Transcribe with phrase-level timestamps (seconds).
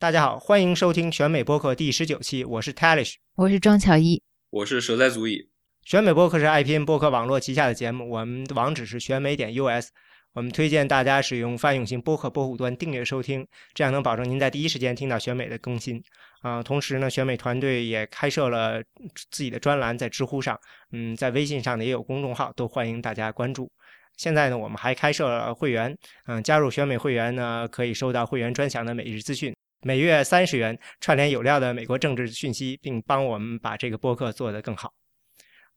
[0.00, 5.50] 大家好，欢迎收听选美播客第十九期，我是 Talish，我是庄巧一，我是蛇在足矣。
[5.84, 9.88] 选美播客是 IPN 播客网络旗下的节目，我们的网址是选美点 US。
[10.32, 16.02] 我们推荐大家使用泛用型播客播户端订阅收听，这样能保证您在第一时间听到选美的更新。
[16.40, 18.82] 啊，同时呢，选美团队也开设了
[19.30, 20.58] 自己的专栏在知乎上，
[20.92, 23.70] 嗯，在微信上呢也有公众号，都欢迎大家关注。
[24.16, 25.94] 现在呢，我们还开设了会员，
[26.26, 34.92] 嗯，加入选美会员呢，可以收到会员专享的每日资讯，每月三十元串联有料的美国政治讯息，并帮我们把这个播客做得更好。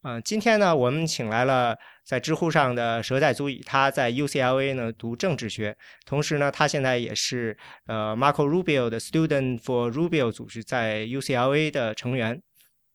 [0.02, 5.74] 嗯，今天呢，我们请来了在知乎上的蛇在足矣，他在 UCLA 呢读政治学，
[6.06, 12.42] 同时呢，他现在也是呃 Marco Rubio 的 Student for Rubio 组织在 UCLA 的成员。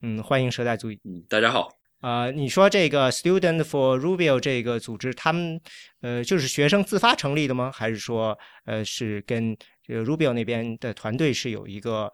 [0.02, 1.00] 嗯，欢迎蛇在足矣。
[1.04, 1.70] 嗯，大家好。
[2.02, 5.58] 呃，你说这个 Student for Rubio 这个组织，他们
[6.02, 7.72] 呃就是学生自发成立的吗？
[7.74, 9.56] 还是说呃是跟
[9.88, 12.12] 这个 Rubio 那边的团队是有一个？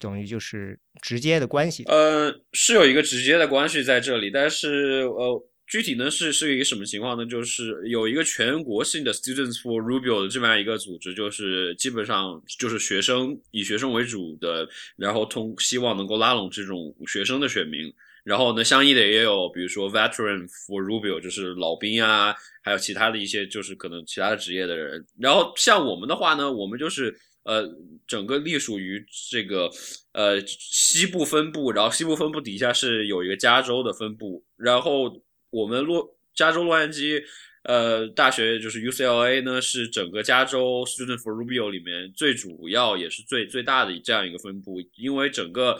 [0.00, 7.24] 等于就是直接的关系，呃，是有一个直接的关系在这里，但是呃，具体呢是是一个什么情况呢？
[7.24, 17.82] 就是有一个全国性的 Students for Rubio 的这么样一个组织，就是基本上就是学生以学生为主的，然后通希望能够拉拢这种学生的选民，
[18.24, 22.34] 然后呢，相应的也有比如说 Veteran for Rubio，就是老兵啊，
[22.64, 27.16] 还有其他的一些就是可能其他的职业的人，然后像我们的话呢，我们就是。
[27.46, 27.66] 呃，
[28.06, 29.70] 整个隶属于这个
[30.12, 37.22] 呃西部分部，然后西部分部底下是有一个加州的分部，然后我们洛加州洛杉矶
[37.62, 45.78] 呃大学就是 UCLA 呢，是整个加州 Student for Rubio 里面最主要也是最最大的这样一个分部，因为整个。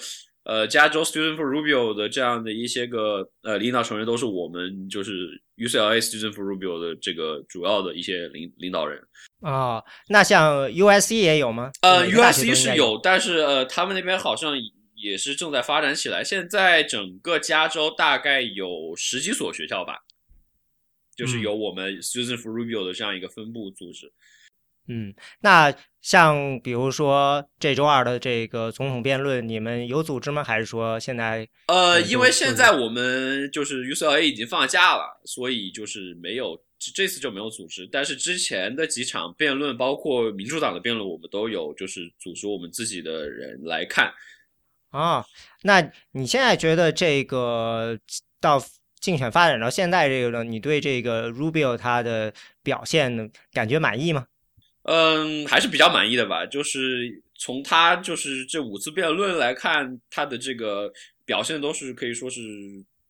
[0.49, 9.03] 呃，加州 Student for Rubio 的这样的一些个呃领导成员都是我们就是 UCLA Student for Rubio 的这个主要的一些领领导人
[9.41, 9.83] 啊。
[10.09, 11.71] 那像 USC 也有吗？
[11.83, 14.55] 呃，USC 是有，但是呃，他们那边好像
[14.95, 16.25] 也是正在发展起来。
[16.25, 19.99] 现在整个加州大概有十几所学校吧，
[21.17, 24.13] 就是有我们 Student for Rubio 的这样一个分部组织。
[24.89, 30.45] 嗯，那像比如说这周二的这个总统辩论，你们有组织吗？
[30.45, 31.49] 还是说现在？
[31.67, 37.89] 呃，因为现在我们就是 UCLA 已经放假了，所以就是没有这次就没有组织。
[37.91, 44.13] 但是之前的几场辩论，包括民主党的辩论，我们都有就是组织我们自己的人来看。
[44.91, 45.25] 啊，
[45.63, 45.81] 那
[46.13, 47.99] 你现在觉得这个
[48.41, 48.63] 到
[49.01, 52.33] 竞选发展到现在这个呢，你对这个 Rubio 他的
[52.63, 54.27] 表现感觉满意吗？
[54.85, 56.47] 嗯，还是比较满意的吧。
[56.47, 60.91] 就是从他就是这五次辩论来看，他的这个
[61.25, 62.41] 表现都是可以说是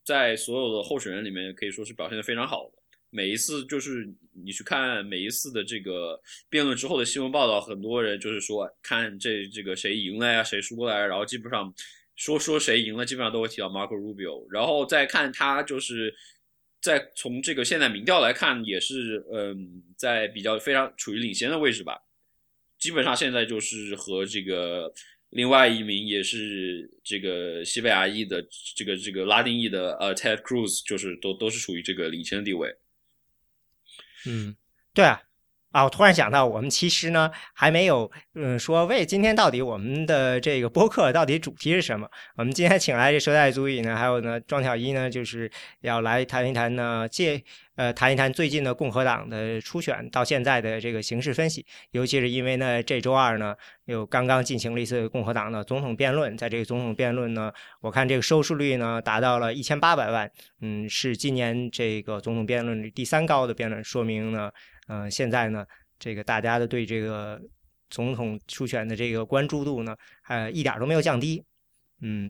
[0.03, 2.71] 在所有的候选人里面可以说是表现的非常好的。
[3.09, 6.19] 每一次就是你去看每一次的这个
[6.49, 11.73] 辩论之后的新闻报道，很多人就是说看这这个谁赢了呀，谁输了呀，然后基本上
[12.15, 16.13] 说说谁赢了，基本上都会提到 Marco Rubio，然后再看他就是。
[16.79, 21.97] 在从这个现在民调来看，也是嗯，在比较非常处于领先的位置吧。
[22.77, 24.93] 基本上现在就是和这个
[25.31, 32.73] 另外一名也是这个西班牙裔的这个这个拉丁裔的呃 Ted Cruz，就是都都是处于这个领先的地位。
[34.25, 34.55] 嗯，
[34.93, 35.21] 对啊。
[35.77, 42.09] 啊，我突然想到，我们其实呢还没有嗯说，为今天到底我们的这个播客到底主题是什么？
[42.35, 45.47] 我们今天请来这时代足矣呢，还有呢庄小一呢，就是
[45.81, 47.39] 要来谈一谈呢，借
[47.75, 53.53] 呃谈一谈最近的共和党的初选到现在的这个形势分析，尤其是因为呢这周二呢
[53.85, 60.27] 又刚刚进行了一次共和党的总统辩论，在这个总统辩论呢，我看这个收视率呢达到了一千八百万，
[60.61, 64.49] 嗯，是今年这个总统辩论里第三高的辩论，说明呢。
[64.87, 65.65] 嗯，现在呢，
[65.99, 67.41] 这个大家的对这个
[67.89, 69.95] 总统初选的这个关注度呢，
[70.27, 71.43] 呃，一点都没有降低。
[72.01, 72.29] 嗯，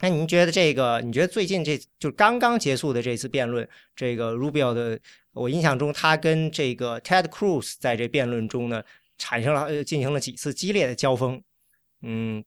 [0.00, 1.00] 那您觉得这个？
[1.00, 4.98] 你觉得最近这就刚刚结束的这次辩论，这个 Rubio 的，
[5.32, 8.82] 我印象中他跟这个 Ted Cruz 在这辩论中呢，
[9.18, 11.42] 产生了进行了几次激烈的交锋。
[12.02, 12.42] 嗯，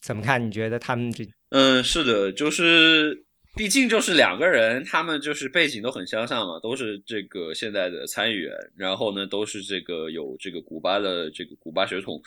[0.00, 0.46] 怎么看？
[0.46, 1.26] 你觉得他们这？
[1.48, 3.24] 嗯，是的，就是。
[3.56, 12.22] 毕竟就是两个人，他们就是背景都很相像嘛，都是这个现在的参议员，然后呢都是这个有这个古巴的这个古巴血统，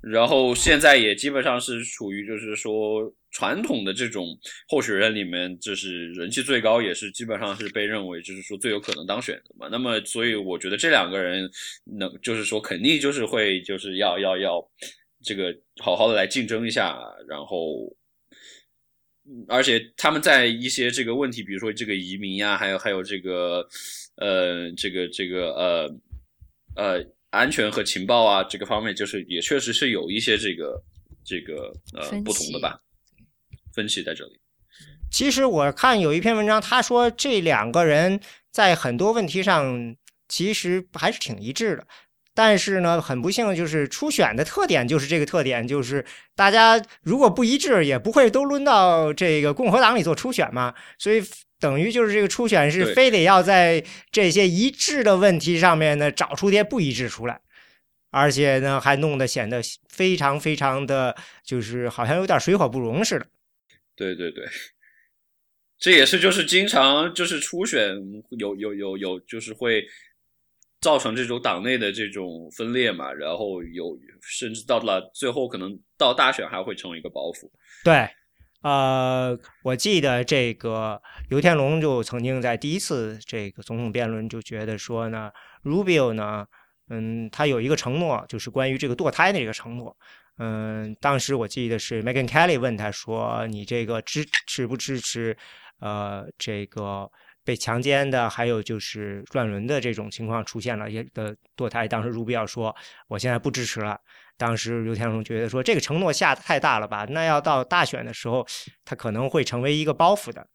[0.00, 4.28] 然后现在也基本上是处于就是说传统的这种
[4.68, 9.68] 候选人里面，就是人气最高，也是基本上是被认为就是说最有可能当选的嘛。
[9.70, 11.50] 那么所以我觉得这两个人
[11.98, 14.64] 能就是说肯定就是会就是要要要
[15.24, 16.96] 这个好好的来竞争一下，
[17.28, 17.92] 然后。
[19.46, 23.66] 而且他们在一些这个问题，比如说这个移民呀，还有还有这个，
[24.16, 25.94] 呃，这个这个呃
[26.76, 30.82] 呃安全和情报啊这个方面，就是也确实是有一些这个
[31.24, 32.80] 这个呃不同的吧，
[33.74, 34.40] 分歧在这里。
[35.10, 38.20] 其实我看有一篇文章，他说这两个人
[38.50, 39.96] 在很多问题上
[40.28, 41.86] 其实还是挺一致的。
[42.40, 46.04] 但是呢，很不幸，就是初选的特点就是这个特点，就是
[46.36, 50.72] 大家如果不一致，也不会都抡到这个共和党里做初选嘛。
[51.00, 51.20] 所以
[51.58, 57.40] 等于就是这个初选是非得要在这些一致的问题上面呢，找出些不一致出来，
[58.12, 63.26] 而且呢，还弄得显得非常非常的，就是好像有点水火不容似的。
[63.96, 64.46] 对对对，
[65.76, 67.96] 这也是就是经常就是初选
[68.38, 69.84] 有有有有就是会。
[70.80, 77.50] 造成这种党内的这种分裂嘛，然后有甚至到了最后，可能到大选还会成为一个包袱。
[77.82, 78.08] 对，
[78.62, 85.32] 呃，我记得这个刘天龙就曾经在第一次这个总统辩论就觉得说呢
[85.64, 86.46] ，Rubio 呢，
[86.90, 89.96] 嗯，他有一个承诺，就是关于这个堕胎的这个承诺。
[90.38, 95.36] 嗯，当时我记得是 Megan Kelly 问他说：“你这个支持不支持？
[95.80, 97.10] 呃，这个。”
[97.48, 101.88] 被强奸的，还有就是乱伦的这种情况出现了，也的堕胎。
[101.88, 102.76] 当时卢比奥说
[103.08, 103.98] ：“我现在不支持了。”
[104.36, 107.06] 当时刘天龙觉得说：“这个承诺下的太大了吧？
[107.08, 108.46] 那要到大选的时候，
[108.84, 110.46] 他可能会成为一个包袱的。”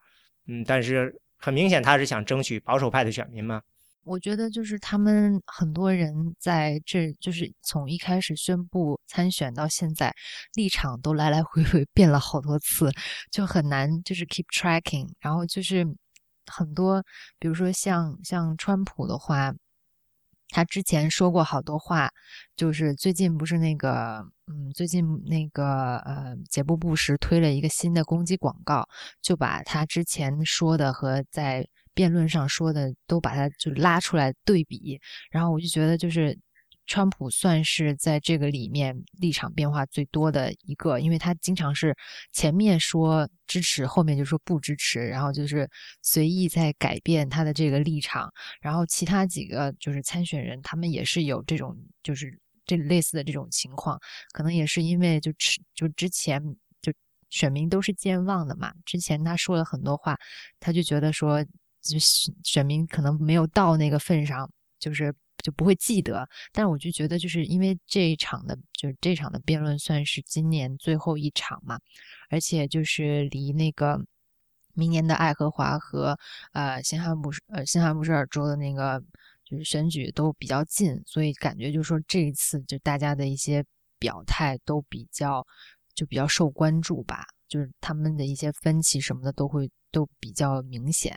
[0.46, 3.60] 嗯，但是很明显，他是想争取保守派的选民嘛。
[4.04, 10.14] 我觉得就是他们很多人在这，就是从一开始宣布参选到现在，
[10.54, 12.92] 立场都来来回回变了好多次，
[13.32, 15.08] 就很难就是 keep tracking。
[15.20, 15.84] 然后就是。
[16.46, 17.04] 很多，
[17.40, 19.54] 比如说像像川普的话，
[20.50, 22.10] 他之前说过好多话，
[22.56, 28.88] 就是最近不是那个，嗯，最近那个呃，杰布布什推了一个新的攻击广告，
[29.22, 35.00] 就把他之前说的和在辩论上说的都把它就拉出来对比，
[35.32, 36.40] 然后我就觉得就是。
[36.86, 41.96] 川普算是在这个里面立场变化最多的一个，因为他经常是
[42.32, 45.70] 前面说支持，后面就说不支持，然后就是
[46.02, 48.32] 随意在改变他的这个立场。
[48.62, 54.00] 然后其他几个就是参选人，他们也是有这种就是这类似的这种情况，
[54.34, 55.32] 可能也是因为就
[55.74, 56.42] 就之前
[56.82, 56.92] 就
[57.30, 60.18] 选民都是健忘的嘛，之前他说了很多话，
[60.60, 61.44] 他就觉得说
[61.82, 61.98] 就
[62.44, 64.50] 选民可能没有到那个份上，
[64.84, 65.16] 就是。
[65.44, 71.78] 就不会记得，但是我就觉得，就是因为这一场的，就是这场的辩论算是今年最后一场嘛，
[72.30, 74.00] 而且就是离那个
[74.74, 76.18] 明年的爱荷华和
[76.54, 79.04] 呃新罕布呃新罕布什尔州的那个
[79.44, 83.66] 就是选举都比较近，所以感觉就说这一次就大家的一些
[84.00, 85.46] 表态都比较
[85.94, 91.14] 就比较受关注吧，就是他们的一些分歧什么的都会都比较明显。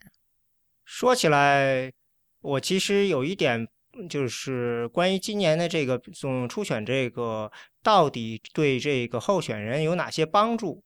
[0.85, 1.93] 说起来，
[2.41, 3.69] 我其实有一点。
[4.11, 7.51] 就是关于今年的这个总初选，这个
[7.83, 10.85] 到底对这个候选人有哪些帮助，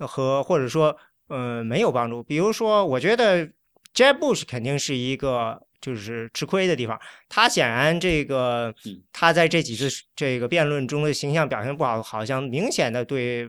[0.00, 0.96] 和或者说
[1.28, 2.20] 呃没有帮助？
[2.20, 3.46] 比如说，我觉得
[3.94, 7.00] Jeb Bush 肯定是一个就是吃亏的地方。
[7.28, 8.74] 他显然这个
[9.12, 13.48] 他在这几次这个辩论中的形象表现不好，好像明显的对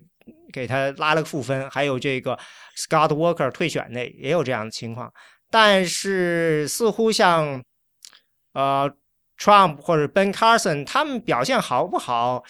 [0.53, 1.67] 给他拉了个负分。
[1.71, 2.37] 还有这个
[2.77, 5.11] Scott Walker 退选的也有这样的情况，
[5.49, 7.63] 但是似乎像。
[8.53, 8.91] 呃
[9.37, 12.43] ，Trump 或者 Ben Carson 他们表现好不好，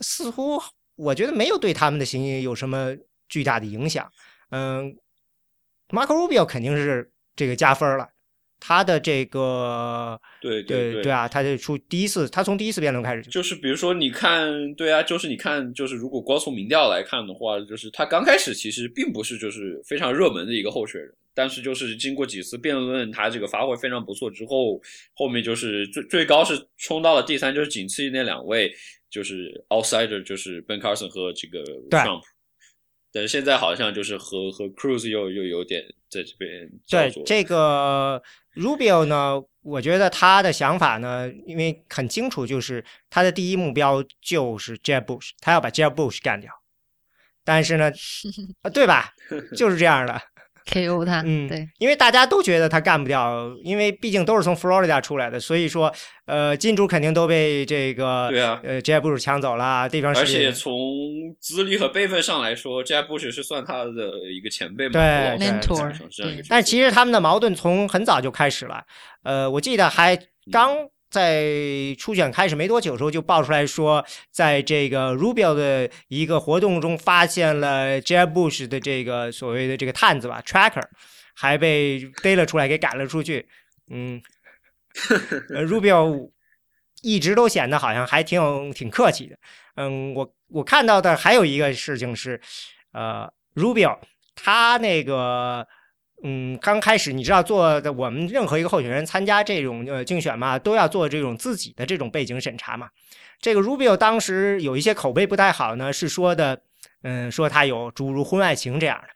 [0.00, 0.60] 似乎
[0.96, 2.94] 我觉得没有对他们的形象有什么
[3.28, 4.10] 巨大的影响。
[4.50, 4.96] 嗯
[5.88, 8.08] ，Marco Rubio 肯定是这个加分了，
[8.58, 21.10] 他的这个对对对啊，他就出第一次，他从第一次辩论开始就是比如说你看，对啊，就是你看，就是如果光从民调来看的话，就是他刚开始其实并不是就是非常热门的一个候选人。
[21.38, 24.80] 但是就是经过几次辩论，他这个发挥非常不错之后，
[25.12, 28.72] 后面就是最最高是冲到了第三，就是仅次于那两位，
[29.10, 32.22] 就是 outsider，就是 Ben Carson 和这个 Trump。
[33.16, 36.70] 但是现在好像就是和和 Cruz 又又有点在这边。
[36.86, 38.22] 对这个
[38.54, 46.52] Rubio 呢，我觉得他的想法呢，因为很清楚，就是他的第一目标就是 Jeb Bush，他要把 Jeb Bush 干掉。
[47.42, 47.90] 但是呢，
[48.60, 49.14] 啊，对吧？
[49.56, 50.20] 就是这样的。
[50.66, 51.04] K.O.
[51.04, 55.92] 他，嗯，对，因为大家都觉得他干不掉，因为毕竟都是从 Florida 出来的，所以说，
[56.26, 60.14] 呃，金主肯定都被这个，对啊，呃，Jeb Bush 抢走了地方。
[60.14, 60.76] 而且从
[61.40, 65.94] 资历和辈分上来说，Jeb Bush 是算他的一个前辈嘛，对，mentor。
[66.48, 68.82] 但其实他们的矛盾从很早就开始了，
[69.22, 70.18] 呃，我记得还
[70.50, 70.76] 刚。
[71.08, 71.44] 在
[71.98, 80.82] 初选开始没多久的时候，就爆出来说，在这个 Rubio 的一个活动中，发现了 Jeb Bush 的这个所谓的这个探子吧，tracker，
[81.34, 83.46] 还被逮了出来，给赶了出去。
[83.90, 84.20] 嗯，
[85.50, 86.30] Rubio
[87.02, 89.38] 一直都显得好像还挺有挺客气的。
[89.76, 92.40] 嗯，我我看到的还有一个事情是，
[92.92, 93.98] 呃，Rubio
[94.34, 95.66] 他那个。
[96.22, 102.88] 嗯，刚开始你知道做的，我们任何一个候选人参加这种呃竞选嘛，都要做这种自己的这种背景审查嘛。
[103.40, 106.58] 这个 Rubio 当时有一些口碑不太好呢，是说的，
[107.02, 109.08] 嗯，说他有诸如婚外情这样的。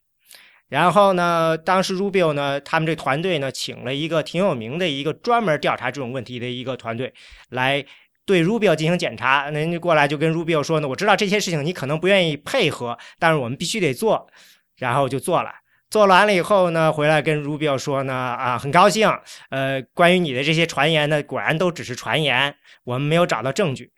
[0.68, 7.12] 然后呢，当时 Rubio 呢，他们这团队呢，请了一个挺有名的一个专门调查这种问题的一个团队
[7.48, 7.84] 来
[8.26, 9.50] 对 Rubio 进行检查。
[9.50, 14.30] 人家过来就跟 Rubio 说呢，我知道这些事情你可能不愿意配合，但是我们必须得做，
[14.76, 15.50] 然后就做了。
[15.90, 19.10] 做完了以后呢，回来跟 Rubio 说呢，啊，很高兴，
[19.48, 22.54] 呃，关于你的这些传言呢，果然都只是传言，
[22.84, 23.90] 我们没有找到证据，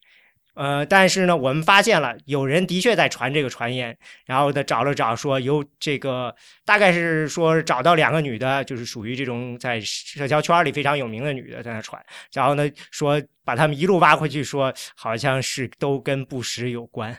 [0.54, 3.94] 呃，但是呢，我们发现了有人的确在传这个传言，
[4.24, 6.34] 然后他找了找，说有这个
[6.64, 17.14] 大概是说找到两个女的，就是属于这种在社交圈里非常有名的女的在那传，然后呢，说把他们一路挖回去，说好像是都跟布什有关，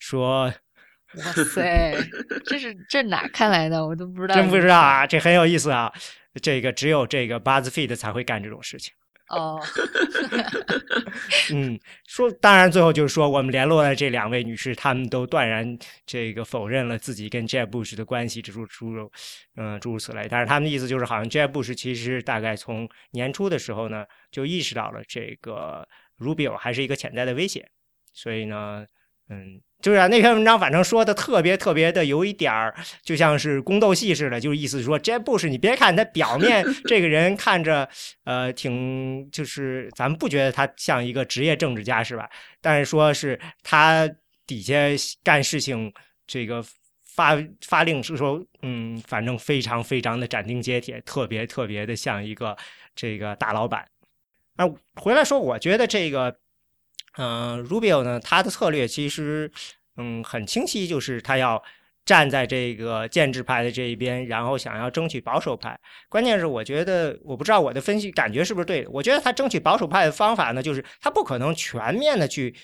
[0.00, 0.52] 说。
[1.16, 1.96] 哇塞，
[2.44, 3.86] 这是这哪看来的？
[3.86, 5.06] 我都不知道，真不知道啊！
[5.06, 5.92] 这很有意思啊，
[6.42, 8.92] 这个只有这个 BuzzFeed 才会干这种事情。
[9.28, 9.60] 哦，
[11.52, 19.10] 嗯，说当然，最后就是说，我们联络的这两位女士，她们都断然这个否认了自己跟 Jeb Bush 的关系，诸如诸如，
[19.56, 20.28] 嗯，诸如此类。
[20.30, 27.68] 但是他们的意思就是，好像 Jeb Bush 其实大概从年初的时候呢，就意识到了这个 Rubio 还是一个潜在的威胁，
[28.12, 28.84] 所以呢，
[29.28, 29.60] 嗯。
[29.82, 37.88] 就是啊，那篇文章反正说的特别特别的有一点儿，就像是宫斗戏似的，就是意思说，Jeb Bush，你别看他表面 这个人看着
[38.24, 42.28] 呃挺，就是咱们不觉得他像一个职业政治家是吧？
[42.60, 44.10] 但是说是他
[44.46, 44.74] 底下
[45.22, 45.92] 干事情，
[46.26, 46.64] 这个
[47.04, 52.56] 发发令是说，嗯，反正非常非常的斩钉截铁，特别特别的像一个
[52.94, 53.84] 这个大老板。
[54.56, 54.66] 啊，
[54.96, 56.34] 回来说，我觉得这个。
[57.16, 59.50] 嗯，Rubio 呢，他的策略其实，
[59.96, 61.62] 嗯，很清晰，就是他要
[62.04, 65.78] 站在这个建制派的这一边，然后想要争取保守派。
[66.08, 68.86] 关键是，我觉得，我不知道我的分析感觉是不是对。
[68.88, 72.54] 我觉得他争取保守派的方法呢，就是他不可能全面的去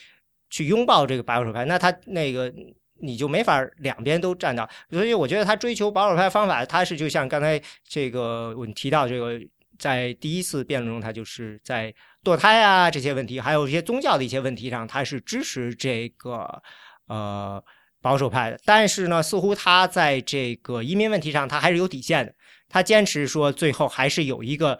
[0.50, 2.52] 去拥抱这个保守派，那他那个
[3.00, 4.68] 你就没法两边都站到。
[4.90, 9.40] 所以，我觉得他追求保守派方法，他是就像刚才这个我提到这个。
[9.78, 11.92] 在第一次辩论中，他就是在
[12.24, 16.62] 堕胎啊这些问题，还有一些宗教的一些问题上，他是支持这个
[17.08, 17.62] 呃
[18.00, 18.60] 保守派的。
[18.64, 22.34] 但是呢，似乎他在这个移民问题上，他还是有底线的。
[22.68, 24.78] 他坚持说，最后还是有一个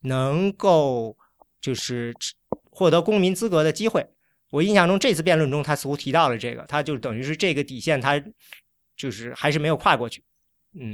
[0.00, 1.16] 能够
[1.60, 2.12] 就是
[2.70, 4.06] 获得公民资格的机会。
[4.50, 8.22] 我印象中，这次辩论中，他似乎提到了这个，他就等于是这个底线，他
[8.96, 10.22] 就是还是没有跨过去。
[10.78, 10.92] 嗯。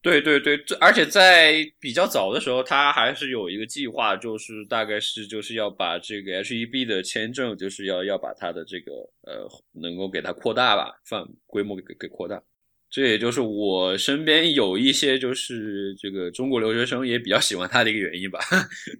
[0.00, 12.40] 对对对，这而且在比较早的时候，他还是有一个计划，就是大概是就是要把这个 H E B 的签证，就是要要把他的这个呃，能够给他扩大吧，范规模给给扩大。
[12.88, 18.38] 这也就是我身边有一些就是这个中国留学生也比较喜欢他的一个原因吧。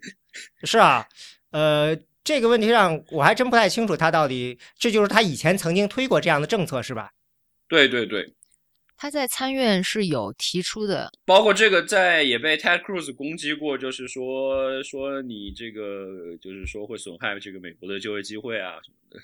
[0.64, 1.06] 是啊，
[1.52, 7.12] 呃，这个问题上我还真不太清楚，他到底这就是他以前曾经推过这样的政策是吧？
[7.68, 8.34] 对对对。
[9.00, 19.20] 他在参院是有提出的，包括这个在也被 Ted Cruz 攻击过，就是说说你这个就是说会损害这个美国的就业机会啊什么的。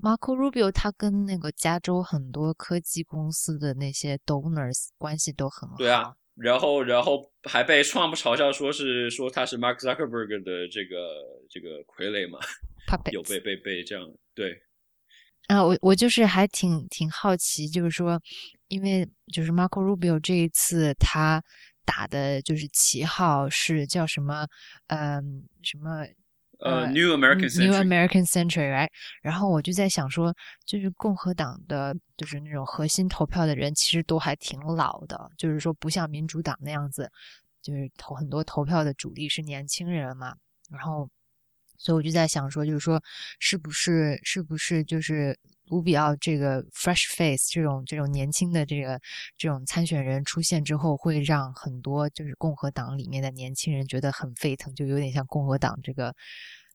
[0.00, 5.74] Marco Rubio 他跟那个加州很多科技公司的那些 donors 关系都很好。
[5.78, 10.96] 对啊，然后然后还被 Trump 嘲笑说是说他是 Mark Zuckerberg 的这个
[11.50, 12.38] 这个傀儡嘛，
[13.10, 14.62] 有被被被这样对。
[15.48, 18.22] 啊，我我就是还挺挺好奇，就是说。
[18.68, 21.42] 因为就是 Marco Rubio 这一次他
[21.84, 24.46] 打的就是旗号是叫什么？
[24.88, 26.06] 嗯，什么？
[26.60, 28.88] 呃，New American New American Century，right？
[29.22, 30.34] 然后我就在想说，
[30.66, 37.08] 就是共和党的就是那种核心投票的人，其实都还挺老的，就是说不像民主党那样子，
[37.62, 40.34] 就是投很多投票的主力是年轻人嘛。
[40.68, 41.08] 然后，
[41.78, 43.02] 所以我就在想说，就是说
[43.38, 45.38] 是不是是不是就是。
[45.70, 48.98] 卢比奥这个 fresh face 这种这种年轻的这个
[49.36, 56.16] 这种参选人出现之后，会让很多就是共和党里面的年轻人觉得很沸腾，就有点像共和党这个，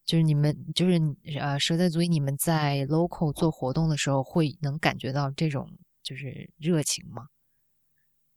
[0.06, 1.02] 就是你们就是
[1.40, 5.68] 呃蛇在足以你们在 local 做活动的时候，会能感觉到这种
[6.04, 7.26] 就是热情吗？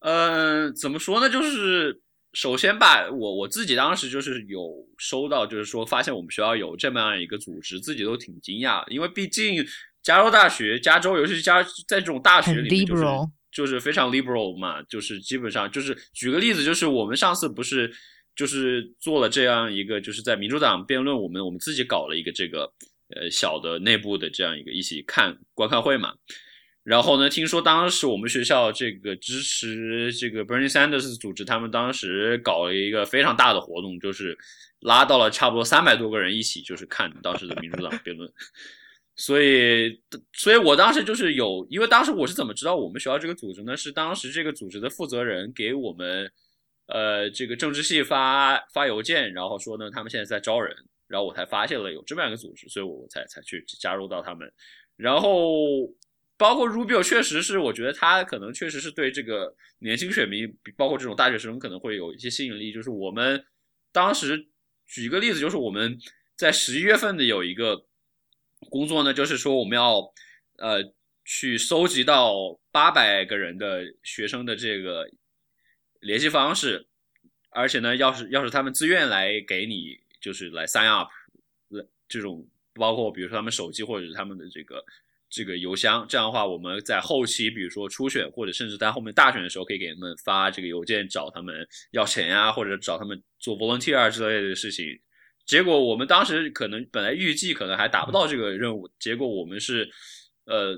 [0.01, 1.29] 嗯，怎么说呢？
[1.29, 2.01] 就是
[2.37, 9.67] 首先吧，我我自己当时就是有收到，就是说发现我们学校有这么样一个组织，自己都挺惊讶，因为毕竟。
[10.03, 13.05] 加州大学，加州尤其是加在这种大学里面，就是
[13.51, 17.93] 就是非常 liberal 嘛，就是基本上就是举个例子，就是我们上次不是
[18.37, 22.73] 就是做了这样一个，就是在民主党辩论，我们我们自己搞了一个这个
[23.17, 26.15] 呃小的内部的这样一个一起看观看会嘛。
[26.87, 34.39] 然后呢，听说当时我们学校这个支持这个 Bernie Sanders 组织，他们当时搞了一个非常大的活动，就是
[34.79, 38.33] 拉到了差不多三百多个人一起，就是看当时的民主党辩论。
[39.17, 40.01] 所以，
[40.33, 43.77] 所以我当时就是有，因为当时我是怎么知道我们学校这个组织呢？
[43.77, 46.31] 是当时这个组织的负责人给我们，
[46.87, 50.73] 呃，这个政治系发发邮件，然后说呢，他们现在在招人，
[51.09, 54.49] 然后我才发现了有这么样一个组织，所以我才才去加入到他们，
[54.97, 55.29] 然后。
[56.39, 62.73] 包括 Rubio 确实是，我觉得他可能确实是对这个年轻选民，包括这种大学生可能会有一些吸引力。
[62.73, 63.43] 就是我们
[63.91, 64.47] 当时
[64.87, 65.99] 举一个例子，就是我们
[66.37, 67.87] 在十一月份的有一个
[68.69, 70.01] 工作呢，就是说我们要
[70.59, 70.93] 呃
[71.25, 75.09] 去搜集到八百个人的学生的这个
[76.01, 76.87] 联系方式，
[77.49, 81.09] 而且呢，要是要是他们自愿来给你就是来 sign up
[82.07, 84.85] 这种，包括比如说他们手机或者是他们的这个。
[85.29, 94.87] 这个邮箱，这样的话，我们在后期，比如说初选或者甚至在后面大选的时候，可以给他们发这个邮件，找他们要钱呀，或者找他们做 volunteer 之类的事情。
[95.45, 99.89] 结果我们当时可能本来预计可能还达不到这个任务，结果我们是
[100.45, 100.77] 呃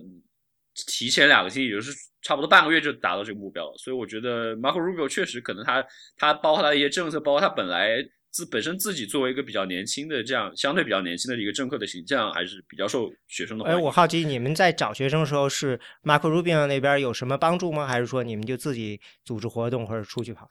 [0.86, 3.76] 提前两个星期，也就是差不多半个月就达到这个目标了。
[3.78, 5.84] 所以我觉得 Marco Rubio 确实可能他
[6.16, 8.02] 他包括他的一些政策，包括他本来。
[8.38, 13.76] 自本身自己作为一个比较年轻的这样相对比较年轻的一个政客的形象，还是比较受学生的欢迎。
[13.76, 17.84] 哎，我好奇你们在找学生的时候，是 Mark Rubio 那边有什么帮助吗？
[17.84, 20.48] 还是说你们就自己组织活动或者出去跑？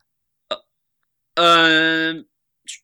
[1.35, 2.27] 呃，嗯，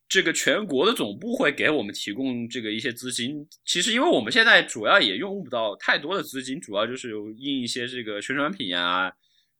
[0.08, 3.46] 这个全国的总部会给我们提供这个一些资金。
[3.66, 9.12] 其实，因为我们现在主要也用不到太多的资金，主要就是印一些这个宣传品呀。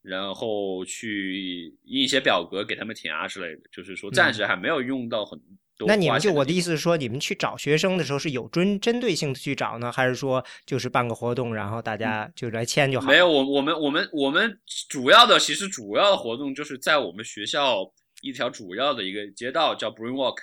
[0.04, 5.38] 然后去印一些表格给他们填啊之类的，就是说暂时还没有用到很
[5.78, 5.88] 多。
[5.88, 13.06] 那你们就我的意思是说，你们去找学生的时候是有针针对性的去找呢，还是说就是办个活动，然后大家就来签就好？
[13.06, 20.36] 没有，我我们我们我们主要的其实主要的活动就是在我们学校一条主要的一个街道叫 Brain Walk，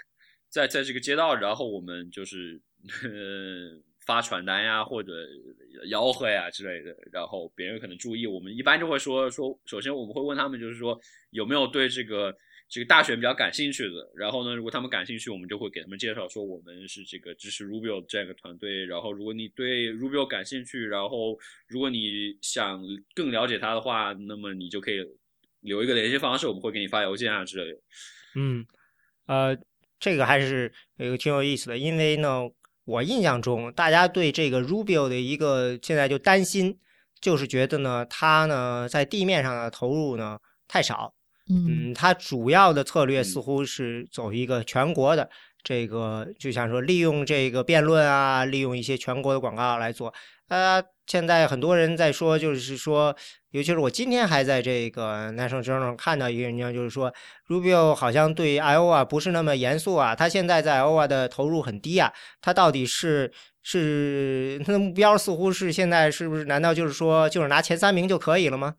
[0.50, 2.60] 在在这个街道，然后我们就是
[3.04, 3.80] 呃。
[4.06, 5.14] 发传单呀，或者
[5.90, 12.36] 吆喝呀之类的，然后别人可能注意，我们一般就会说说，首先我们会问他们，就是说有没有对这个
[12.68, 14.10] 这个大选比较感兴趣的。
[14.16, 18.86] 然后呢，如果他们感兴趣，我们就会给他们介绍说我们是这个支持 Rubio 这样一个团队。
[18.86, 21.38] 然后如果你对 Rubio 感兴趣，然后
[21.68, 22.82] 如果你想
[23.14, 25.06] 更了解他的话，那么你就可以
[25.60, 27.80] 留一个联系方式，我们会给你发邮件啊之类的。
[28.36, 28.66] 嗯，
[29.28, 29.56] 呃，
[30.00, 32.50] 这个还是一个挺有意思的，因为呢。
[32.86, 36.78] 我印象中，大家对这个 Rubio 的一个现在就担心，
[37.20, 41.14] 就是觉得呢，他呢在地面上的投入呢太少。
[41.50, 45.30] 嗯，他主要的策略似乎是走一个全国的
[45.64, 50.14] 这个，就像说利用这个辩论啊，利用一些全国的广告来做。
[50.48, 53.14] 呃，现在很多人在说，就是说。
[53.52, 57.14] 尤其是我今天还在这个 National Journal 看到一个文章，就是说
[57.50, 60.16] Rubio 好像对 Iowa 不是那么严肃啊。
[60.16, 62.14] 他现在在 Iowa 的投入很低啊。
[62.40, 63.30] 他到底是
[63.62, 66.46] 是他的目标似乎是现在是不是？
[66.46, 68.76] 难道就是说就是拿前三名就可以了吗？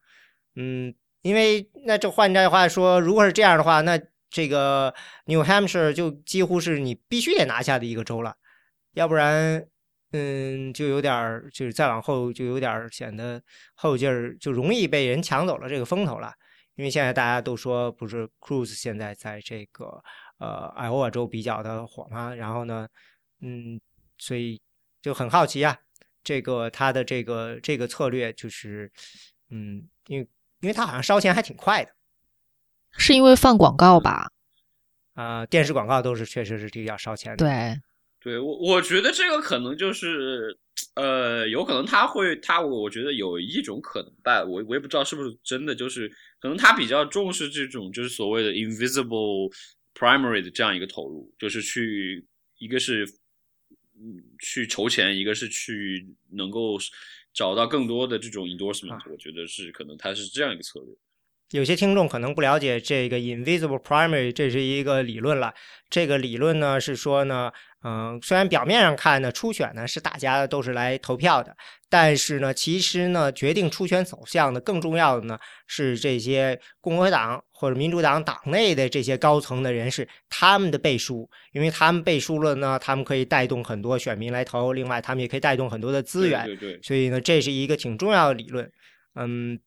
[0.56, 4.94] 嗯，因为那这换句话说，如果是这样的话，那这个
[5.26, 8.36] New Hampshire 就几乎是你必须得拿下的一个州了，
[8.94, 9.66] 要不然。
[10.12, 13.42] 嗯，就有点儿，就是再往后就有点儿显得
[13.74, 16.32] 后劲儿，就容易被人抢走了这个风头了。
[16.74, 20.02] 因为现在大家都说，不是 Cruz 现在在这个
[20.38, 22.34] 呃爱奥瓦州比较的火吗？
[22.34, 22.88] 然后呢，
[23.40, 23.80] 嗯，
[24.18, 24.60] 所以
[25.00, 25.78] 就很好奇啊，
[26.24, 28.90] 这个他的这个这个策略就是，
[29.50, 30.28] 嗯，因为
[30.60, 31.90] 因为他好像烧钱还挺快的，
[32.92, 34.30] 是因为放广告吧？
[35.14, 37.36] 啊，电视广告都是确实是比较烧钱的。
[37.36, 37.80] 对。
[38.22, 40.56] 对我，我觉得这个可能就是，
[40.94, 46.08] 呃，有可能他会，他我我觉得有一种可能吧，我我也不知道是不是真的，就是
[46.38, 49.52] 可能他比较重视这种就是所谓的 invisible
[49.92, 52.24] primary 的这样一个投入，就是去
[52.58, 53.04] 一个是
[53.96, 56.78] 嗯去筹钱，一个是去能够
[57.34, 60.94] 找到更多的这种 endorsement，我觉得是可能他是这样一个策略。
[61.52, 65.52] 有些听众可能不了解这个 invisible primary，这是一个理论了。
[65.90, 67.52] 这个理论呢是说呢，
[67.84, 71.54] 嗯，虽然表面上看呢，初选呢是大家都是来投票的，
[71.90, 86.46] 但是呢，其实呢，决定初选走向的更重要的呢是这些共和党或者民主党党内的这些高层的人士他们的背书，因为他们背书了呢，他们可以带动很多选民来投，另外他们也可以带动很多的资源。
[86.46, 86.80] 对对。
[86.80, 88.72] 所以呢，这是一个挺重要的理论。
[89.16, 89.60] 嗯。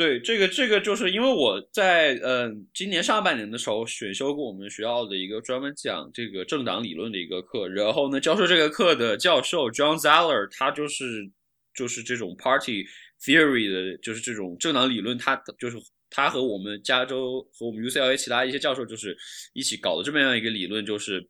[0.00, 11.30] 对，这个这个就是因为我在呃今年上半年的时候选修过我们学校的一个专门讲这个政党理论的一个课，然后呢，教授这个课的教授 John Zeller，他就是
[11.74, 12.86] 就是这种 party
[13.20, 15.76] theory 的，就是这种政党理论，他就是
[16.08, 19.14] 他和我们加州和我们 UCLA 其他一些教授就是
[19.52, 21.22] 一起搞的这么样一个理论，就是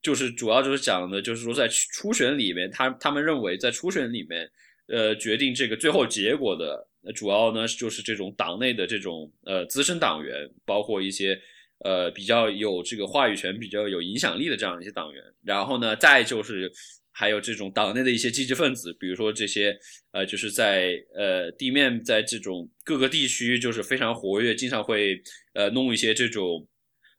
[0.00, 4.50] 就是主要就是讲的，就是说在初选里面，他他们认为在初选里面，
[4.88, 6.88] 呃，决定这个最后结果的。
[7.14, 11.40] 主要呢就是这种党内的这种呃资深党员，包括一些
[11.84, 15.22] 呃比较有这个话语权、比较有影响力的这样一些党员。
[15.44, 16.68] 然后呢，再就是
[17.12, 19.78] 还有这种党内的一些积极分子，比如说这些
[20.10, 25.22] 呃就是在呃地面在这种各个地区就是非常活跃，经常会
[25.54, 26.66] 呃弄一些这种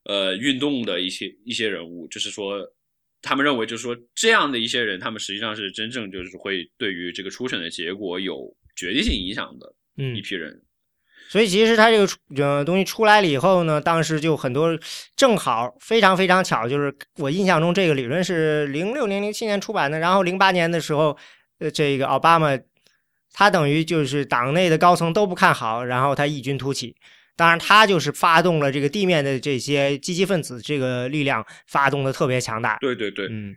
[0.03, 2.05] 呃运动的一些一些人物。
[2.09, 2.59] 就是说，
[3.21, 9.73] 他们认为就是说这样的一些人，他们实际上是真正就是会对于这个初选的结果有决定性影响的。
[9.99, 10.61] 嗯，一批人，
[11.27, 14.77] 所以其实他这个呃东西出来了以后呢，当时就很多
[15.15, 21.17] 正好非常非常巧，就是我印象中这个理论是零六年零七年出版的，然后零八年的时候，
[21.57, 22.55] 呃，这个奥巴马
[23.33, 26.95] 他等于就是党内的高层都不看好，然后他异军突起，
[27.37, 32.77] 当然他就是发动了这个地面的这些积极分子这个力量，发动的特别强大。
[32.81, 33.55] 对对对，嗯。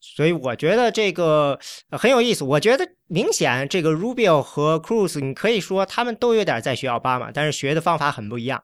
[0.00, 1.58] 所以我觉得这个
[1.90, 2.44] 很有意思。
[2.44, 8.62] 我觉得明显这个 Rubio 和 Cruz，你可以说他们都有点在学奥巴马，但是学的方法很不一样。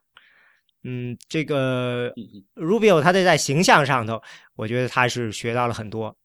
[0.85, 2.13] 嗯，这个
[2.55, 4.23] Rubio 他在在形象上头，
[4.55, 6.17] 我觉得他是学到了很多。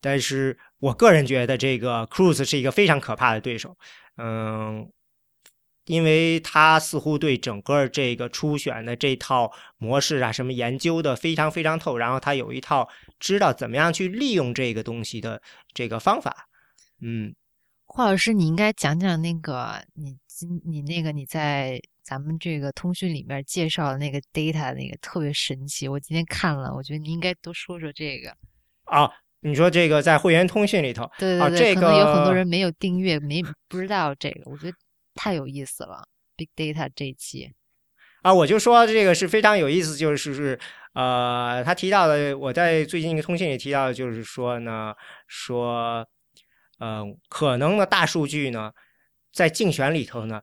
[0.00, 3.76] 但是我个人觉得这个 Cruz 是一个非常可怕的对手。
[4.16, 4.90] 嗯。
[5.86, 12.88] 因为他似乎对整个这个初选的这套模式啊，什么研究的非常非常透，然后他有一套
[13.20, 15.40] 知道怎么样去利用这个东西的
[15.72, 16.48] 这个方法。
[17.00, 17.32] 嗯，
[17.84, 28.36] 霍老师，你应该讲讲那个你今你那个你在咱们这个通讯里面介绍的那个 data 那个特别神奇，我今天看了，我觉得你应该多说说这个。
[28.86, 29.08] 哦，
[29.40, 34.76] 你说这个在会员通讯里头，对对对，可能有很多人没有订阅，没不知道这个，我觉得。
[35.16, 37.52] 太有意思了，Big Data 这一期
[38.22, 40.58] 啊，我就说这个是非常有意思，就是是
[40.94, 44.94] 呃，他提到的，我在最近一个通信里提到的，就是说呢，
[45.28, 46.06] 说
[46.78, 48.72] 呃，可能的大数据呢，
[49.32, 50.42] 在竞选里头呢，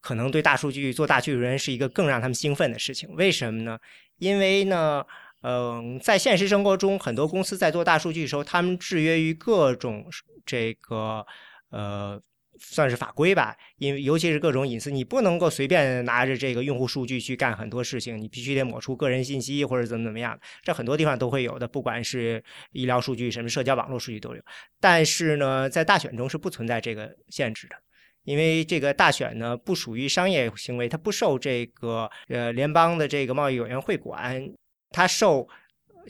[0.00, 3.08] 可能对大数据做大数据人是一个更让他们兴奋的事情。
[3.14, 3.78] 为什么呢？
[4.18, 5.04] 因为呢，
[5.42, 10.06] 嗯，在现实生活中，很多公司在做大数据的时候，他们制约于各种
[10.44, 11.24] 这个
[11.70, 12.20] 呃。
[12.58, 20.38] 算是法规吧，因为尤其是各种隐私，你不能够随便拿着这个用户数据去干很多事情，你必须得抹除个人信息或者怎么怎么样。
[20.62, 24.42] 这很多地方都会有的，不管是医疗数据、什么社交网络数据都有。
[24.80, 27.74] 但是呢，在大选中是不存在这个限制的，
[28.22, 34.48] 因为这个大选呢不属于商业行为，它不受这个呃联邦的这个贸易委员会管，
[34.90, 35.48] 它受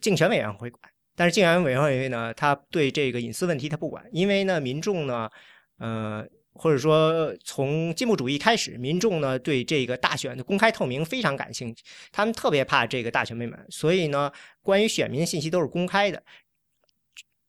[0.02, 0.80] 竞选委员会管。
[1.16, 5.30] 但是竞选委员会呢，它对这个隐私问题它不管，因为呢民众呢。
[5.84, 16.22] 呃，或者说从进步主义开始，民众呢对这个大选的公开透明非常感兴趣，他们特别怕这个大选被瞒，所以呢，关于选民信息都是公开的。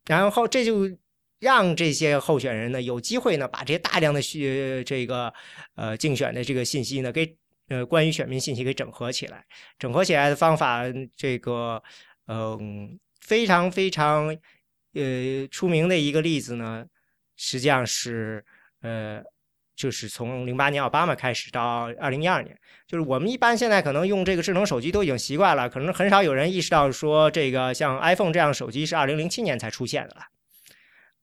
[0.06, 0.92] 然后这就
[1.40, 5.34] 让这些候选人呢有机会呢把这些大量的这这个
[5.76, 7.38] 呃竞选的这个信息呢给
[7.70, 9.46] 呃关于选民信息给整合起来。
[9.80, 10.84] 整合起来的方法，
[11.16, 11.82] 这个
[12.28, 14.28] 嗯非常非常
[14.94, 16.86] 呃出名的一个例子呢。
[17.36, 18.44] 实际上是，
[18.82, 19.22] 呃，
[19.76, 30.22] 就是从零八年奥巴马开始到二零一二年，就是我们一般现在可能用这个智能手机都已经习惯了，可能很少有人意识到说这个像 iPhone 这样手机是二零零七年才出现的了，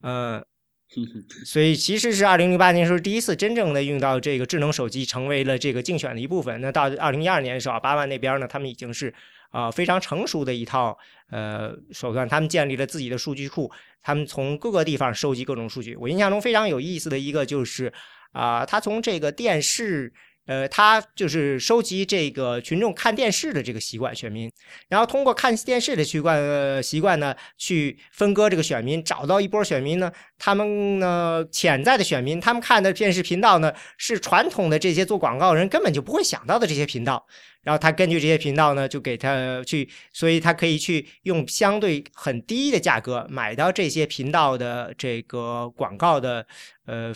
[0.03, 0.45] 嗯，
[1.47, 6.61] 所以其实是二零零八年时候第一次真正的用到这个智能手机成为了这个竞选的一部分。
[6.61, 9.15] 那到二零一二年的时候，奥巴马那边呢，他们已经是。
[9.53, 10.99] 啊，非常成熟的一套
[11.31, 13.71] 呃手段，他们建立了自己的数据库，
[14.03, 15.95] 他们从各个地方收集各种数据。
[15.95, 17.93] 我印象中非常有意思的一个就是
[18.33, 20.13] 啊，他从这个电视。
[20.47, 24.51] 呃，他就是收集这个群众看电视的这个习惯，选民，
[24.89, 37.25] 然后通过看电视的习惯呃习惯呢，去分割这个选民，找到一波选民呢，他们呢潜在的选民，他们看的电视频道呢是传统的这些做广告人根本就不会想到的这些频道，
[37.63, 46.45] 然后他根据这些频道呢，就给他去，所以他可以去用相对很低的价格买到这些频道的这个广告的，
[46.87, 47.13] 呃，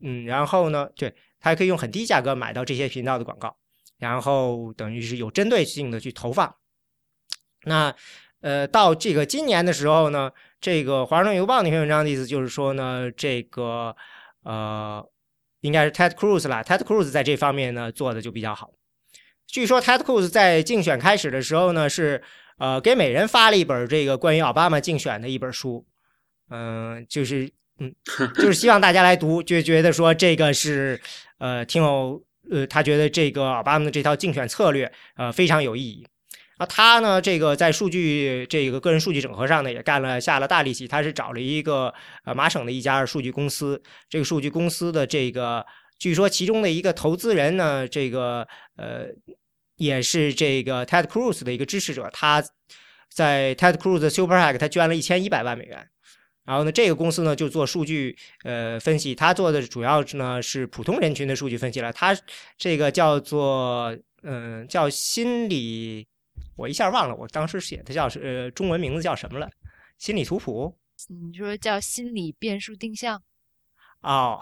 [0.00, 1.12] 嗯，然后呢，对。
[1.40, 3.56] 他还可以用很低价格买到这些频道的广告，
[3.98, 6.54] 然后等于是有针对性的去投放。
[7.64, 7.94] 那
[8.40, 13.94] 呃，到这个今年的时候呢，这个《华盛顿邮报》那篇文章的意思就是说呢，这个
[14.44, 15.06] 呃，
[15.60, 18.70] 应该是 Ted Cruz 啦，Ted Cruz 在这方面呢做的就比较好。
[19.46, 22.22] 据说 Ted Cruz 在竞选开始的时候呢，是
[22.56, 25.86] 呃给每人发了一本这个关于奥巴马竞选的一本书，
[26.48, 27.92] 嗯，就是嗯，
[28.36, 31.00] 就是希望大家来读，就觉得说这个是
[31.38, 36.06] 呃挺有呃，他觉得这个奥巴马的这套竞选策略呃非常有意义。
[36.58, 40.86] 啊，他呢，这个在数据这个个人数据整合上呢，也干了下了大力气。
[40.86, 45.64] 他是找了一个呃麻省的一家数据公司，这个数据公司的这个
[45.98, 49.06] 据说其中的一个投资人呢，这个呃
[49.76, 52.10] 也是这个 Ted Cruz 的一个支持者。
[52.12, 52.44] 他
[53.08, 55.88] 在 Ted Cruz 的 Super Hack，他捐了一千一百万美元。
[56.50, 61.92] 然后呢，这个公司呢就做数据呃分析，它做的主要呢是普通人群的数据分析了。
[61.92, 62.12] 它
[62.58, 66.08] 这个叫做嗯叫心理。
[66.56, 69.48] 我一下忘了，我当时写的叫是呃中文名字叫什么了？
[69.96, 70.76] 心理图谱？
[71.08, 73.22] 你说叫心理变数定向？
[74.00, 74.40] 哦，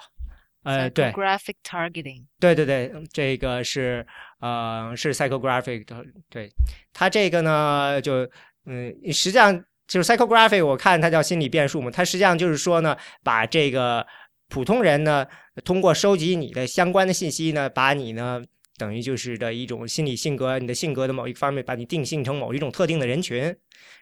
[0.63, 4.07] 呃，对，graphic targeting，对对对，这个是
[4.41, 6.51] 呃是 psychographic 的，对，
[6.95, 8.27] 它这个呢就
[8.65, 14.07] 嗯实际上就是 psychographic，我看它叫心理变数嘛，它实际上就是说呢，把这个
[14.49, 15.27] 普通人呢
[15.65, 18.45] 通过收集你的相关的信息呢，把你呢。
[18.79, 23.53] 等于就是的一种心理性格，你的性格的某一方面，把你定性成某一种特定的人群。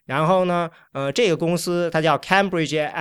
[0.05, 2.93] 然后呢，呃，这个公司它叫 Cambridge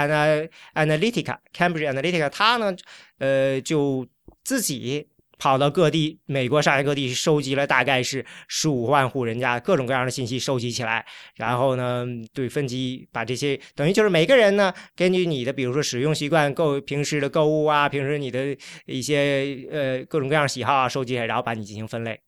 [0.73, 2.73] Analytica，Cambridge Analytica，它呢，
[3.17, 4.07] 呃，就
[4.45, 5.05] 自己。
[5.37, 22.19] 跑到各地，美国上海各地收集了大概是十五万户人家各种各样的信息收集起来，然后呢，对分级把这些等于就是每个人呢，根据你的比如说使用习惯、购平时的购物啊，平时你的一些呃各种各样喜好啊，收集起来，然后把你进行分类。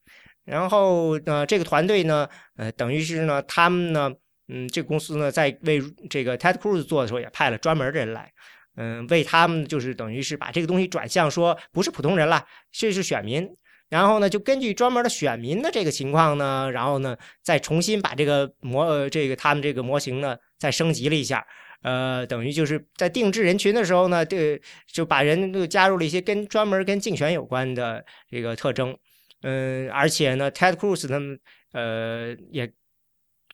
[0.45, 4.09] 然后呢，这个团队呢，呃，等于是呢，他们呢，
[4.47, 8.31] 嗯，这个公司呢，在为这个 Ted Cruz 做的时候，也派了专门的人来。
[8.77, 13.49] 嗯，为他们就是等于是把这个东西转向说不是普通人了，这是选民。
[13.89, 21.45] 然后呢，就根据专门的选民的这个情况呢，然后呢，再重新把这个模这个他们这个模型呢再升级了一下。
[21.81, 28.95] 呃，等于就是在定制人群的时候呢，对，就把人都加入了一些跟专门跟竞选有关的这个特征。
[29.41, 31.39] 嗯，而且呢，Ted Cruz 他们
[31.73, 32.71] 呃也。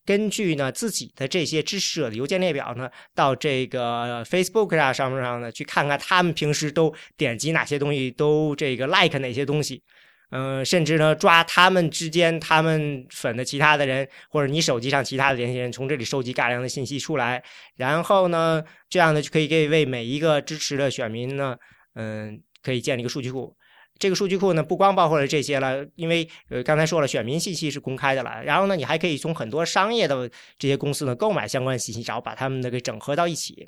[0.06, 9.82] 根据呢自己的这些支持者的邮件列表呢，到这个 Facebook 啊上面上呢去看看他们平时都点击哪些东西，都这个 like 哪些东西，
[10.32, 17.44] 嗯，甚至呢抓他们之间他们粉的其他的人，或者你手机上其他的联系人，从这里收集大量的信息出来，
[17.78, 21.56] 然后呢这样呢就可以给为每一个支持的选民呢，
[21.96, 23.56] 嗯，可以建立一个数据库。
[24.04, 28.44] 这个数据库呢，不光包括了这些了，因为呃刚才说了，选民信息是公开的了。
[28.44, 33.66] 然后呢，你还可以从很多商业的这些公司呢购买相关信息，然后把他们的给整合到一起。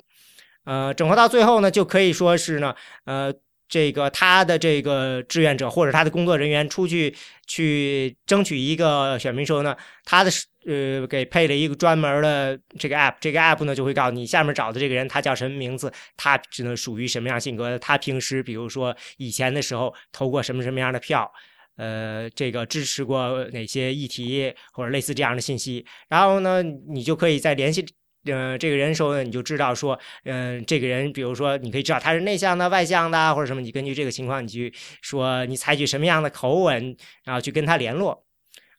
[0.66, 2.74] 呃，整合到最后呢，就可以说是呢，
[3.06, 3.32] 呃，
[3.68, 7.14] 这个他的这个志愿者或者他的工作人员出去
[7.46, 10.30] 去争取一个选民时候呢，他的。
[10.68, 21.30] 呃，给配了一个专门的这个 app，这个 app 呢就会告诉你下面找的这个人他叫什么名字，他只能属于什么样性格，他平时比如说以前的时候投过什么什么样的票，
[21.76, 27.86] 呃，这个支持过哪些议题或者类似这样的信息，然后呢，你就可以在联系
[28.26, 38.24] 呃这个人时候呢，你就知道说，嗯，这个人比如说你可以知道他是内向的、外向的或者什么，你根据这个情况你去说你采取什么样的口吻，然后去跟他联络。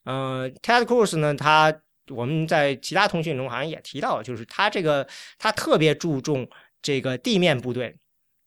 [0.05, 1.35] 嗯，Ted Cruz 呢？
[1.35, 1.73] 他
[2.09, 5.07] 我们在其他通讯中好像也提到，就是他这个
[5.37, 6.47] 他特别注重
[6.81, 7.95] 这个地面部队，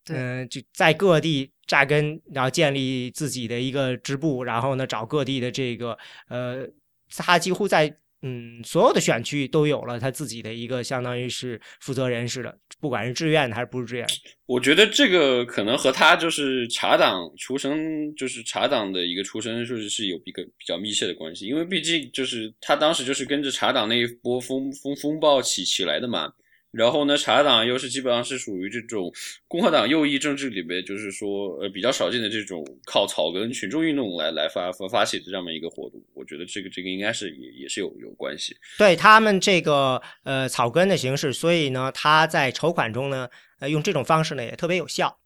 [0.08, 5.96] 嗯，就在各地扎根，然后建立自己的一个支部，然后呢找各地的这个
[6.28, 6.66] 呃，
[7.16, 7.96] 他几乎在。
[8.22, 14.06] 嗯，所有的选区都有了他自己的一个相当于是负责人似的，不管是志愿的还是不是志愿。
[14.44, 21.46] 我觉得这个可能和他就是查党出身，就是查党的一个出身，就是是有一个比较密切的关系。
[21.46, 26.30] 因为毕竟就是他当时就是跟着查党那一波风风风暴起起来的嘛。
[26.72, 29.12] 然后呢，茶党又是基本上是属于这种
[29.48, 36.00] 共和党右翼政治里面，就是说呃比较少见的这种靠草根群众运动来来发发发起的这么一个活动。
[36.14, 38.56] 我觉得这个这个应该是也也是有有关系。
[38.78, 43.28] 对他们这个呃草根的形式，所以呢，他在筹款中呢，
[43.58, 45.18] 呃用这种方式呢也特别有效。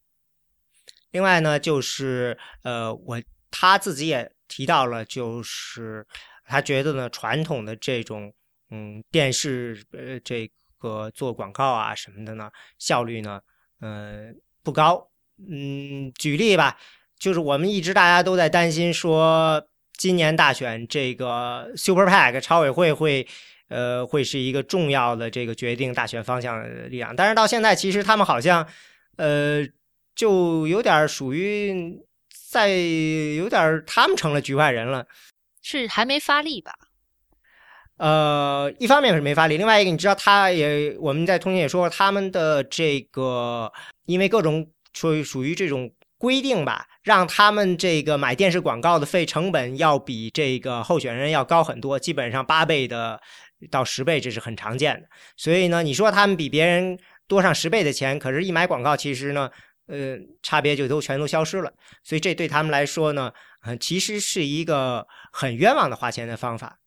[1.11, 6.07] 另外呢，就是呃我他自己也提到了，就是
[6.47, 8.33] 他觉得呢传统的这种
[8.71, 10.51] 嗯电视呃这。
[10.77, 13.41] 和做广告啊什么的呢，效率呢，
[13.81, 14.33] 呃
[14.63, 15.11] 不高。
[15.37, 16.79] 嗯，举例吧，
[17.19, 23.27] 就是我们一直大家都在担心说，今年大选这个 Super PAC 超委会会，
[23.67, 27.17] 呃，会是一个重要的这个决定大选方向的力量。
[27.17, 28.65] 但是到现在，其实他们好像，
[29.17, 29.67] 呃，
[30.15, 32.01] 就有点属于
[32.49, 35.05] 在有点他们成了局外人了。
[35.63, 36.73] 是还没发力吧？
[37.97, 43.73] 呃，一方面是没发力，另外一个你知道，他也我们在通讯也说，他们的这个
[44.07, 53.21] 因为各种属于属于这种规定吧，让他们这个买电视广告的费成本要比这个候选人要高很多，基本上八倍的
[53.71, 55.07] 到十倍，这是很常见的。
[55.37, 59.49] 所以呢，你说他们比别人多上十倍的钱，可是一买广告，其实呢，
[59.87, 61.73] 呃，差别就都全都消失了。
[62.03, 63.31] 所以这对他们来说呢，
[63.63, 66.79] 呃，其实是一个很冤枉的花钱的方法。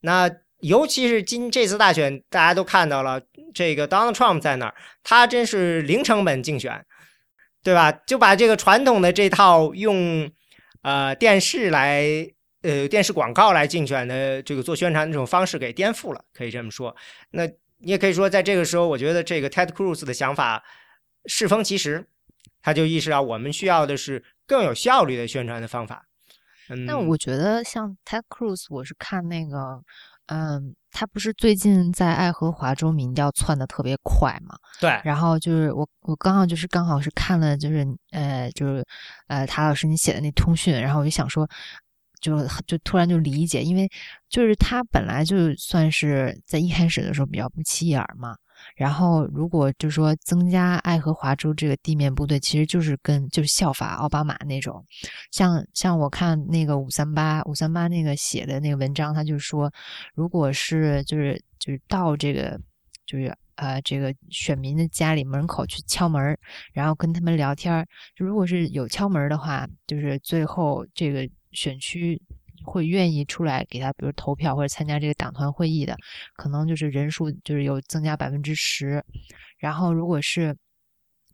[0.00, 3.20] 那尤其是今这次大选，大家都看到了，
[3.52, 6.84] 这个 Donald Trump 在那儿，他真是零成本竞选，
[7.62, 7.92] 对吧？
[7.92, 10.30] 就把这个传统的这套用
[10.80, 12.04] 呃电视来
[12.62, 16.96] 呃电视广告来竞选的这个做宣传这种方式给颠覆了，可以这么说。
[17.32, 17.46] 那
[17.78, 20.64] 你也可以说，在这个时候，我觉得这个 Ted Cruz 的想法
[21.26, 22.06] 适逢其时，
[22.62, 26.06] 他就意识到我们需要的是更有效率的宣传的方法。
[26.70, 29.82] 嗯，但我觉得像 Ted Cruz，我是看那个。
[30.26, 34.56] 嗯，他不是最近在爱荷华州民调窜的特别快嘛？
[34.80, 35.00] 对。
[35.04, 38.84] 然后就是我，我刚好就是刚好是看了，就是呃，就是
[39.28, 41.48] 呃，塔老师你写的那通讯，然后我就想说，
[42.20, 43.88] 就就突然就理解，因为
[44.28, 48.36] 就是他本来就算是在一开始的时候比较不起眼嘛。
[48.74, 54.84] 然后，如果就说增加爱荷华州这个地面部队，其实就是跟就是效法奥巴马那种，
[55.30, 59.72] 像像我看那个五三八五三八那个写的那个文章，他就说，
[60.14, 62.60] 如果是就是就是到这个
[63.06, 66.38] 就是呃这个选民的家里门口去敲门，
[66.72, 72.20] 然后跟他们聊天，如果是有敲门的话，就是最后这个选区。
[72.66, 75.96] 会愿意出来给他，比如投票或者参加这个党团会议的，
[76.36, 79.02] 可能就是人数就是有增加百分之十。
[79.58, 80.54] 然后，如果是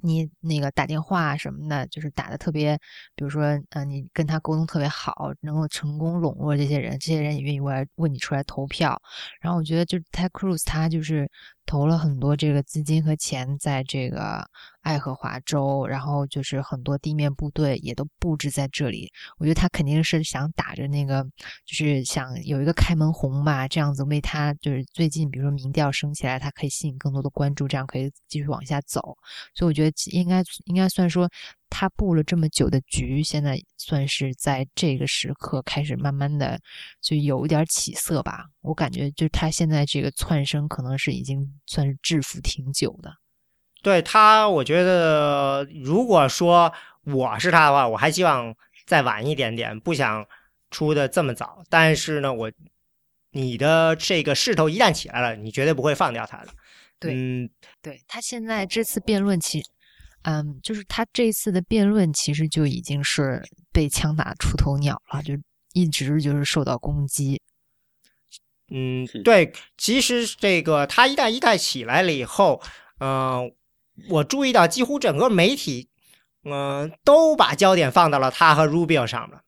[0.05, 2.77] 你那个打电话什么的，就是打的特别，
[3.14, 9.01] 比如说，呃，你跟他沟通特别好，能够成功笼络这些人，这些人也愿意为来为你出来投票。
[9.40, 11.31] 然后，我觉得就是 Ted Cruz 他就是
[11.73, 14.47] 投了很多这个资金和钱在这个。
[14.83, 19.09] 爱荷华州，然后就是很多地面部队也都布置在这里。
[19.39, 21.23] 我觉得他肯定是想打着那个，
[21.65, 29.17] 就是想有一个开门红吧，这样子为他就是最近比如说民调升起来，他可以吸引更多的关注，这样可以继续往下走。
[29.55, 31.31] 所以我觉得应该应该算说
[31.75, 36.61] 他布了这么久的局，现在算是在这个时刻开始慢慢的
[37.01, 38.45] 就有一点起色吧。
[38.61, 43.11] 我感觉就是他现在这个窜升可能是已经算是制服挺久的。
[43.83, 46.71] 对他，我觉得如果说
[47.05, 48.55] 我是他的话，我还希望
[48.87, 50.25] 再晚一点点，不想
[50.71, 51.65] 出的这么早。
[51.71, 52.53] 但是呢，我
[53.31, 56.49] 你的这个势头一旦起来了，你绝对不会放掉他的。
[57.01, 59.61] 对，嗯对他现在这次辩论，其
[60.23, 65.35] 嗯，就是他这次的辩论，其实就已经是被枪打出头鸟了，就
[65.73, 67.41] 一直就是受到攻击。
[68.71, 72.63] 嗯，对，其实这个他一旦一旦起来了以后，
[73.01, 73.53] 嗯。
[74.09, 75.91] 我注意到，几乎整个媒体，
[76.45, 79.43] 嗯，都把焦点放到了他和 Rubio 上了。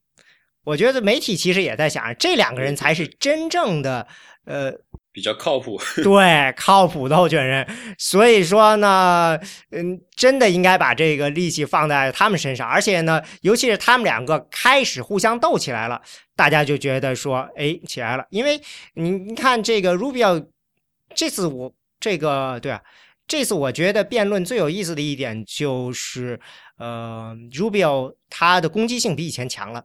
[0.65, 4.07] 我觉得媒体其实也在想，这两个人才是真正的，
[4.45, 4.71] 呃，
[5.15, 7.65] 比较靠谱， 对，靠谱的候选人。
[7.97, 9.39] 所以说呢，
[9.71, 12.69] 嗯，真的应该把这个力气放在他们身上。
[12.69, 16.03] 而且呢，尤其是他们两个开始互相斗起来了，
[16.35, 18.27] 大家就觉得说，哎，起来了。
[18.31, 18.61] 因为
[18.95, 20.49] 你你看这个 Rubio，
[21.15, 22.83] 这次我这个对啊。
[23.27, 26.39] 这次我觉得辩论最有意思的一点就是，
[26.77, 29.85] 呃，Rubio 他的攻击性比以前强了。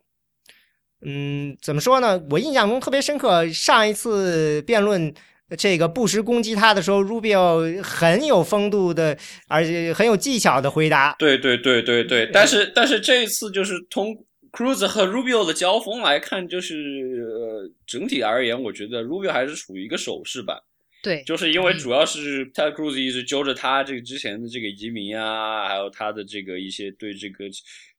[1.02, 2.22] 嗯，怎么说呢？
[2.30, 5.14] 我印象中特别深刻，上一次辩论
[5.58, 11.16] 这个布什攻击他的时候，Rubio 很有风度的，而且很有技巧的回答。
[11.18, 14.16] 对对对对对，但是但是这一次就是从
[14.52, 20.60] Cruz 和 Rubio 的交锋来看，就是呃整体而言，我觉得 Rubio 还是处于一个守势吧。
[21.02, 27.46] 对，就是因为主要是 Ted Cruz 一直揪着他这个之前的这个移民啊，还有他的这个一些对这个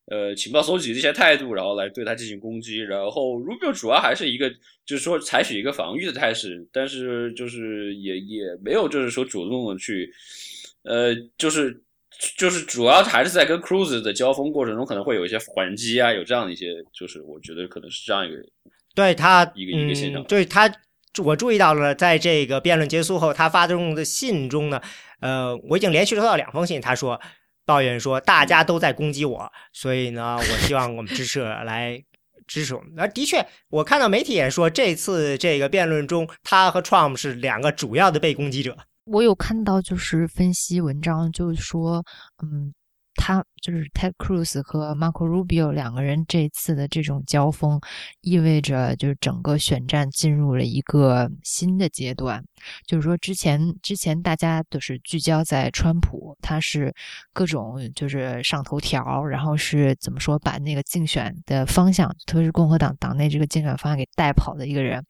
[0.06, 2.78] 呃情报搜集的一些态度，然后来对他进行攻击。
[2.78, 4.50] 然后 Rubio 主要还是一个
[4.84, 10.12] 就是说采取一个防御的态势，但是就是也也没有就是说主动的去
[10.84, 11.82] 呃就是
[12.36, 18.36] 就是主要还是在跟 Cruz 的交锋过程中可能会有一些还击啊，有这样的一些就是我觉得可能是这样一个
[18.94, 20.72] 对他一个一个现象，对他。
[21.24, 24.80] 我注意到了，在这个辩论结束后，他发送的信中呢，
[25.20, 26.80] 呃，我已经连续收到两封信。
[26.80, 27.20] 他说，
[27.70, 32.02] 抱怨说大家都在攻击我，所以呢，我希望我们支持 来
[32.48, 32.90] 支持我们。
[32.98, 38.76] 而的确，我看到媒体也说，这次这个辩论中，他和 Trump 是两个主要的被攻击者。
[39.04, 42.04] 我有看到就是分析文章，就是说，
[42.42, 42.74] 嗯。
[43.22, 47.78] 他就是 Ted Cruz 和 Marco Rubio 两个人这次的这种交锋，
[48.22, 52.42] 意味着就是整个选战进入了一个新的阶段。
[52.86, 56.94] 就是说，之前之前大家都是聚焦在川普，他是
[57.34, 65.04] 各种就是上头条，然后是怎么说把那个竞选的方向，特别是共和党党内这个竞选方向给带跑的一个人。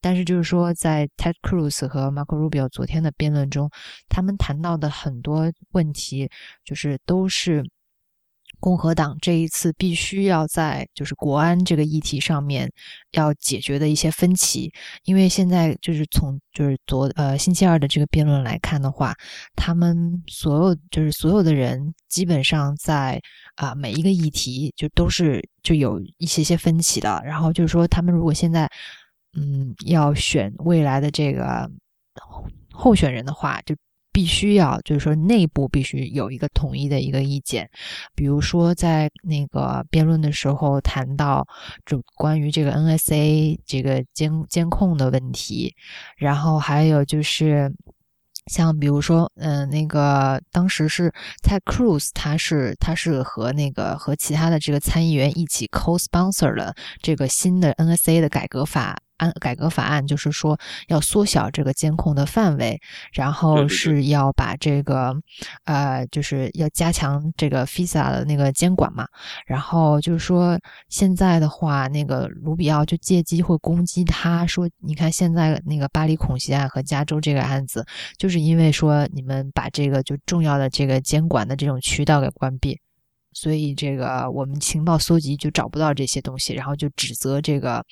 [0.00, 3.70] 但是就是说，在 Ted Cruz 和 Marco Rubio 昨天的辩论中，
[4.08, 6.30] 他们谈到的很多问题，
[6.64, 7.49] 就是都是。
[7.50, 7.64] 是
[8.58, 12.70] 共和党这一次必须要在就是国安这个议题上面
[13.12, 14.70] 要解决的一些分歧，
[15.04, 19.14] 因为现在就是从就是昨呃星期二的这个辩论来看的话，
[19.56, 23.20] 他们所有就是所有的人基本上在
[23.54, 28.68] 啊每一个议题就都是就有一些些分歧的，然后就是说他们如果现在
[29.38, 31.70] 嗯要选未来的这个
[32.72, 33.74] 候选人的话，就。
[34.20, 37.66] 必须要，就是说内部必须有一个统一的一个意见。
[38.14, 41.42] 比如说，在那个辩论的时候谈到，
[41.86, 45.74] 就关于这个 NSA 这个监监控的问题，
[46.18, 47.72] 然后还有就是，
[48.52, 51.10] 像比如说，嗯，那个当时是
[51.42, 58.98] Ted Cruz，他是他是和那个和其他的这个参议员一起 co-sponsor 了这个新的 NSA 的改革法。
[59.20, 60.58] 案改革法案就是说
[60.88, 62.80] 要缩小这个监控的范围，
[63.12, 65.14] 然后是要把这个，
[65.64, 69.06] 呃，就是要加强这个 FISA 的那个监管嘛。
[69.46, 70.58] 然后就是说
[70.88, 77.84] 现在的话，那个卢比奥就借机会攻击他，说你看现在那个巴黎恐袭案和加州这个案子，
[78.16, 82.78] 就是因为说你们把这个就重要的这个监管的这种渠道给关闭，
[83.32, 87.84] 所以这个我们情报搜集就找不到这些东西，然后就指责这个。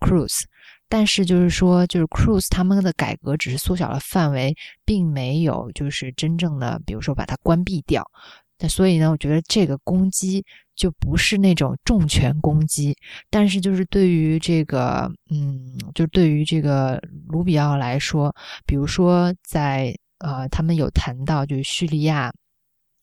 [0.00, 0.42] Cruz，
[0.88, 8.04] 但是就是说，就是 Cruz 他们的改革只是缩小了范围，并没有就是真正的，比如说把它关闭掉。
[8.58, 10.44] 那所以呢，我觉得这个攻击
[10.74, 12.96] 就不是那种重拳攻击，
[13.30, 18.34] 但是就是对于这个，嗯，就对于这个卢比奥来说，
[18.66, 22.32] 比如说在呃，他们有谈到就是叙利亚。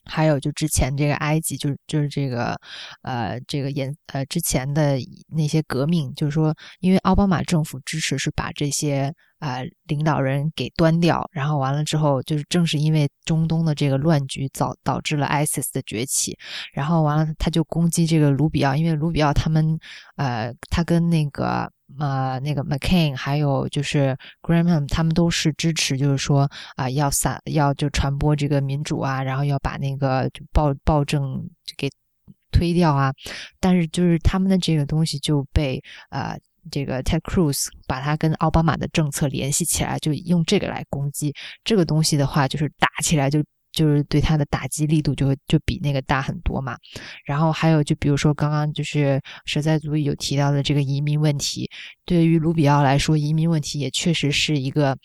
[0.08, 2.60] 还有就之前这个埃及，就是就是这个，
[3.02, 4.98] 呃，这个演呃之前的
[5.28, 16.38] 那些革命，就是说，因为奥巴马政府支持是把这些啊领导人给端掉，然后完了之后，就是正是因为中东的这个乱局导导致了 ISIS 的崛起，
[16.74, 19.78] 然后完了他就攻击这个卢比奥，因为卢比奥他们
[20.16, 21.72] 呃他跟那个。
[22.00, 31.90] 呃，那个 McCain 还有就是 Graham，他们都是支持，就是说啊，要散，要就传播这个民主啊，然后要把那个暴暴政给
[32.52, 33.14] 推掉啊。
[33.60, 36.38] 但是就是他们的这个东西就被呃
[36.70, 41.34] 这个 Ted Cruz 把他跟奥巴马的政策联系起来，就用这个来攻击
[41.64, 43.44] 这个东西的话，就是打起来就。
[43.78, 46.76] 就是对他的打击力度就会就比那个大很多嘛，
[47.24, 51.70] 然后还有就比如说刚刚就是舍在组有提到的这个移民问题，
[52.04, 54.98] 对于卢比奥来说，移民问题也确实是一个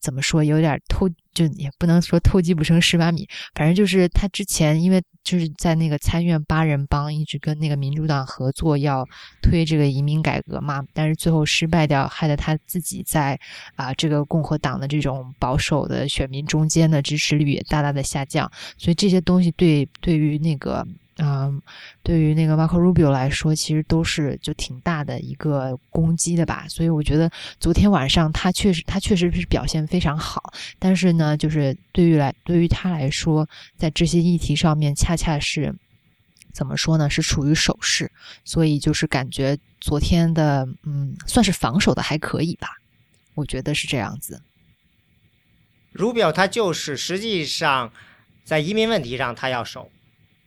[0.00, 1.06] 怎么说有点偷。
[1.34, 9.06] 就也不能说偷鸡不成蚀把米，反正就是他之前因为就是在那个参院八人帮一直跟那个民主党合作要
[9.42, 13.38] 推这个移民改革嘛，但是最后失败掉，害得他自己在
[13.74, 20.86] 啊这个共和党的这种保守的选民中间的支持率也大大的下降，所以这些东西对对于那个。
[21.18, 21.62] 嗯，
[22.02, 26.66] 对于那个 Marco Rubio 来说，其实都是就挺大的一个攻击的吧。
[26.68, 30.52] 所以我觉得昨天晚上他确实，他确实是表现非常好。
[30.78, 35.72] 但是呢，就是对于来对于他来说，在这些议题上面，恰恰是
[36.52, 37.08] 怎么说呢？
[37.08, 38.10] 是处于守势。
[38.44, 42.68] 所以就是感觉昨天的嗯，算是防守的还可以吧。
[43.34, 44.42] 我觉得是这样子。
[45.94, 47.92] Rubio 他就是实际上
[48.44, 49.92] 在移民问题上他要守。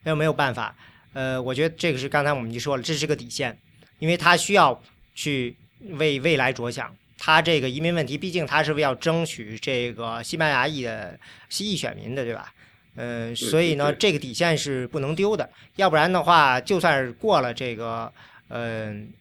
[0.08, 0.74] 那没有办法，
[1.12, 3.58] 呃，我觉得这个是刚才我们就说了，这是个底线，
[4.00, 4.82] 因为他需要
[5.14, 6.96] 去为未来着想。
[7.18, 12.54] 他这个移民问题，毕竟他是为要争取这个西班牙裔的西裔选民的，对吧？
[12.96, 18.10] 嗯，所以呢，这个底线是不能丢的，要不然的话，就算是过了这个，
[18.48, 19.12] 嗯。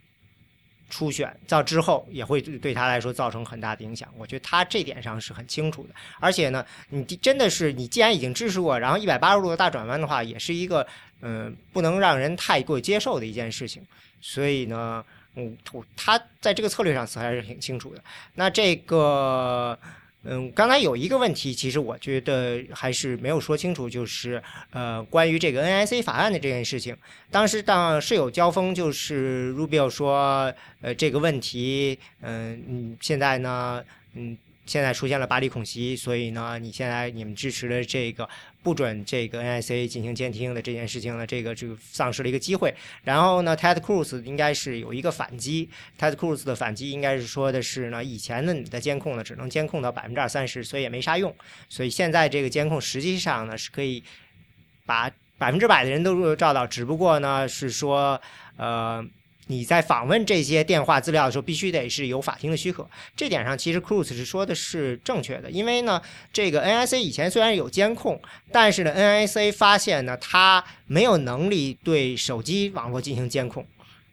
[0.89, 5.95] 初选到之后也会对他来说造成很大的影响，我觉得他这点上是很清楚的。
[6.21, 10.87] 而且呢，你真的是你既然已经支持过，然后一百八十度的大转弯的话，也是一个
[11.21, 13.85] 嗯不能让人太过接受的一件事情。
[14.21, 15.57] 所以呢，嗯，
[15.97, 18.03] 他在这个策略上还是挺清楚的。
[18.35, 19.79] 那这个。
[20.29, 26.97] 嗯，刚才有一个问题，其实我觉得还是没有说清楚，就是呃，关于这个 NIC 法案的这件事情。
[27.31, 34.37] 当时当是有交锋，就是 Rubio 说，呃，这个问题，嗯嗯，现在呢，嗯，
[34.67, 38.29] 现在出现了巴黎恐袭，所以呢，你现在你们支持的这个
[38.63, 42.75] 不准这个 NSA 进行监听的这件事情呢，这个就丧失了一个机会。
[43.05, 51.35] 然后呢，Ted Cruz 应该是有一个反击，Ted Cruz 的反击应该是说的是呢，以前的你的监控呢只能监控到百分之二三十，所以也没啥用。
[51.69, 54.03] 所以现在这个监控实际上呢是可以
[54.85, 58.21] 把百分之百的人都照到，只不过呢是说
[58.57, 59.07] 呃。
[59.49, 62.85] 你在访问这些电话资料的时候，必须得是有法庭的许可。
[63.17, 68.21] 这点上，其实 Cruz 是说的是正确的，因为呢，这个 NSA 以前虽然有监控，
[68.51, 73.65] 但是呢，NSA 发现呢，它没有能力对手机网络进行监控。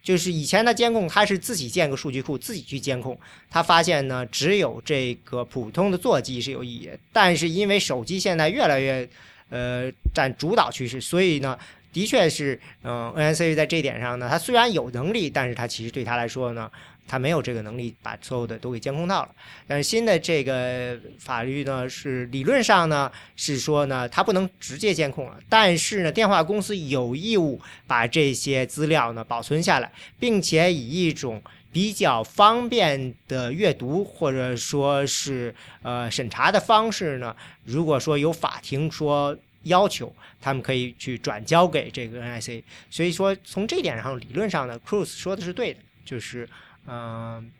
[0.04, 3.18] 就是以前的监控，它是自己建个数据库，自己去监控。
[3.50, 9.08] 他发现呢，只有这个普通的座机是有意义，但是因为手机现在越来越
[9.48, 11.58] 呃占主导趋势，所以呢。
[11.94, 16.68] 的确是，嗯，NSA 在这点上呢，它虽然有能力，但是它其实对他来说呢，
[17.06, 19.30] 它没有这个能力把所有的都给监控到了。
[19.68, 31.40] 但是新的这个法律呢，是理论上呢是说呢，它不能直接监控了，但是呢，电话公司有义务把这些资料呢保存下来，并且以一种
[31.72, 39.38] 比较方便的阅读或者说是呃审查的方式呢，如果说有法庭说。
[39.64, 46.48] 要求他们可以去转交给这个 NIC，所以说从这点上理论上呢，Cruz 说的是对的，就是
[46.86, 47.50] 嗯，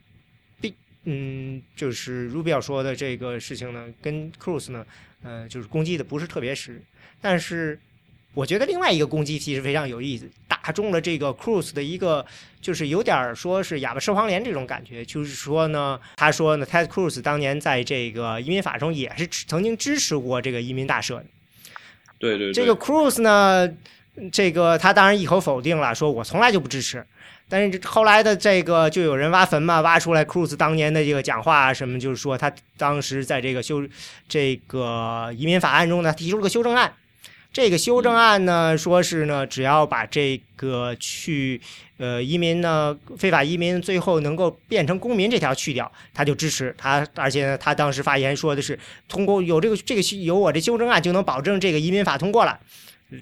[0.60, 0.74] 并
[1.04, 4.86] 嗯，就是 Rubio 说的这个事情呢，跟 Cruz 呢，
[5.22, 6.82] 呃，就是攻击的不是特别实，
[7.20, 7.78] 但是
[8.34, 12.26] 我觉得另外一个攻击其实非常有意思，打中了这个 Cruz 的一个，
[12.60, 21.26] 就是有点说是哑巴吃黄连这种感觉，就是说呢，他说呢，Ted Cruz 当年在这个移民法中也是曾经支持过这个移民大赦的。
[22.18, 23.68] 对对，这个 Cruz 呢，
[24.32, 27.04] 这个他当然一口否定了，说我从来就不支持。
[27.48, 33.86] 但是后来的这个就有人挖坟嘛，挖出来 Cruz 当年的这个讲话什么，就是说他当时在这个修
[34.28, 36.92] 这个移民法案中呢提出了个修正案。
[37.54, 41.60] 这个修正案呢，说是呢，只要把这个去
[41.98, 47.06] 呃移民呢非法移民最后能够变成公民这条去掉，他就支持他。
[47.14, 48.76] 而且呢，他当时发言说的是，
[49.08, 52.58] 通过有这个这个有我这修正案就能保证这个移民法通过了。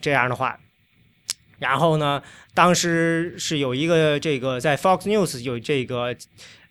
[0.00, 0.58] 这样的话，
[1.58, 2.22] 然后呢，
[2.54, 6.16] 当时是有一个这个在 Fox News 有这个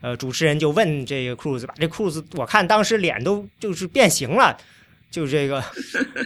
[0.01, 4.57] 呃主持人就问这个 Cruz 吧，这 Cruz 我看当时脸都就是变形了。
[5.11, 5.61] 就这个，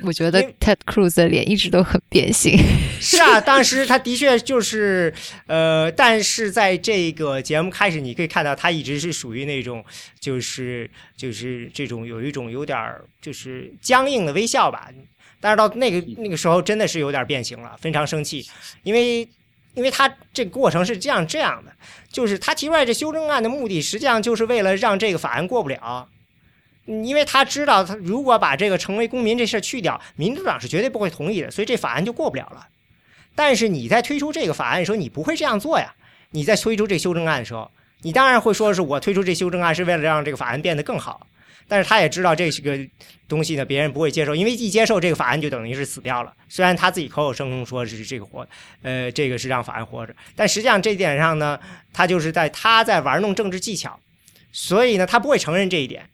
[0.04, 2.56] 我觉得 Ted Cruz 的脸一直都很变形。
[3.02, 5.12] 是啊，当时他的确就是，
[5.48, 9.84] 呃，但是在这个节目开始，你可以看到他一直是属于那种，
[10.20, 12.78] 就是就是这种有一种有点
[13.20, 14.90] 就是僵硬的微笑吧。
[15.42, 18.48] 但是到那个那个时候，真的是有点变形了，非常生气，
[18.84, 19.28] 因为
[19.74, 21.72] 因为他这个过程是这样这样的，
[22.12, 26.08] 就是他提出来这修正案的目的，实际上就是为了让这个法案过不了。
[26.86, 32.68] 因为他知道，他如果把这个成为公民这事儿去掉，民主党是绝对不会同意的，所以这法案就过不了了。
[33.34, 35.94] 但是你在推出这个法案的时候，你不会这样做呀。
[36.32, 37.70] 你在推出这修正案的时候，
[38.02, 41.26] 你当然会说是我推出这修正案是为了让这个法案变得更好。
[41.68, 42.78] 但是他也知道这个
[43.28, 46.32] 东西呢，别人不会接受，因为一接受这个法案就等于是死掉了。
[46.48, 48.48] 虽然他自己口口声声说是这个活，
[48.84, 51.60] 呃，这个是让法案活着，但实际上这点上呢，
[51.92, 54.00] 他就是在他在玩弄政治技巧，
[54.52, 56.08] 所以呢，他不会承认这一点。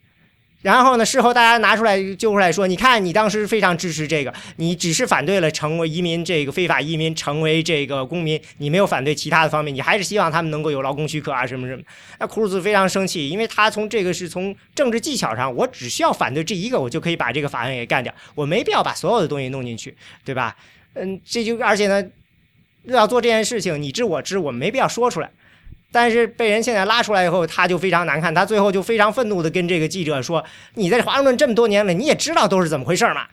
[0.61, 1.03] 然后呢？
[1.03, 11.81] 事后大家拿出来揪出来说：“你看，你当时非常支持这个，你只是反对了成为移民这个非法移民成为这个公民，你没有反对其他的方面，你还是希望他们能够有劳工许可啊，什么什么。”
[12.19, 20.55] 那库鲁兹非常生气，因为他从这个是从政治技巧上，我只需要反对这一个，我就可以把这个法案给干掉，我没必要把所有的东西弄进去，对吧？
[20.93, 22.05] 嗯，这就而且呢，
[22.83, 25.31] 要做这件事情，你知我知，我没必要说出来。
[25.91, 28.33] 但是被人现在拉出来以后，他就非常难看。
[28.33, 30.43] 他最后就非常愤怒的跟这个记者说
[30.75, 33.27] ：“你在华盛顿这么多年了，你也知道都是怎么回事嘛？”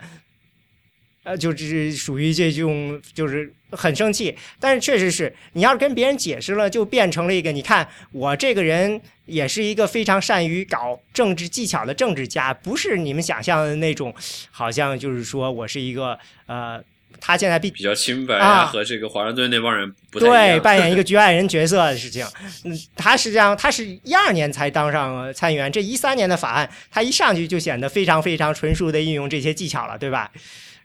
[1.23, 4.37] 呃，就是属于这种，就是很生气。
[4.59, 14.15] 但是确实是，你要是跟别人解释了，就变成了一个，你看我这个人也是一个非常善于搞政治技巧的政治家，不是你们想象的那种，
[14.51, 16.83] 好像就是说我是一个呃。
[17.21, 22.27] 他现在比比较清白啊，和这个华盛顿那帮人不对 扮演一个局外人角色的事情。
[22.65, 30.31] 嗯，他实际上他是一二年才当上参议员，这一三年的法案，他一上去就显得非常非常纯熟的运用这些技巧了，对吧？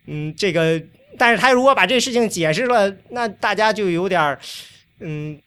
[0.07, 0.81] 嗯，这个，
[1.17, 4.39] 但是他如果把这事情解释了，那大家就有点儿，
[4.99, 5.39] 嗯，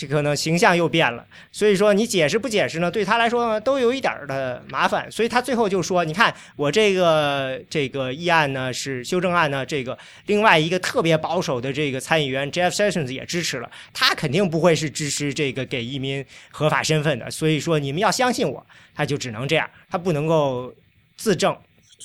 [0.00, 1.26] 这可能形象又变了。
[1.52, 5.10] 所以说你解释不解释呢，对他来说呢都有一点儿的麻烦。
[5.12, 17.30] 所以他最后就说：“你看我这个这个议案呢是修正案呢，这个另外一个特别保守的这个参议员 Jeff Sessions 也支持了，他肯定不会是支持这个给移民合法身份的。
[17.30, 20.72] 所以说你们要相信我，他就只能这样，他不能够
[21.18, 21.54] 自证。”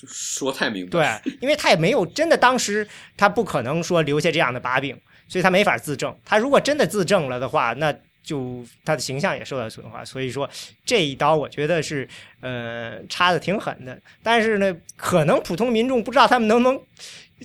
[0.07, 2.85] 说太明白，对，因为他也没有真的，当时
[3.15, 4.93] 他不可能说留下这样的把柄，
[5.28, 6.15] 所以他没法自证。
[6.26, 10.03] 他如果真的自证了的话，那就他的形象也受到损坏。
[10.05, 10.49] 所以说
[10.86, 12.07] 这一刀，我觉得是
[12.41, 13.99] 呃插的挺狠的。
[14.23, 16.82] 但是呢，可能普通民众不知道他们能不能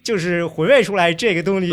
[0.02, 1.72] 就是回味出来这个东西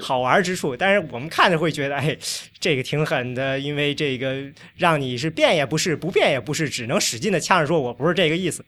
[0.00, 0.76] 好玩之处。
[0.76, 2.16] 但是我们看着会觉得，哎，
[2.60, 4.42] 这个挺狠的，因为这个
[4.76, 8.64] 让你是变也不是，不变也不是，只能使劲的呛着说我不是这个意思。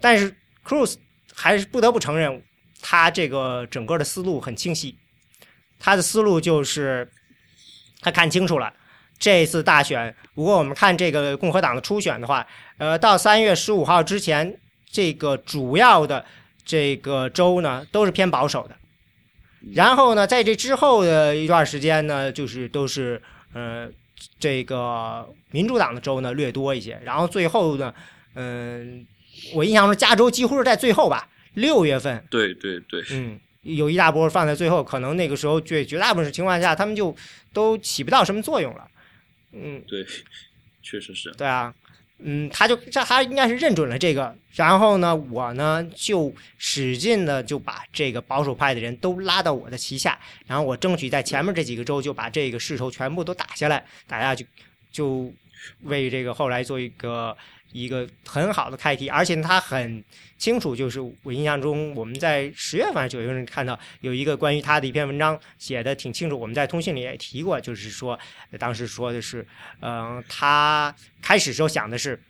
[0.00, 0.34] 但是。
[0.62, 0.96] Cruz
[1.34, 2.42] 还是不得不承认，
[2.82, 4.94] 他这个整个的思路很清晰。
[5.80, 7.10] 他的思路就是
[8.00, 8.72] 他看清楚了
[9.18, 10.14] 这次大选。
[10.34, 12.46] 如果我们看这个共和党的初选的话，
[12.78, 14.56] 呃，到三月十五号之前，
[14.92, 16.24] 这个主要的
[16.64, 18.76] 这个州呢都是偏保守的。
[19.74, 23.20] 然后呢，在这之后的一段时间呢，就是都是
[23.54, 23.88] 呃
[24.38, 27.00] 这个民主党的州呢略多一些。
[27.02, 27.92] 然后最后呢，
[28.34, 29.06] 嗯。
[29.54, 32.22] 我印象中，加州几乎是在最后吧，六月份。
[32.28, 37.14] 对对对，嗯，有一大波放在最后，可能那个时候绝绝大部分情况下，他们就
[37.52, 38.88] 都起不到什么作用了。
[39.52, 40.04] 嗯，对，
[40.82, 41.30] 确实是。
[41.32, 41.74] 对啊，
[42.18, 54.44] 嗯，他就这他应该是认准了这个，然后呢，我呢就使劲的就把这个保守派的人都拉到我的旗下，然后我争取在前面这几个州就把这个势头全部都打下来，大家就
[54.90, 55.32] 就
[55.82, 57.36] 为这个后来做一个。
[57.72, 60.02] 一个很好的开题，而且他很
[60.36, 66.38] 清楚，就是我印象中，我们在十月份、九月份看到有一个关于他的一篇文章，写的挺清楚。
[66.38, 68.18] 我们在通讯里也提过，就是说，
[68.58, 69.46] 当时说的是，
[69.80, 72.20] 嗯，他开始时候想的是，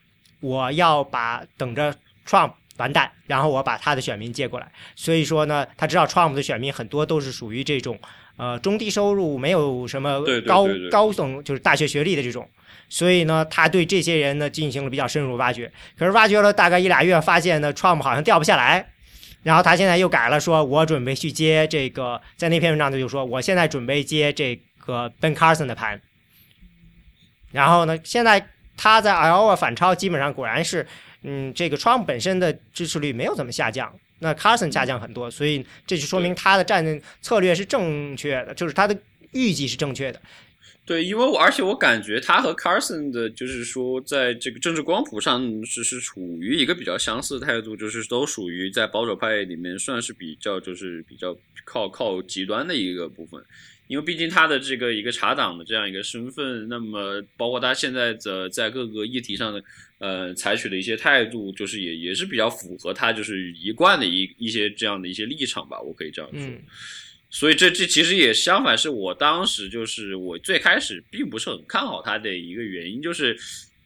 [0.40, 1.94] 我要把等着
[2.26, 4.70] Trump 完蛋，然后我把他的选民接过来。
[4.94, 7.98] 所以说呢，他知道 Trump 的选民很多都是属于这种，
[8.40, 12.48] 呃，中低收入，没有什么高高等就是大学学历的这种。
[12.88, 15.70] 所以呢，他对这些人呢进行了比较深入挖掘。
[15.98, 18.88] 可是挖掘了大概一俩月，发现呢，Trump 好像掉不下来。
[19.42, 26.00] 然后他现在又改了，说我准备去接这个，在那篇文章他就说，我现在准备接这个 Ben Carson 的盘。
[27.52, 30.86] 然后呢，现在他在 Iowa 反超，基本上果然是，
[31.24, 38.96] 嗯，这个 Trump 本身的支持率没有怎么下降，那 Carson 下降很多，所以这就说明他的战策略是正确的，就是他的
[39.32, 40.20] 预计是正确的。
[40.86, 53.40] 对，因为我而且我感觉他和 Carson 的，就是说在这个政治光谱上是是处于一个比较相似的态度，就是都属于在保守派里面算是比较就是比较靠靠极端的一个部分。
[53.90, 59.60] 因为毕竟他的这个一个查党的这样一个身份，那么包括他现在的在各个议题上的
[59.98, 66.40] 呃采取的一些态度，就是也也是比较符合他就是一贯的一一些这样的一些立场吧，我可以这样说。
[67.30, 73.36] 所以这这其实也相反，是我当时就是我最开始并不是很看好他的一个原因，就是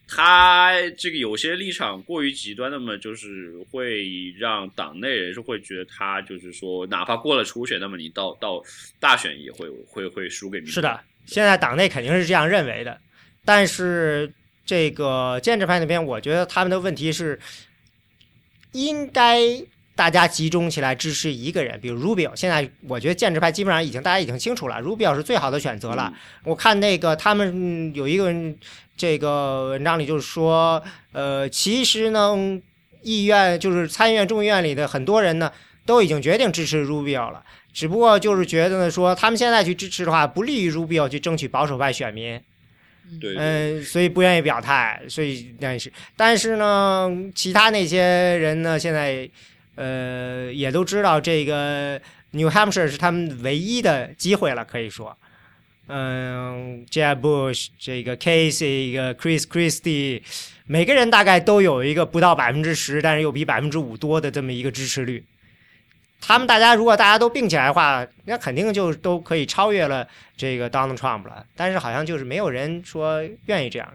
[0.07, 8.63] 他这个有些立场过于极端，那么就是会让党内人士会觉得他就是说，哪怕过了初选，那么你到到
[8.99, 12.99] 大选也会会会输给民是的，现在党内肯定是这样认为的，
[13.43, 14.31] 但是
[14.65, 17.39] 这个建制派那边，我觉得他们的问题是
[18.73, 19.63] 应该。
[19.95, 22.35] 大家集中起来支持一个人，比如 Rubio。
[22.35, 26.13] 现在我觉得建制派基本上已经大家已经清楚了，Rubio 是最好的选择了。
[26.43, 28.29] 我看那个他们有一个
[28.97, 30.83] 这个文章里就是说，
[31.13, 32.35] 呃，其实呢，
[33.03, 35.49] 议院就是参议院、众议院里的很多人呢
[35.85, 37.41] 都已经决定支持 Rubio 了，
[37.71, 42.37] 只不过就是觉得呢说他们现在去支持的话，不利于 Rubio 去争取保守派选民。
[43.21, 45.01] 对，嗯，所以不愿意表态。
[45.07, 49.29] 所以但是但是呢，其他那些人呢，现在。
[49.75, 52.01] 呃，也都知道这个
[52.31, 55.17] New Hampshire 是他们唯一的机会了，可以说，
[55.87, 60.21] 嗯，Jeb Bush 这个 Casey 一个 Chris Christie，
[60.65, 65.25] 每个人大概都有一个不到百分之十，但是又比百分之五多的这么一个支持率。
[66.21, 70.07] 他们大家如果大家都并起来的话，那肯定就都可以超越了
[70.37, 71.45] 这个 Donald Trump 了。
[71.55, 73.93] 但是好像就是没有人说愿意这样。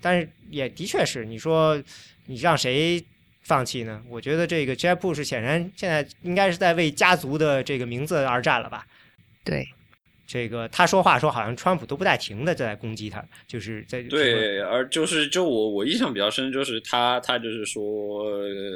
[0.00, 1.80] 但是也的确是，你说
[2.26, 3.04] 你让谁？
[3.48, 4.02] 放弃呢？
[4.10, 8.86] 我觉得这个 Jeb Bush 显然现在应该是在为家族的这个名字而战了吧？
[9.42, 9.66] 对，
[10.26, 18.26] 这个他说话说好像川普都不带停的在攻击他，就是在对，而就是就我我印象比较深，就是他他就是说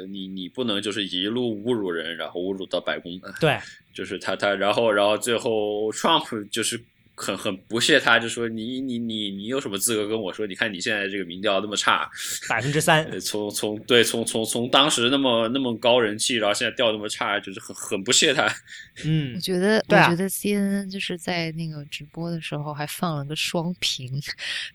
[0.07, 3.55] 你你不能就是一路侮辱人，然后侮辱到白宫，对，
[3.93, 6.81] 就是他他然后然后最后 Trump 就是
[7.15, 10.47] 很很不屑他，就说你你你你有什么资格跟我说？
[10.47, 12.09] 你看你现在这个民调那么差，
[12.49, 18.51] 百分之三，从从对从从从当时那么那么高人气，然后现在掉那么差，就是很很不屑他。
[19.05, 24.19] 嗯我，觉得，对啊我觉得 CNN 就是在那个直播的时候还放了个双屏，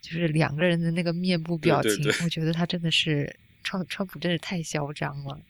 [0.00, 3.34] 就是两个人的那个面部表情，对对我觉得他真的是
[3.64, 5.40] 川川普真是太嚣张了。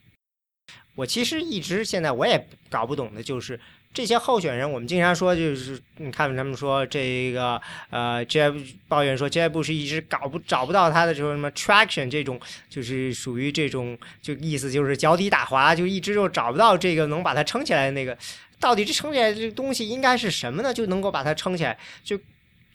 [0.95, 3.57] 我其实一直现在我也搞不懂的就是
[3.91, 7.59] 这些候选人，我们经常说就是你看他们说这个
[7.89, 18.17] 呃，Jeb 抱怨说 Jeb 是一直搞不找不到他的这种什么 traction 这种，就是属于这种就意思就是脚底打滑，就一直就找不到这个能把它撑起来的那个。
[18.59, 20.73] 到底这撑起来这东西应该是什么呢？
[20.73, 22.19] 就能够把它撑起来，就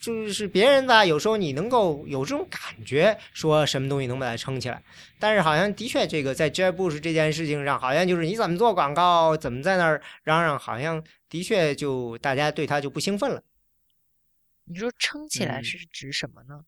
[0.05, 4.83] 就是别人吧，有时候你能够有这种感觉，说什么东西能把它撑起来。
[5.19, 13.43] 但是好像的确，这个在 Jeb Bush 这件事情上，好像就是你怎么做广告，怎么在那儿嚷嚷，好像的确就大家对他就不兴奋了，
[14.67, 16.61] 你说撑起来嗯是指什么呢？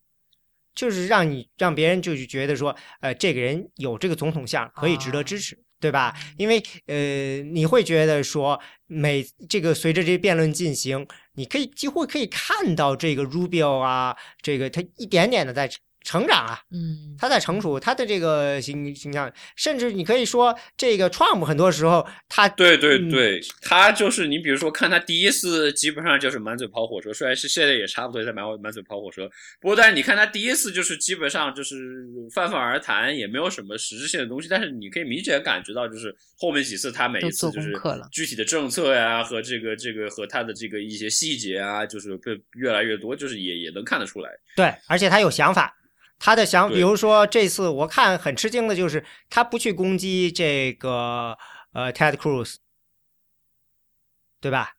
[0.74, 6.14] 就是让你让别人就是觉得说，呃，这个人有这个总统相，可以值得支持，对吧？
[6.36, 15.68] 因为呃，你会觉得说，每这个随着这辩论进行，你可以几乎可以看到这个 Rubio 啊，这个他一点点的在
[16.07, 29.28] 成长啊，嗯，他在成熟，他的这个形形象，甚至你可以说，这个 Trump 很多时候他对对嗯对，他就是你比如说看他第一次，基本上就是满嘴跑火车，虽然是现在也差不多在满满嘴跑火车，
[29.61, 44.30] 不过但是你看他第一次就是基本上就是泛泛而谈，也没有什么实质性的东西，但是你可以明显感觉到，就是后面几次他每一次就是功课了具体的政策呀和这个这个和他的这个一些细节啊，就是被越来越多，就是也也能看得出来。
[44.54, 45.74] 对，而且他有想法。
[46.18, 51.36] 他的想，比如说这次我看很吃惊的就是他不去攻击这个
[51.72, 52.56] 呃 Ted Cruz，
[54.40, 54.72] 对吧？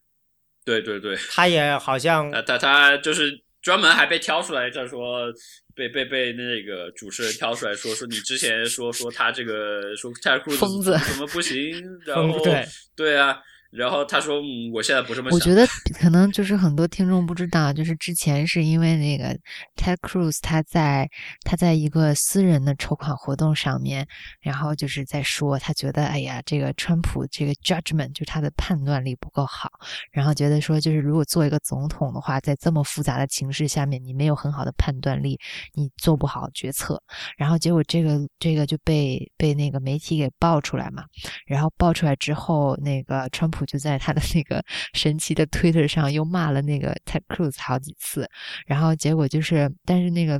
[0.65, 5.31] 对对对，他也好像他他他就是专门还被挑出来，这说
[5.73, 10.97] 被被被那个主持人挑出来说说你之前说说他这个说 Ted Cruz 疯子。
[11.07, 12.65] 怎么不行， 然后对。
[12.95, 13.39] 对啊，
[13.71, 15.67] 然后他说嗯，我现在不这么想，我觉得。
[15.99, 19.37] 可能就是很多听众不知道，就是之前是因为那个
[19.75, 21.09] Ted Cruz 他在
[21.43, 24.07] 他在一个私人的筹款活动上面，
[24.39, 29.69] 然后就是在说他觉得哎呀，这个川普这个 judgment 就是他的判断力不够好，
[30.11, 35.39] 然后觉得说就是如果做一个总统的话，在这么复杂的情势下面，你没有很好的判断力，
[35.73, 37.01] 你做不好决策，
[37.37, 41.03] 然后结果这个这个就被被那个媒体给爆出来嘛，
[41.45, 48.29] 然后爆出来之后，那个川普就在他的那个 神奇的 Twitter 上又骂了那个 Ted Cruz 好几次，
[48.65, 50.39] 然后结果就是，但是那个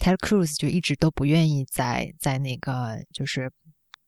[0.00, 3.50] Ted Cruz 就一直都不愿意在在那个就是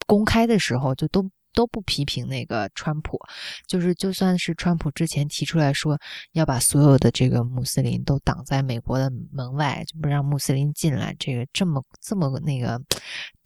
[0.06, 1.30] 公开的时候就都。
[1.56, 3.18] 都不批评那个川普，
[3.66, 5.98] 就是就算是川普之前提出来说
[6.32, 12.78] 要把所有的这个穆斯林都挡在美国的门外，就不让穆斯林进来，这个这么这么那个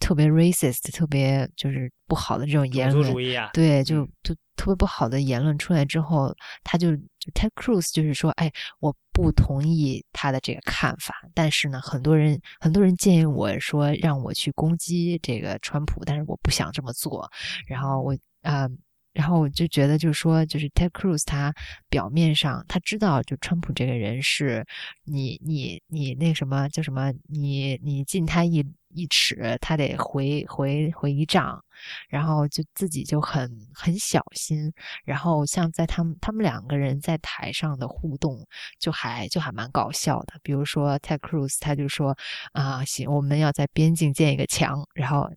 [0.00, 6.34] 特别 racist、特别就是不好的这种言论主，义啊，对，就嗯就特别不好的言论出来之后，
[6.64, 17.30] 他就就 Ted Cruz 就是说，哎，我不同意他的这个看法，但是呢，很多人很多人建议我说让我去攻击这个川普，但是我不想这么做，
[17.68, 18.68] 然后我啊。
[19.12, 21.52] 然后我就觉得，就是说，就是 Ted Cruz 他
[21.88, 24.64] 表面上他知道，就川普这个人是
[25.04, 31.62] 你你你那什么叫什么，你你进他一一尺，他得回回回一丈，
[32.08, 34.72] 然后就自己就很很小心，
[35.04, 38.46] 然后像在他们他们两个人在台上的互动，
[38.78, 40.34] 就还就还蛮搞笑的。
[40.42, 42.16] 比如说 Ted Cruz 他就说
[42.52, 45.30] 啊，行，我们要在边境建一个墙，然后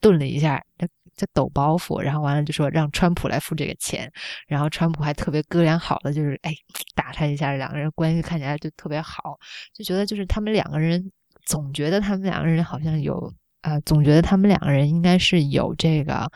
[0.00, 0.86] 顿了一下，就
[1.16, 4.10] 就抖包袱，然后完了就说让川普来付这个钱，
[4.46, 6.54] 然后川普还特别哥俩好的，就是哎
[6.94, 9.38] 打他一下，两个人关系看起来就特别好，
[9.74, 11.10] 就觉得就是他们两个人
[11.48, 13.34] 总觉得他们两个人好像有。
[13.62, 16.30] 呃，总觉得他们两个人应该是有这个，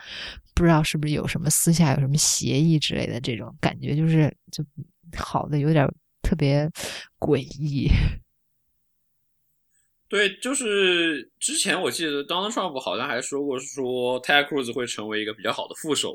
[0.53, 4.61] 不知道是不是有什么私下有什么协议之类的这种感觉，就是就
[5.17, 5.87] 好的有点
[6.21, 6.69] 特别
[7.17, 7.87] 诡异。
[10.09, 16.13] 对，就是之前我记得 Donald Trump 好像还说过，说 Ted Cruz 会成为一个比较好的副手。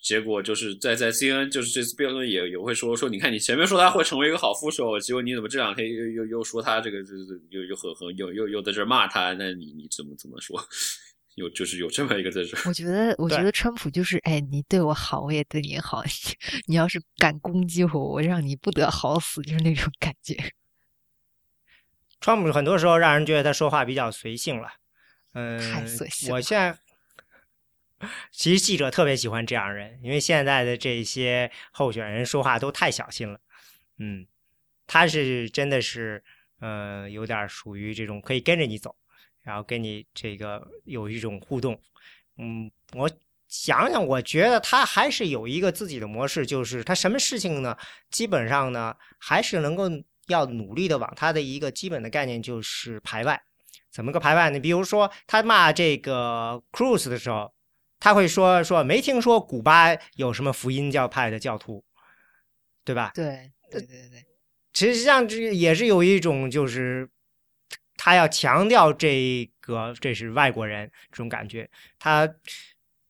[0.00, 10.58] 结果就是在在 CNN 就是这次辩论也也会说说，你看你前面说他会成为一个好副手，结果你怎么这两天又又又说他这个这这又又很很又又又在这骂他，那你你怎么怎么说？
[11.34, 12.56] 有就是有这么一个在这。
[12.68, 16.02] 我觉得，我觉得川普就是，哎，你对我好，我也对你好。
[16.66, 20.36] 你要是敢攻击我，我让你不得好死，就是那种感觉。
[22.20, 24.68] 川普很多时候让人觉得他说话比较随性了，
[25.34, 26.76] 嗯太随，性了我现在
[28.30, 33.40] 其实记者特别喜欢这样人，因为现在的这些候选人说话都太小心了，
[33.98, 34.26] 嗯，
[34.86, 36.22] 他是真的是
[36.60, 38.94] 呃有点属于这种可以跟着你走，
[39.42, 41.80] 然后跟你这个有一种互动。
[42.36, 43.10] 嗯，我
[43.48, 47.76] 想想，我觉得他还是有一个自己的模式，就是他什么事情呢，
[48.10, 49.84] 基本上呢还是能够
[50.28, 53.42] 要努力的往他的一个基本的概念就是排外。
[53.90, 54.60] 怎么个排外呢？
[54.60, 57.52] 比如说他骂这个 Cruz 的时候，
[58.00, 61.84] 他会说说没听说古巴有什么福音教派的教徒，
[62.84, 63.10] 对吧？
[63.14, 64.24] 对对对对，
[64.72, 67.08] 实际上这也是有一种就是
[67.96, 71.68] 他要强调这个这是外国人这种感觉。
[71.98, 72.32] 他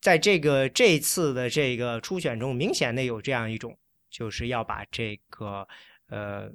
[0.00, 3.78] 在这个这次的这个初选中，明显的有这样一种
[4.10, 5.68] 就是要把这个
[6.08, 6.50] 呃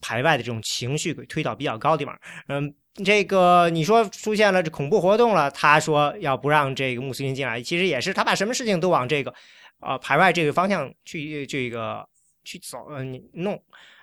[0.00, 2.20] 排外的这种情绪给推到比较高的地方。
[2.48, 2.74] 嗯。
[3.02, 9.34] 这个你说出现了这恐怖活动了，他说要不让这个穆斯林进来，其实也是他把什么事情都往这个，
[9.80, 12.08] 呃，排外这个方向去这个
[12.44, 13.60] 去走，嗯，弄，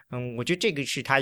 [0.10, 1.20] 嗯，我觉得这个是他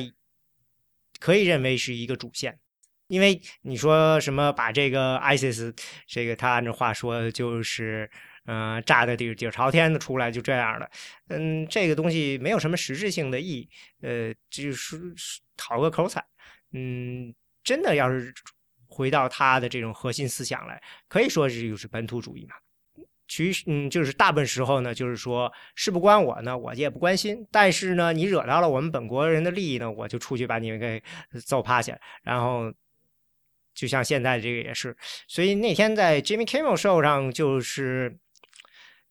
[1.20, 2.57] 可以认为是一个主线，
[3.05, 5.72] 因为你说什么把这个 ISIS
[6.07, 8.09] 这个他按照话说就是，
[8.45, 10.89] 嗯，炸的底底朝天的出来就这样的，
[11.28, 13.70] 嗯，这个东西没有什么实质性的意义，
[14.01, 15.13] 呃，就是
[15.55, 16.26] 讨个口彩，
[16.72, 17.32] 嗯。
[17.64, 18.34] 真的要是
[18.88, 22.55] 回到他的这种核心思想来，可以说是就是本土主义嘛。
[23.28, 27.45] 其实，嗯，就是大部分时候呢，就是说事不关我呢，我也不关心。
[27.51, 31.01] 但是呢，你惹到了我们本国人的利益呢，我就出去把你们给
[31.45, 31.95] 揍趴下。
[32.24, 32.74] 然后，
[33.74, 34.97] 就像现在这个也是。
[35.28, 38.18] 所以那天在 Jimmy Kimmel Show 上，就是。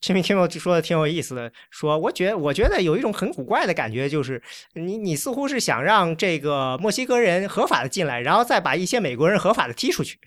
[0.00, 4.40] Jimmy Kimmel 说的挺有意思的，说我觉我觉得有一种很古怪的感觉，就是
[4.74, 10.18] 你你似乎是想让这个墨西哥人合法的进来，然后再把一些美国人合法的踢出去。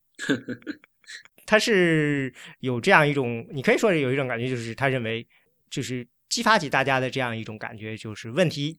[1.48, 5.26] 他是有这样一种，你可以说是有一种感觉，就是他认为
[5.70, 8.78] 就是激发起大家的这样一种感觉，就是问题。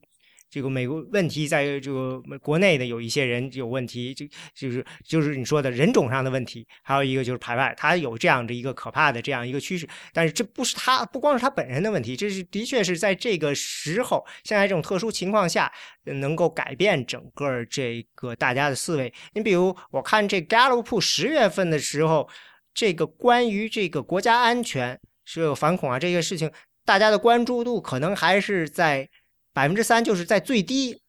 [0.53, 4.23] 这个美国问题在这个国内的有一些人有问题，就
[4.53, 9.89] 就是就是你说的人种上的问题，还有一个就是排外，他有这样的一个可怕的这样一个趋势。
[10.13, 15.73] 但是这不是他不光是他本人的问题，这是的确是在这个时候，现在这种特殊情况下，
[16.03, 19.11] 能够改变整个这个大家的思维。
[19.33, 22.29] 你比如我看这 Gallup 十月份的时候，
[22.75, 26.51] 这个关于这个国家安全是有反恐啊这些事情，
[26.85, 29.09] 大家的关注度可能还是在。
[29.53, 30.99] 百分之三就是在最低，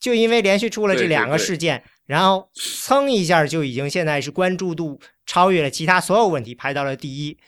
[0.00, 7.38] 就因为连续出了这两个事件，然后蹭一下就已经现在是关注度超越了其他所有问题，排到了第一，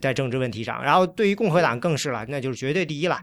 [0.00, 0.82] 在政治问题上。
[0.82, 3.20] 然后对于共和党更是了，那就是绝对第一了。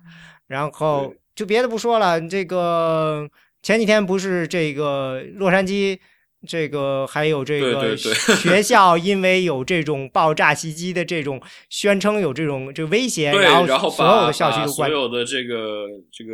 [0.47, 3.29] 然后就别的不说了，这个
[3.61, 5.99] 前几天不是这个洛杉矶。
[6.47, 16.31] 这个还有这个 学校，因为有这种爆炸袭击的这种宣称，有这种这威胁，然后所有的校区都关，所有的这个这个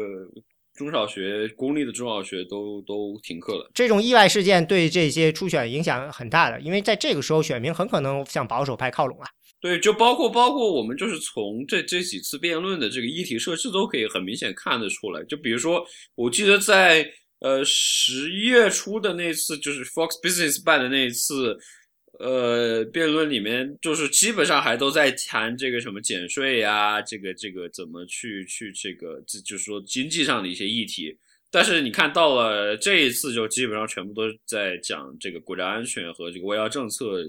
[0.76, 3.72] 中小学公立的中小学都都停课了。
[3.74, 9.28] 这种意外事件对这些初选影响很大的，因为在这个时候，选民很可能向保守派靠拢啊。
[9.60, 15.24] 对，就包括包括我们就是从这这几次辩论的这个议题设置都可以很明显看得出来。
[15.24, 15.84] 就比如说，
[16.14, 17.03] 我记得在。
[17.40, 21.56] 呃，十一月初的那次就是 Fox Business 办的那一次，
[22.18, 31.16] 呃，辩论里面就是基本上还都在谈这个什么减税呀，这个这个怎么去去这个，就是说经济上的一些议题。
[31.52, 37.22] 但是你看到了这一次，就基本上全部都在讲这个国家安全和这个外交政策，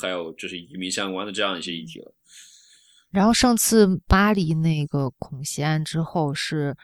[0.00, 2.12] 还有就是移民相关的这样一些议题了。
[3.10, 6.76] 然后上次巴黎那个恐袭案之后是。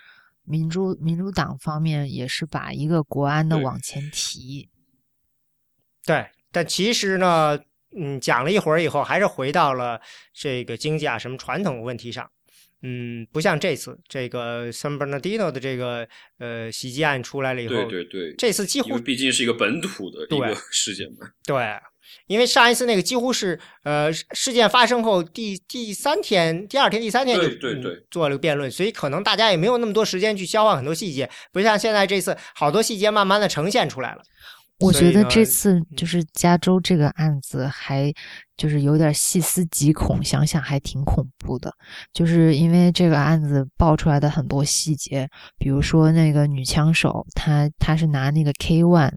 [0.49, 4.69] 民主民主党方面也是把一个国安的往前提，
[6.07, 7.59] 对，但其实呢，
[7.97, 10.01] 嗯，讲了一会儿以后，还是回到了
[10.33, 12.31] 这个经济啊什么传统问题上，
[12.83, 21.79] 嗯，不像这次这个 San Bernardino 的这个呃袭击案出来了以后，对对对，这次几乎毕竟是一个本土的一个事件嘛，对。
[22.27, 27.49] 因为上一次那个几乎是，呃，事件发生后第第三天、第二天、第三天就
[28.11, 34.23] 做了个辩论，所以可能大家也没有那么多时间去消化很多细节，不像现在这次好多细节慢慢的呈现出来了。
[34.81, 38.13] 我觉得这次就是加州这个案子还
[38.57, 41.73] 就是有点细思极恐，想想还挺恐怖的。
[42.13, 49.13] 就是因为这个案子爆出来的很多细节，比如说那个女枪手，她她是拿那个 K one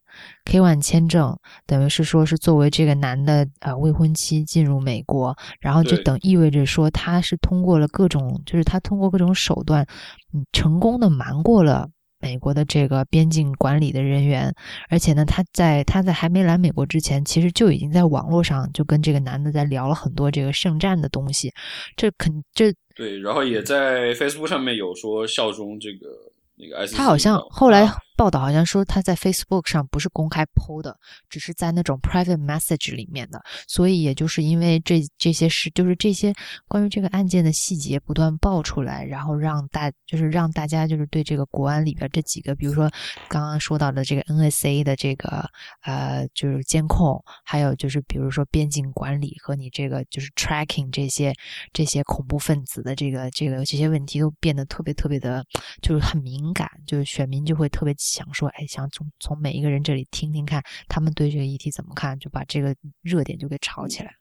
[0.45, 1.37] K one 签证，
[1.67, 9.85] 等于是说是作为这个男的呃未婚妻进入美国，然后就等意味着说她是通过了各种，就是她通过各种手段，
[10.33, 11.89] 嗯，成功的瞒过了。
[12.21, 14.53] 美国的这个边境管理的人员，
[14.89, 21.51] 而且呢，他在他在还没来美国之前，其实就已经在网络上就跟这个男的在聊了很多这个圣战的东西。
[21.95, 26.07] 这肯这对，然后也在 Facebook 上面有说效忠这个
[26.55, 30.95] 那个 ICC 他好像后来啊报道好像说他在 Facebook 上不是公开 PO 的，
[31.29, 36.33] 只是在那种 private message 里面的，所以也就是因为这这些事，就是这些
[36.67, 42.89] 关于这个案件的细节不断爆出来，然后让大就是让大家就是对这个国安里边这几个，比如说
[43.27, 45.49] 刚刚说到的这个 NSA 的这个
[45.83, 51.33] 呃就是监控，还有就是比如说边境管理和你这个就是 tracking 这些
[51.73, 55.43] 这些恐怖分子的这个这个这些问题都变得特别特别的，
[55.81, 64.17] 就是很敏感，就是选民就会特别想说，哎，想从从每一个人这里听听看，他们对这个议题怎么看，就把这个热点就给炒起来了。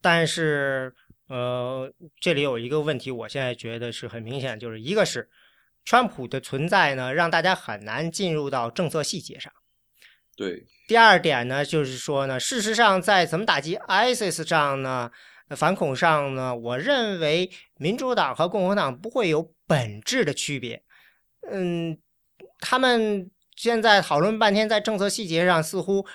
[0.00, 0.94] 但是
[1.26, 5.28] 呃，这里有一个问题，我现在觉得是很明显，就是一个是
[5.84, 9.52] 川普的存在呢，让大家很难进入到政策细节上。
[10.36, 15.10] 对第二点呢，就是说呢，事实上在怎么打击 ISIS 上呢，
[15.48, 20.82] 呃反恐上呢，我认为民主党和共和党不会有本质的区别。
[21.50, 21.98] 嗯，
[22.60, 26.06] 他们现在讨论半天，在政策细节上似乎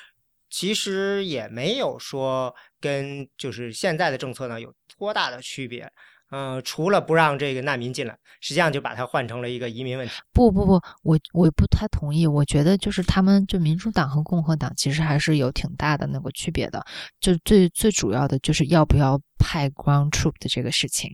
[0.50, 5.92] 其实也没有说跟就是现在的政策呢有多大的区别。
[6.32, 10.14] 嗯、除了不让这个难民进来，实际上就把它换成了一个移民问题。
[10.34, 12.26] 不不不，我我不太同意。
[12.26, 16.84] 我觉得就是他们就民主党和共和党其实还是有挺大的那个区别的。
[17.22, 21.12] 就最最主要的就是要不要派 ground troop 的这个事情。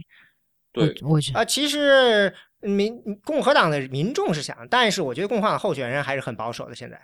[0.71, 6.75] 对，我我觉啊，其实民共和党的民众是想，但是我觉得共和党候选人还是很保守的。
[6.75, 6.99] 现在，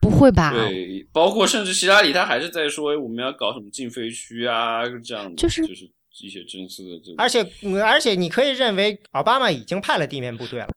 [0.00, 0.52] 不会吧？
[0.52, 5.90] 对，包括甚至希拉里，他还是在说我们要搞什么禁飞区啊，这样的就是就是
[6.22, 7.22] 一些政策的这个。
[7.22, 10.68] 而且嗯而且你可以认为奥巴马已经派了地面部队了。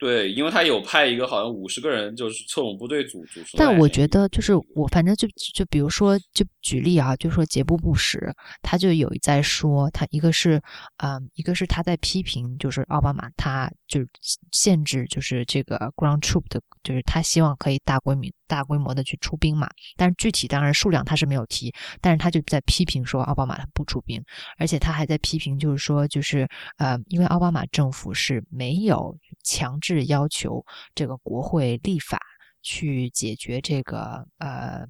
[0.00, 3.50] 对，因为他有派一个好像五十个人，就是特种部队组组成。
[3.58, 8.18] 但我觉得就是我反正就就比如说就举例啊，就说杰布布什，
[8.62, 10.58] 他就有在说他一个是
[10.96, 14.08] 嗯，一个是他在批评就是奥巴马，他就是
[14.52, 24.20] 限制就是这个 ground troop 的，就是他希望可以大规模大规模的去出兵嘛，但是具体当然数量他是没有提，但是他就在批评说奥巴马他不出兵，
[24.58, 30.62] 而且他还在批评就是说就是呃，因为奥巴马政府是没有强制要求
[30.94, 32.18] 这个国会立法。
[32.62, 34.86] 去解决这个呃，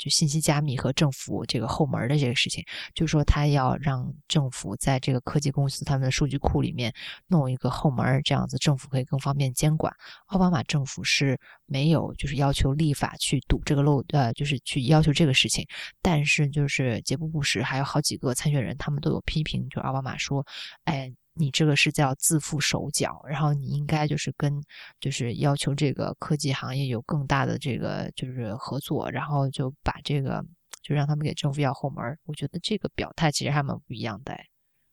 [0.00, 6.92] 就信息加密和政府这个后门的这个事情，就是说他要让政府在这个科技公司他们的数据库里面
[7.26, 9.94] 弄一个后门，这样子政府可以更方便监管。
[10.26, 15.66] 奥巴马政府是没有就是要求立法去堵这个漏呃，就是去要求这个事情，
[16.00, 20.46] 但是就是杰布布什还有好几个参选人，他们都有批评，就奥巴马说，
[20.84, 21.12] 哎。
[21.40, 24.62] 你这个是叫自负手脚，然后你应该就是跟
[25.00, 30.44] 就是要求这个科技行业有更大的这个就是合作，然后就把这个
[30.82, 32.18] 就让他们给政府要后门。
[32.26, 34.46] 我觉得这个表态其实还蛮不一样的哎。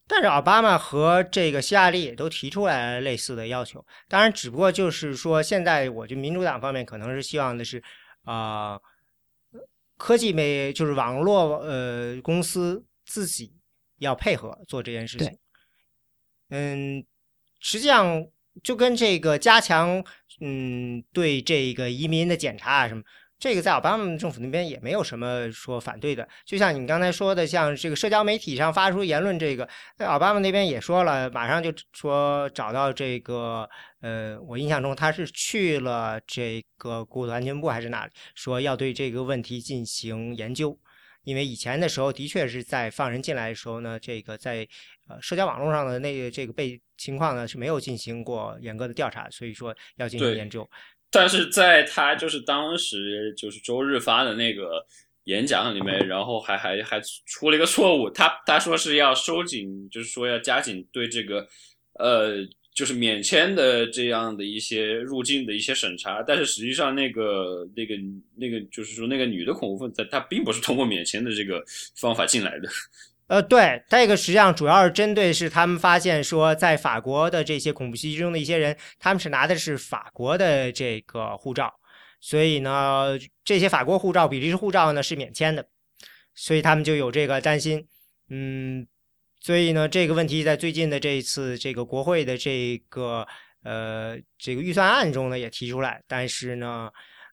[0.08, 7.84] 但是奥巴马和这个希拉里也都提出来了类似的要求，当然，只不过就是说，现在我觉得民主党方面可能是希望的是，
[8.24, 8.80] 啊、
[9.98, 13.54] 科技没就是网络呃公司自己
[13.98, 15.40] 要配合做这件事情对。
[16.50, 17.04] 嗯，
[17.60, 18.26] 实际上
[18.64, 20.04] 就跟这个加强
[20.40, 23.04] 嗯对这个移民的检查啊什么，
[23.40, 26.28] 这个在奥巴马政府那边也没有什么说反对的。
[26.46, 29.68] 就像你刚才说的，像这个社交媒体上发出言论，这个
[30.00, 33.70] 奥巴马那边也说了，马上就说找到这个
[34.02, 40.80] 呃，我印象中他是去了这个国土安全部还是哪里，说要对这个问题进行研究。
[41.28, 44.66] 因为以前的时候，的确是在放人进来的时候呢，这个在
[45.10, 50.66] 呃社交网络上的那个这个被情况呢是没有进行过严格的调查，所以说要进行研究。
[51.12, 54.82] 但是在他就是当时就是周日发的那个
[55.26, 61.46] 演讲里面，然后还还还出了一个错误，他他说是要收紧，就是说要加紧对这个
[61.96, 62.38] 呃
[62.78, 67.96] 就是免签的这样的一些入境的一些审查，但是实际上那个那个
[68.36, 71.64] 那个就是说那个女的恐怖分子，她并不是通过免签的这个
[71.96, 72.70] 方法进来的。
[73.26, 81.74] 呃，对，这个实际上主要是针对是他们发现说，在法国的这些恐怖袭击中的一些人，他们是拿的是法国的这个护照，
[82.22, 85.68] 所以呢，这些法国护照、比利时护照呢是免签的，
[86.36, 87.88] 所以他们就有这个担心。
[88.30, 88.86] 嗯，
[89.48, 93.26] 所以呢，这个问题在最近的这一次这个国会的这个
[93.64, 96.92] 呃这个预算案中呢也提出来，但是呢，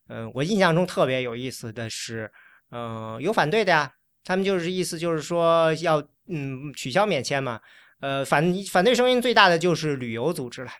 [0.09, 2.31] 嗯、我印象中特别有意思的是，
[2.71, 3.93] 嗯、有反对的呀。
[4.23, 7.61] 他们就是意思就是说要嗯取消免签嘛，
[7.99, 10.71] 呃反反对声音最大的就是旅游组织了，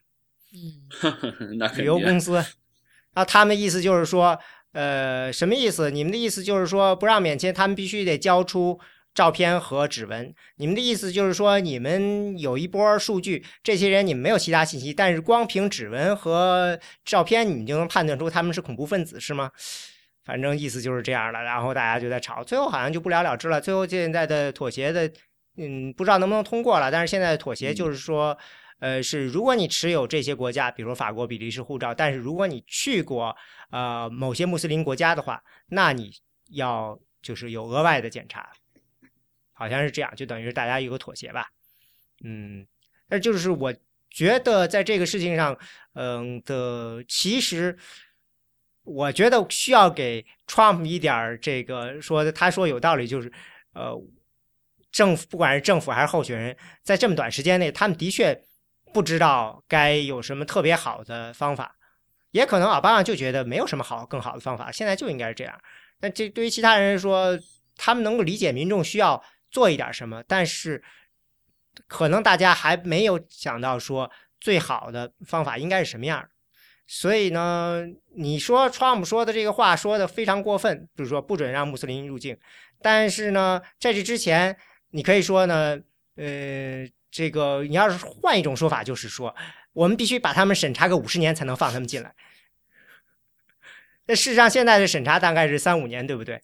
[0.55, 2.41] 嗯， 那旅游公司，
[3.15, 4.39] 啊他们意思就是说，
[4.71, 5.91] 呃什么意思？
[5.91, 8.79] 你们的意思就是说不让免签，他们必须得交出
[9.15, 10.35] 照片和指纹。
[10.57, 19.51] 你们的意思就是说，你们有一波数据，这些人你们没有其他信息，但是光凭指纹和照片，你们就能判断出他们是恐怖分子，是吗？
[20.25, 21.43] 反正意思就是这样了。
[21.43, 23.61] 然后大家就在吵，最后好像就不了了之了。
[23.61, 25.11] 最后现在的妥协的，
[25.57, 26.91] 嗯，不知道能不能通过了。
[26.91, 28.37] 但是现在的妥协就是说，
[28.81, 33.37] 呃，是如果你持有这些国家，比如法国、比利时护照，但是如果你去过
[33.71, 36.11] 呃某些穆斯林国家的话，那你
[36.51, 38.51] 要就是有额外的检查。
[39.57, 41.49] 好像是这样，就等于是大家一个妥协吧，
[42.25, 42.67] 嗯，
[43.09, 43.73] 那就是我
[44.11, 45.57] 觉得在这个事情上，
[45.95, 47.77] 嗯的，其实
[48.83, 53.33] 我觉得需要给 Trump 一点这个说，他说有道理，就是
[53.75, 53.97] 呃，
[54.91, 58.37] 政府不管是政府还是候选人，在这么短时间内，他们的确
[58.93, 61.77] 不知道该有什么特别好的方法，
[62.33, 65.61] 也可能奥巴马就觉得没有什么好更好的方法，现在就应该是这样。
[66.01, 67.39] 那这对于其他人说，
[67.77, 69.23] 他们能够理解民众需要。
[69.55, 70.83] 做一点什么，但是
[71.87, 76.29] 可能大家还没有想到说最好的方法应该是什么样
[76.87, 77.87] 所以呢，
[78.17, 82.37] 你说 Trump 说的这个话说的非常过分，就是说不准让穆斯林入境。
[82.83, 84.55] 但是呢，在这之前，
[84.91, 85.79] 你可以说呢，
[86.17, 89.35] 呃，这个你要是换一种说法，就是说
[89.73, 92.15] 我们必须把他们审查个五十年才能放他们进来。
[94.07, 96.43] 那事实上现在的审查大概是三五年，对不对？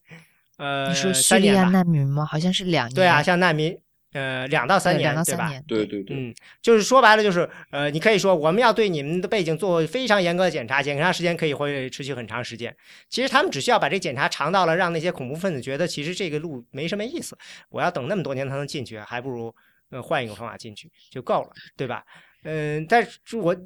[0.61, 2.26] 呃，你说叙利亚难民吗？
[2.26, 2.94] 好像是两年。
[2.94, 3.74] 对啊，像难民，
[4.12, 5.50] 呃，两到三年，对吧？
[5.66, 6.14] 对对对。
[6.14, 12.76] 嗯，就是说白了，就是呃，你可以说我们要对你们的背景做非常严格的检查，检查时间可以会持续很长时间。
[13.08, 17.34] 其实他们只需要把这检查长到了，让那些恐怖分子觉得其实这个路没什么意思，
[17.70, 19.54] 我要等那么多年才能进去，还不如
[19.90, 22.04] 呃换一个方法进去就够了，对吧？
[22.44, 23.56] 嗯，但是我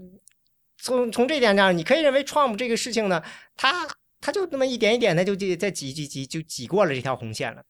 [0.78, 3.20] 从从这点上，你可以认为 Trump 这个事情呢，
[3.56, 3.84] 他。
[4.24, 7.62] 他就那么一点一点的就在挤挤挤就挤过了这条红线了，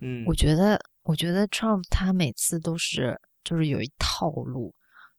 [0.00, 4.72] 嗯，我觉得我觉得 Trump 他每次都是就是有一套路，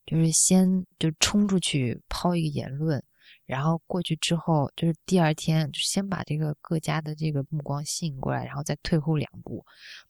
[0.05, 3.03] 就是先就冲出去抛一个言论，
[3.45, 9.61] 然后过去之后就是第二天就先把这个各家的这个目光吸引过来，然后再退后两步。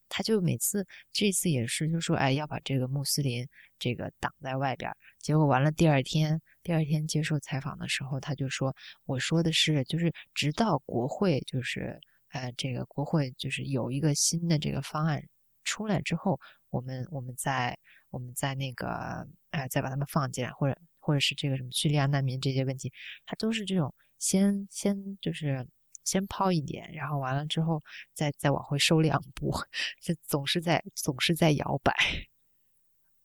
[0.07, 3.47] 他就每次这次也是就说哎要把这个穆斯林
[3.79, 6.39] 这个挡在外边，结果完了第二天。
[6.65, 15.23] 第二天接受采访的时候，他就说：“我说的是，就是直到国会，就是呃，这个国会就是有一个新的这个方案
[15.63, 16.39] 出来之后，
[16.71, 17.77] 我们我们再
[18.09, 22.91] 我们再那个哎，再把他们放进来，或者或者是这个什么叙利亚难民这些问题，
[23.27, 25.67] 他都是这种先先就是
[26.03, 27.83] 先抛一点，然后完了之后
[28.15, 29.53] 再再往回收两步，
[30.01, 31.93] 这总是在总是在摇摆。”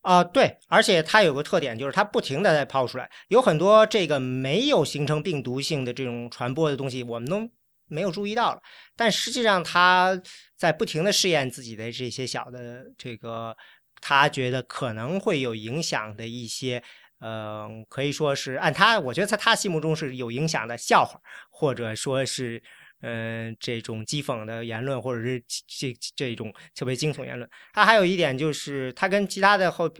[0.03, 7.47] 啊，对，而且它有个特点，就是它不停的在抛出来，有很多这个没有形成病毒性的这种传播的东西，我们都
[7.87, 8.61] 没有注意到了。
[8.97, 10.19] 但实际上，他
[10.57, 13.55] 在不停的试验自己的这些小的这个，
[14.01, 16.83] 他觉得可能会有影响的一些，
[17.21, 21.21] 嗯，可以说是按他，我觉得在他心目中是有影响的笑话，
[21.51, 22.63] 或者说是。
[23.03, 29.91] 嗯，这种讥讽的言论，或者是这这种特别惊悚言论，他还有一点就是，他跟其他的候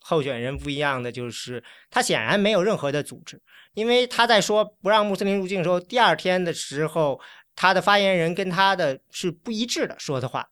[0.00, 3.38] 候选人不一样的，就是他显然没有任何的组织，
[3.74, 7.20] 因为他在说不让穆斯林入境的时候，第二天的时候，
[7.54, 10.48] 他的发言人跟他的是不一致的说的话，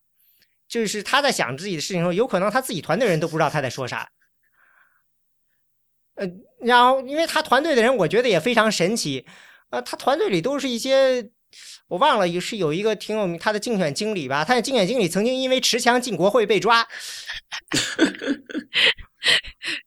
[0.69, 4.11] 就是他在想自己的事情的时候，有可能他自己团队人都不知道他在说啥。
[6.17, 6.29] 呃，
[6.61, 9.25] 然后因为他团队的人，我觉得也非常神奇，
[9.71, 11.31] 呃，他团队里都是一些。
[11.89, 14.45] 我忘了，是有一个挺有名，他的竞选经理吧？
[14.45, 16.87] 他的竞选经理曾经因为持枪进国会被抓。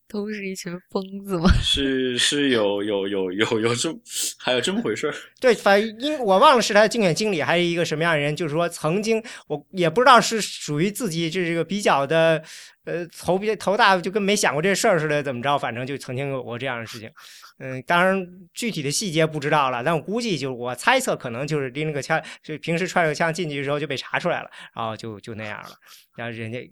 [0.08, 1.52] 都是一群疯子吗？
[1.62, 3.94] 是是有有有有有这
[4.40, 5.14] 还有这么回事？
[5.40, 12.42] 对，反正因我忘了是他的竞选经理还是一个什么样的人，就是说曾经我也不知道是属于自己这个比较的
[12.86, 15.58] 呃头比头大，就跟没想过这事儿似的，怎么着？
[15.60, 17.12] 反正就曾经有过这样的事情。
[17.60, 25.70] 嗯，当然具体的细节不知道了，但我估计就是我猜测，可能就是拎了个枪，就平时揣着枪进去的时候就被查出来了，然后就就那样了，
[26.16, 26.70] 然后人家。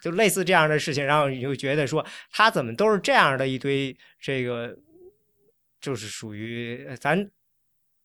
[0.00, 4.72] 就类似这样的事情，然后你就觉得说他怎么都是这样的一堆这个，
[5.80, 7.28] 就是属于咱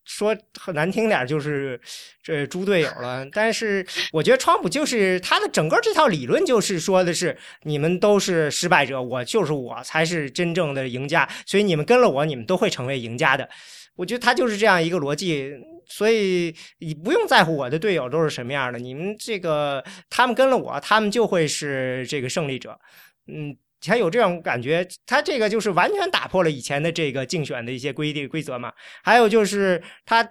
[0.06, 1.80] 说很难听点就是
[2.22, 3.26] 这猪队友了。
[3.32, 13.50] 但是我觉得川普就是他的整个这套理论就是说的是你们都是失败者，我就是我才是真正的赢家，所以你们跟了我，你们都会成为赢家的。
[13.96, 15.52] 我觉得他就是这样一个逻辑。
[15.86, 22.80] 所以你不用在乎我的队友都是什么样的，你们这个他们跟了我，他们就会是这个胜利者。
[23.28, 24.88] 嗯，才有这种感觉。
[25.06, 28.74] 他这个就是完全打破了以前的这个竞选的一些规定规则嘛。
[29.04, 30.28] 还有就是他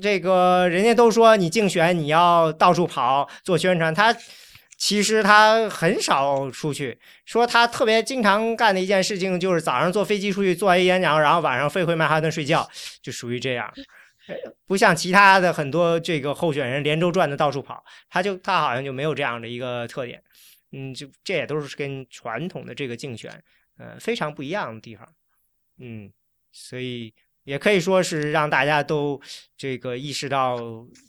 [0.00, 4.16] 这个人家都说你竞选你要到处跑做宣传，他
[4.78, 6.98] 其实他很少出去。
[7.24, 12.68] 说他特别经常干的一件事情就是早上坐飞机出去做完演讲，然后晚上飞回曼哈顿睡觉，
[13.02, 13.72] 就属于这样。
[14.66, 20.22] 不像其他的很多这个候选人连轴转的到处跑，他就他好像就没有这样的一个特点。
[20.72, 23.30] 嗯，就这也都是跟传统的这个竞选，
[23.78, 25.06] 呃，非常不一样的地方。
[25.78, 26.10] 嗯，
[26.50, 27.12] 所以
[27.44, 29.20] 也可以说是让大家都
[29.56, 30.58] 这个意识到，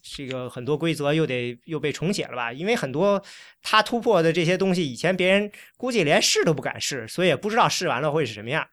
[0.01, 2.51] 这个很多规则又得又被重写了吧？
[2.51, 3.23] 因为很多
[3.61, 8.67] 他突破的这些东西，以前别人估计连试都不敢试，所以也不知道试完了会是什么样。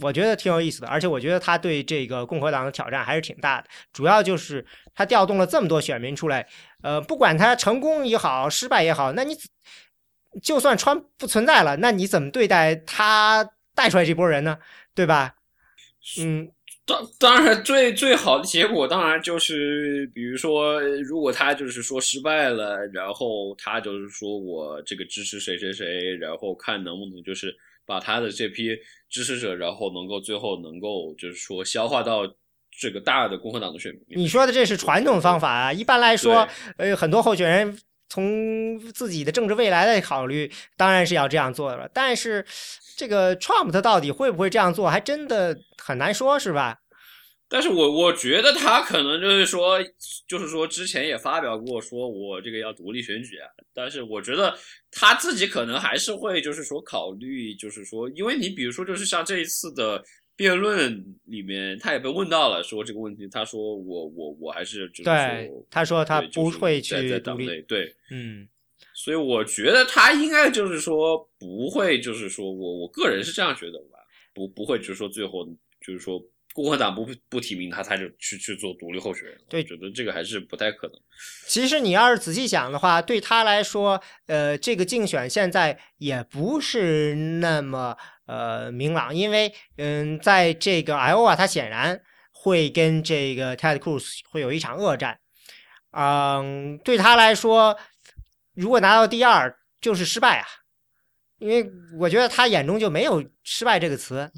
[0.00, 3.68] 我觉得挺有意思的，而且我觉得他对这个共和党的挑战还是挺大的。
[3.92, 4.64] 主要就是
[4.94, 6.46] 他调动了这么多选民出来，
[6.82, 9.34] 呃，不管他成功也好，失败也好，那你
[10.42, 14.58] 就算川不存在了，那你怎么对待他带出来这波人呢？
[14.94, 15.34] 对吧？
[16.20, 16.50] 嗯，
[16.84, 27.54] 当当然最最好的结果当然就是，比如说，如果他就是说失败了，然后他就是说我这个支持谁谁谁，然后看能不能就是
[27.84, 28.76] 把他的这批
[29.08, 32.22] 支持者，然后能够最后能够就是说消化到
[32.70, 34.18] 这个大的共和党的选民。
[34.18, 36.48] 你说的这是传统方法啊，一般来说，
[36.78, 37.78] 呃，很多候选人。
[38.08, 41.90] 从自己的政治未来来考虑，当然是要这样做的了。
[41.92, 42.44] 但是，
[42.96, 46.78] 这个 Trump 他到底会不会这样做，还真的很难说，是吧？
[47.48, 49.78] 但是我我觉得他可能就是说，
[50.26, 53.48] 就是说之前也发表过，说我这个要独立选举啊。
[53.72, 54.56] 但是我觉得
[54.90, 60.02] 他自己可能还是会，就是说考虑，就是说，因为你比如说，就是像这一次的。
[60.38, 68.46] 辩论里面，他也被问到了，说这个问题，他说我我我还是对他说他不会去独立，对，嗯，
[68.94, 73.98] 所以我觉得他应该就是说不会，就是说我我个人是这样觉得吧，
[74.32, 75.44] 不不会就是说最后
[75.80, 76.22] 就是说
[76.62, 80.96] 共和党不不提名他，他就去去做独立候选人，对，觉得这个还是不太可能。
[81.46, 87.96] 其实你要是仔细想的话，对他来说，呃，这个竞选现在也不是那么。
[88.26, 91.98] 呃，明朗，因为嗯，在这个 Iowa，他显然
[92.30, 95.18] 会跟这个 Ted Cruz 会有一场恶战。
[95.92, 97.74] 嗯，对他来说，
[98.52, 100.46] 如果拿到第二，就是失败啊。
[101.38, 104.30] 因为我觉得他眼中就没有失败这个词。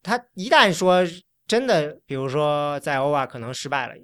[0.00, 1.04] 他一旦说
[1.48, 3.94] 真的，比如说在 Iowa 可能失败了，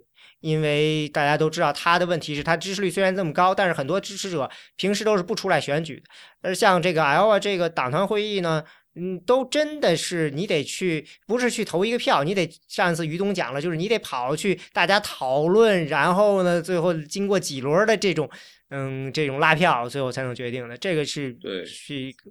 [0.41, 6.03] 因为大家都知道他的问题是他支持率虽然这么高，但是很多支持者平时都是不出来选举的。
[6.43, 8.65] 而像这个 Iowa 这个党团会议呢？
[8.97, 18.31] 嗯，都真的是你得去，不是去投一个票，你得上一次于东讲了，就是你得跑去大家讨论，然后呢，最后经过几轮的这种，
[18.71, 20.79] 嗯，这种拉票，最后才能决定的。
[20.79, 22.31] 这个是对，是一个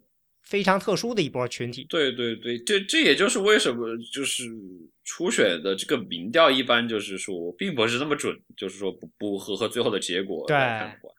[0.53, 1.83] 非常特殊的一波群体。
[1.89, 4.43] 对对对，这这也就是为什么就是
[5.03, 11.09] 初选的这个民调一般就是说并不是那么准，就是说不不和和最后的结果来看的话。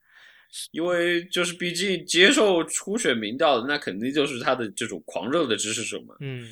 [0.70, 6.14] 因为就是毕竟接受初选民调的，那肯定就是他的这种狂热的支持者嘛。
[6.20, 6.48] 嗯，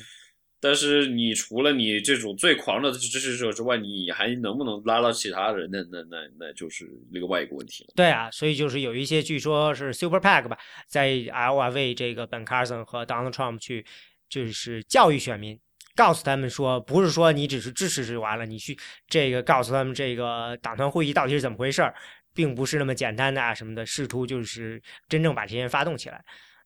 [0.63, 5.69] 但是你除了你这种最狂热的支持者之外，你还能不能拉到其他人？
[5.69, 7.91] 那那那那就是另外一个问题了。
[7.97, 10.57] 对啊，所以就是有一些据说是 Super PAC 吧，
[10.87, 13.85] 在 Iowa 为这个 Ben Carson 和 Donald Trump 去
[14.29, 15.59] 就是教育选民，
[15.95, 18.77] 告诉他们说，不是说你只是支持就完了，你去
[19.07, 21.93] 这个告诉他们这个党团会议到底是怎么回事儿。
[22.35, 26.19] 并不是那么简单的啊，什么的，试图就是真正把这些人发动起来。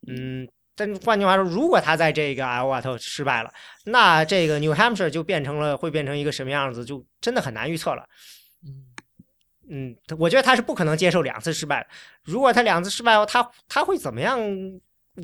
[0.07, 0.47] 嗯，
[0.77, 3.51] 但换句话说，如果他在这个 Iowa 头失败了，
[3.85, 8.07] 那这个 New Hampshire 就变成了会变成一个什么样子，就真的很难预测了。
[8.63, 8.85] 嗯
[9.69, 11.85] 嗯，我觉得他是不可能接受两次失败。
[12.23, 14.39] 如果他两次失败后，他他会怎么样？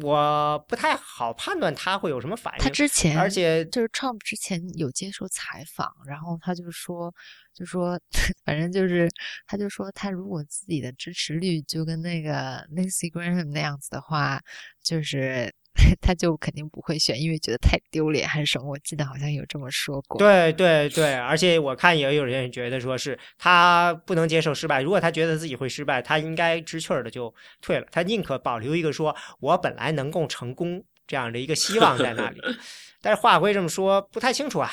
[0.02, 2.64] 我不太好判断他会有什么反应。
[2.64, 7.14] 他之前，而且就是 Trump 之前有接受采访，然后他就说。
[7.54, 8.00] 就说，
[8.44, 9.08] 反正就是，
[9.46, 14.42] 他就说，他如果自己的支持率就跟那个 Nancy Graham 那样子的话，
[14.84, 15.54] 就是
[16.02, 18.70] 他就肯定不会选，因为觉得太丢脸还是什么。
[18.70, 20.20] 我记得好像有这么说过。
[20.20, 32.42] 对对对，而且我看也有人觉得说是他不能接受失败，如果他觉得自己会失败，他应该知趣儿的就退了，他宁可保留一个说我本来能够成功这样的一个希望在那里。
[33.02, 34.70] 但是话归这么说，不太清楚啊。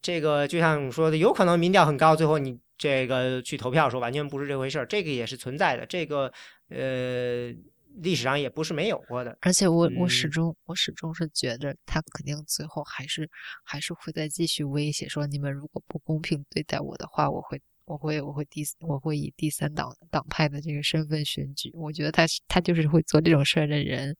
[0.00, 5.86] 这个就像你说的，有可能民调很高，最后你这个去投票的时候完全不是这回事儿，这个也是存在的。
[5.86, 6.30] 这个
[6.68, 7.50] 呃，
[7.96, 9.36] 历史上也不是没有过的。
[9.40, 13.28] 而且我我始终我始终是觉得他肯定最后还是
[13.62, 21.70] 还是会再继续威胁说，你们如果不公平对待我的话，我会我会我会第我会以第三党党派的这个身份选举。
[21.74, 24.16] 我觉得他他就是会做这种事儿的人。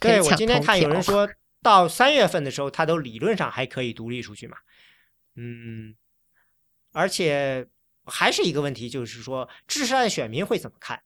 [0.00, 1.28] 对我今天看有人说
[1.62, 4.56] 到三月份的时候，他都理论上还可以独立出去嘛。
[5.36, 5.96] 嗯，
[6.92, 7.66] 而且
[8.04, 11.02] 还是一个问题，就是说，支持他的选民会怎么看？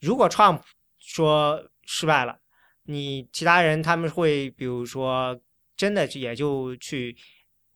[0.00, 0.62] 如果 Trump
[1.02, 2.38] 说失败了，
[2.84, 5.38] 你其他人他们会比如说
[5.76, 7.16] 真的也就去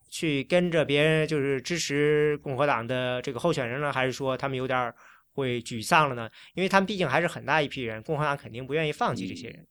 [0.09, 4.93] 去跟着别人，就是支持共和党的这个候选人了，还是说他们有点
[5.33, 6.31] 会沮丧了呢？
[6.55, 9.67] 因为他们毕竟还是很大一批人，共和党肯定不愿意放弃这些人。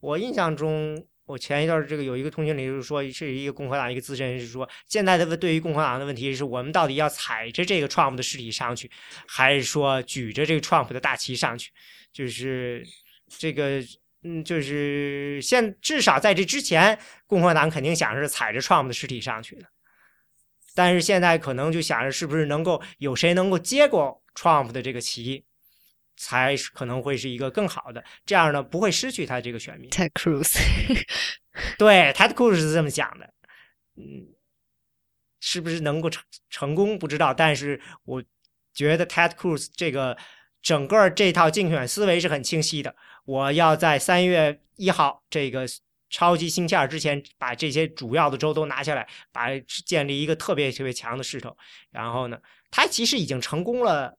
[0.00, 1.06] 我印象中。
[1.28, 8.90] 我前一段这个有一个通讯里就是说，是一个共和党一个资深人士说，现在的对于共和党的问题是我们到底要踩着这个 Trump 的尸体上去，
[9.26, 11.70] 还是说举着这个 Trump 的大旗上去？
[12.14, 12.82] 就是
[13.28, 13.78] 这个，
[14.22, 19.66] 嗯，就是现至少在这之前，共和党肯定想是踩着 Trump 的尸体上去的，
[20.74, 25.44] 但是现在可能就想着是不是能够有谁能够接过 Trump 的这个旗。
[26.18, 29.88] 才可能会是一个更好的，这样呢不会失去他这个选民。
[29.88, 30.52] Ted Cruz，
[31.78, 33.32] 对，Ted Cruz 是这么想的，
[33.96, 34.34] 嗯，
[35.40, 38.22] 是不是能够成成功不知道，但是我
[38.74, 40.18] 觉得 Ted Cruz 这个
[40.60, 42.94] 整个这套竞选思维是很清晰的。
[43.24, 45.64] 我要在三月一号这个
[46.10, 51.56] 超级星期二之前把这些主要的州都拿下来，把建立一个特别特别强的势头。
[51.92, 52.36] 然后呢，
[52.72, 54.17] 他其实已经成功了。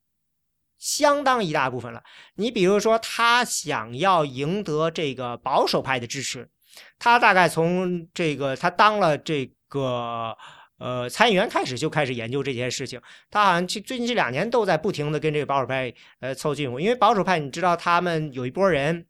[0.79, 2.01] 相当一大部分了。
[2.35, 6.49] 你比如说，他想要赢得这个保守派的支持，
[6.97, 10.35] 他大概从这个他当了这个
[10.79, 12.99] 呃参议员开始就开始研究这件事情。
[13.29, 19.05] 他好像最最近这两年都在不停的跟这个保守派呃凑近乎，因为保守派你知道他们有一波人，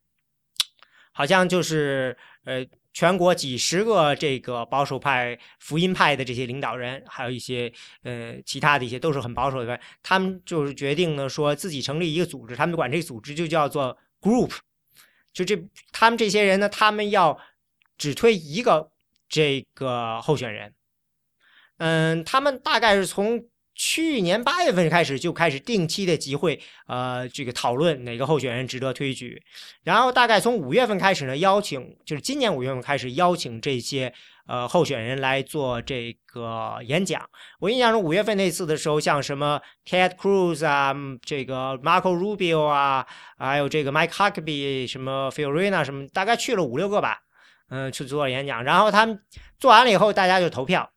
[1.14, 2.66] 好像就是呃。
[2.94, 7.72] 全国几十个这个保守派、福音派的这些领导人，还有一些
[8.04, 14.52] 呃其他的一些都是很保守的，他们就是决定呢，说自己成立一个组织，他们管这个组织就叫做 group，
[15.32, 15.56] 就这
[15.92, 17.40] 他们这些人呢，他们要
[17.98, 18.92] 只推一个
[19.28, 20.74] 这个候选人，
[21.78, 23.46] 嗯，他们大概是从。
[23.80, 29.42] 去年八月份开始就开始定期的集会，呃，这个讨论哪个候选人值得推举，
[29.84, 34.14] 然后大概从五月份开始呢，邀请就是今年五月份开始邀请这些
[34.48, 37.22] 呃候选人来做这个演讲。
[37.62, 40.94] 我印象中五月份那次的时候，像什么 Ted Cruz 啊，
[41.24, 43.08] 这个 Marco Rubio 啊，
[43.38, 47.20] 还有这个 Mike Huckabee，什么 Fiorina 什么，大概去了五六个吧，
[47.70, 48.62] 嗯，去做演讲。
[48.62, 49.18] 然后他们
[49.58, 50.92] 做完了以后，大家就投票。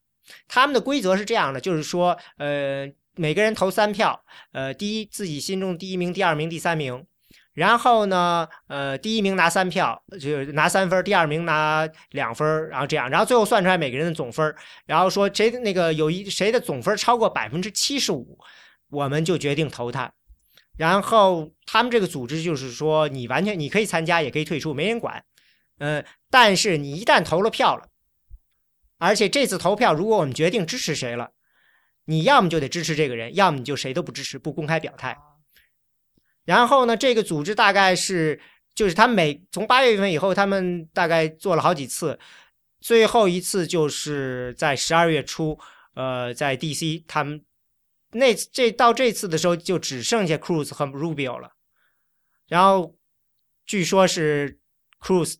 [0.49, 7.05] 他们的规则是这样的，就是说，呃，每个人投三票，呃，第一自己心中第一名、第二名、第三名，
[7.53, 14.55] 然后呢，呃，第一名拿三票，就拿三分，第二名拿两分，然后这样，然后最后算出来每个人的总分，
[14.87, 18.39] 然后说谁的那个有一谁的总分超过百分之七十五，
[18.91, 20.11] 我们就决定投他。
[20.79, 25.23] 然后他们这个组织就是说，你完全你可以参加，也可以退出，没人管，
[25.79, 27.89] 嗯，但是你一旦投了票了。
[29.05, 31.33] 而且这次投票，如果我们决定支持谁了，
[32.05, 35.19] 你要么就得支持这个人，要么你就谁都不支持，不公开表态。
[36.45, 38.41] 然后呢，这个组织大概是，
[38.77, 42.17] 就是他每从八月份以后，他们大概做了好几次，
[42.81, 45.59] 最后一次就是在十二月初，
[45.95, 47.05] 呃，在 D.C.
[47.09, 47.45] 他们
[48.13, 51.51] 那这到这次的时候，就只剩下 Cruz 和 Rubio 了。
[52.47, 52.95] 然后
[53.67, 54.61] 据说是
[55.01, 55.35] Cruz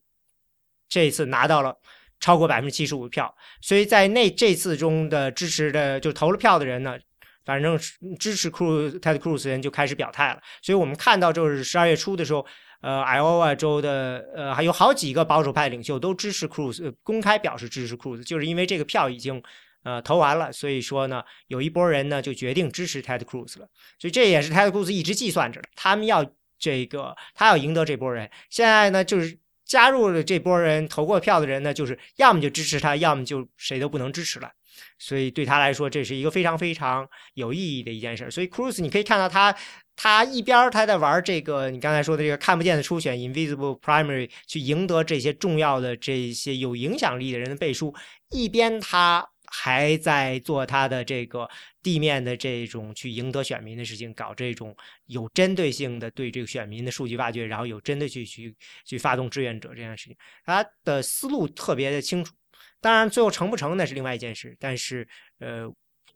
[0.89, 1.79] 这次拿到了。
[2.23, 6.97] 超过百分之七十五的票，所以在那这次中的支持的就投了票的人呢，
[7.45, 7.77] 反正
[8.17, 10.41] 支持 Cruz Ted Cruz 人就开始表态了。
[10.63, 12.47] 所以我们看到就是十二月初的时候，
[12.81, 19.43] 呃，Iowa 州的呃还有好几个保守派领袖都支持 Cruz，公开表示支持 Cruz，就是因为这个票已经
[19.83, 23.69] 呃投完了，所以说呢，有一波人呢就决定支持 Ted Cruz 了。
[23.99, 26.25] 所以这也是 Ted Cruz 一直计算着的，他们要
[26.57, 28.31] 这个他要赢得这波人。
[28.49, 29.42] 现在呢就是。
[29.73, 34.51] 加入了这波人投过票的人呢，就是要么就支持他，要么就谁都不能支持了。
[34.99, 38.31] 所以对他来说，这是一个非常非常有意义的一件事。
[38.31, 39.55] 所以 Cruz，你可以看到他，
[39.97, 47.95] 他一边他在玩这个你刚才说的这个看不见的初选 （invisible primary） 去赢得这些重要的这些有影响力的人的背书，
[48.29, 49.32] 一边他。
[49.55, 51.47] 还在做他的这个
[51.83, 54.75] 地面的这种去赢得选民的事情，搞这种
[55.07, 60.17] 有针对性的对这个选民的数据挖掘，然后有针对去去去发动志愿者这件事情，
[60.47, 62.35] 他的思路特别的清楚。
[62.81, 64.57] 当然，最后成不成那是另外一件事。
[64.59, 65.07] 但是，
[65.39, 65.71] 呃，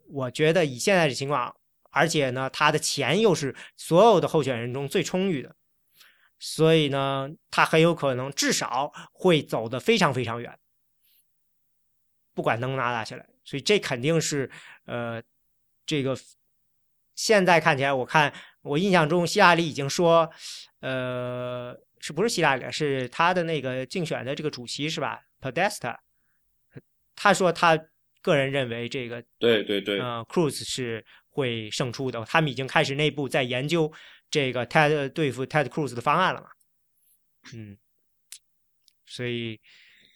[0.09, 1.55] 我觉得以现在的情况，
[1.91, 5.55] 而且呢，他的钱又是所有的候选人中最充裕的，
[6.39, 10.57] 所以呢，他很有可能至少会走得非常非常远。
[12.37, 14.47] 不管能拿拿下来，所以这肯定是，
[14.85, 15.19] 呃，
[15.87, 16.15] 这个
[17.15, 18.31] 现在看起来，我看
[18.61, 20.31] 我印象中，希拉里已经说，
[20.81, 22.71] 呃，是不是希拉里？
[22.71, 25.97] 是他的那个竞选的这个主席是吧？Podesta，
[27.15, 27.75] 他说他
[28.21, 32.23] 个人认为这个，对对对，嗯，Cruz 是会胜出的。
[32.25, 33.91] 他们已经开始内部在研究
[34.29, 36.47] 这个 Ted 对付 Ted Cruz 的方案了嘛？
[37.55, 37.75] 嗯，
[39.07, 39.59] 所以，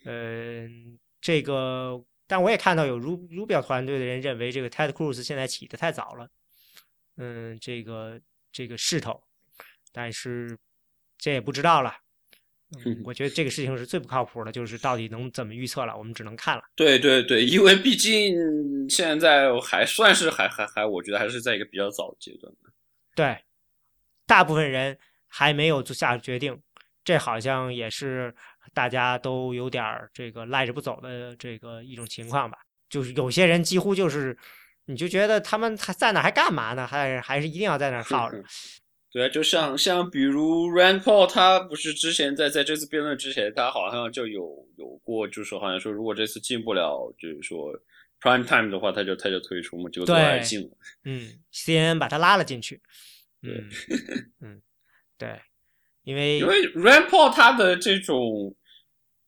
[0.05, 0.67] 呃，
[1.19, 6.29] 这个，但我也看到有 Ru Rubio 团队的人认为这个 Ted Cruz 现在起的太早了，
[7.17, 8.21] 嗯，这个
[8.53, 9.21] 这个势头，
[9.91, 10.57] 但是
[11.17, 11.93] 这也不知道了。
[12.85, 16.63] 嗯， 我觉得这个事情是最不靠谱的，就是到底能怎么预测了，我们只能看了。
[16.73, 22.71] 对对对，因为毕竟现在还算是还还还，我觉得还是在一个比较早的阶段的。
[23.13, 23.43] 对，
[24.25, 24.97] 大部分人
[25.27, 26.61] 还没有做下决定，
[27.03, 28.33] 这好像也是
[28.73, 32.57] 大家都有点儿这个赖着不走的这个一种情况吧。
[32.89, 34.37] 就是有些人几乎就是，
[34.85, 36.85] 你就觉得他们还在那还干嘛呢？
[36.85, 38.43] 还还是一定要在那耗着。
[39.13, 47.73] 对啊，就像像比如 Rand Paul，他不是之前在在这次辩论之前，他好像就有有过，就是说好像说如果这次进不了，就是说
[48.21, 50.69] Prime Time 的话，他就他就退出嘛，结果最后还进了。
[51.03, 52.81] 嗯，CNN 把他拉了进去。
[53.41, 53.69] 嗯
[54.39, 54.61] 嗯，
[55.17, 55.41] 对，
[56.03, 58.55] 因为因为 Rand Paul 他的这种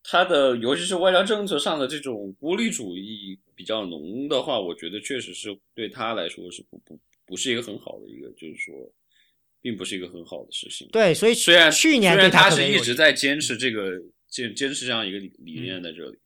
[0.02, 8.74] 他的尤其是外交政策上的这种孤立主义比较浓的话，我觉得确实是对他来说是不不不是一个很好的一个，就是说。
[9.64, 10.86] 并不是一个很好的事情。
[10.92, 13.92] 对，所以虽然去年虽然他是一直在坚持这个
[14.28, 16.18] 坚坚持这样一个理理念在这里。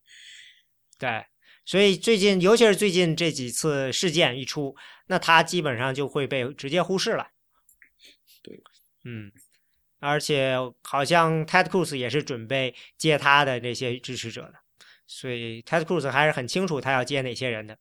[0.98, 1.24] 对，
[1.64, 4.74] 所以最近尤其是最近这几次事件一出，
[5.06, 7.28] 那他基本上就会被直接忽视了。
[8.42, 8.60] 对，
[9.04, 9.30] 嗯，
[10.00, 14.54] 而且好像 Ted Cruz 也是准备接他的这些支持者的，
[15.06, 17.78] 所以 Ted Cruz 还是很清楚他要接哪些人的。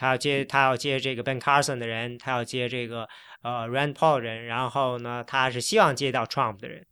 [0.00, 3.08] 他要接他要接这个 Ben Carson 的人，他要接这个
[3.42, 6.86] 呃 Rand Paul 的人，然后呢，他是希望接到 Trump 的人，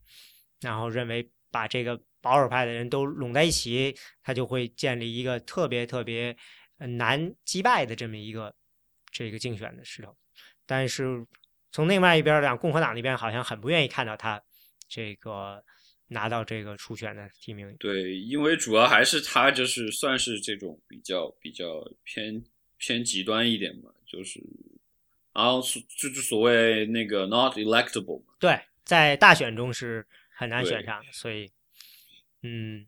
[0.60, 6.36] 然后认为把这个保守派的人都拢在一起，他就会建立一个特别特别
[6.78, 8.52] 难击败的这么一个
[9.12, 10.16] 这个竞选的势头。
[10.66, 11.24] 但是
[11.70, 14.42] 从另外一边讲，共和党那边好像很不愿意看到他
[14.88, 15.62] 这个
[16.08, 17.74] 拿到这个初选的提名。
[17.78, 22.44] 对，因为主要还是他就是算是这种比较比较偏。
[22.78, 24.38] 偏极端一点嘛，就是，
[25.32, 28.34] 然后就是所谓那个 not electable 嘛。
[28.38, 31.50] 对，在大选中是很难选上的，所以，
[32.42, 32.86] 嗯，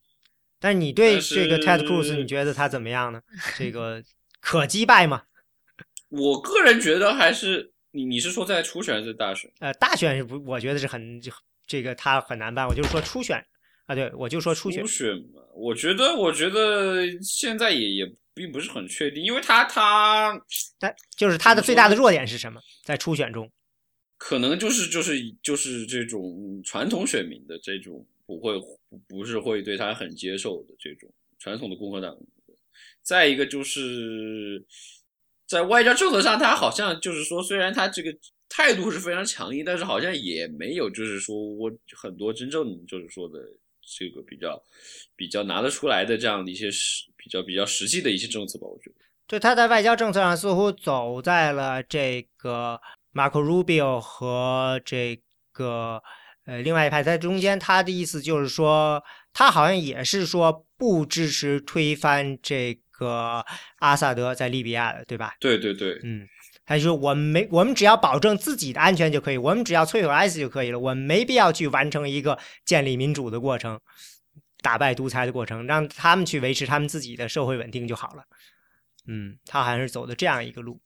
[0.61, 3.23] 但你对这个 Ted Cruz 你觉得他怎么样呢？
[3.57, 4.05] 这个
[4.41, 5.25] 可击败吗？
[6.11, 9.51] 我个人觉得还是你你是说在初选还是大选？
[9.61, 11.19] 呃，大选是不，我觉得是很
[11.69, 12.67] 这个他很难办。
[12.67, 13.37] 我就是说初选
[13.87, 14.83] 啊，对我就说初选。
[14.83, 18.13] 初选嘛，我觉得我觉得现在也也。
[18.39, 20.41] 并不是很确定，因为他他，
[20.79, 22.61] 他就是他的最大的弱点是什么？
[22.85, 23.51] 在初选中，
[24.17, 28.57] 可能就是就是就是这种传统选民的这种不会
[28.89, 32.17] 不不是会对他很接受的这种传统的共和党。
[33.03, 34.65] 再一个就是
[35.45, 38.17] 在外交政策上，他好像就是说，虽然他这个
[38.49, 43.39] 态度是非常强硬，但是好像也没有就是说我很多真正就是说的
[43.99, 44.63] 这个比较
[45.15, 47.05] 比较拿得出来的这样的一些实。
[47.21, 48.97] 比较比较实际的一些政策吧，我觉得。
[49.27, 52.81] 对，他在外交政策上似乎走在了这个
[53.13, 55.21] Marco Rubio 和这
[55.53, 56.03] 个
[56.47, 57.59] 呃另外一派在中间。
[57.59, 59.03] 他的意思就是说，
[59.35, 63.45] 他好像也是说不支持推翻这个
[63.81, 65.35] 阿萨德在利比亚的，对吧？
[65.39, 66.27] 对对对，嗯，
[66.69, 73.81] 他说我们没，我们只要保证自己的安全就可以，我们只要摧毁 IS 就可以了，我们没必要去完成一个建立民主的过程。
[74.61, 78.25] 打败独裁的过程，让他们去维持他们自己的社会稳定就好了。
[79.07, 80.79] 嗯，他还是走的这样一个路。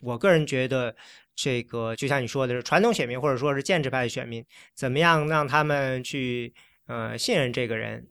[0.00, 0.94] 我个人觉得，
[1.34, 4.44] 这个就像你说的是传统选民或者说是建制派的选民，
[4.74, 6.52] 怎么样让他们去
[6.86, 8.08] 呃信任这个人，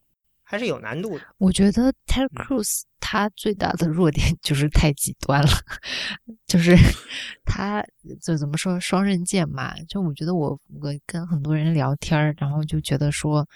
[0.50, 1.24] 还是有难度的。
[1.38, 5.50] 我觉得 Ted Cruz 他最大的弱点 就是太极端了，
[6.48, 6.76] 就是
[7.46, 7.86] 他
[8.20, 9.76] 就怎么说双刃剑嘛。
[9.88, 13.48] 就我觉得我我跟很多人聊天然后就觉得说。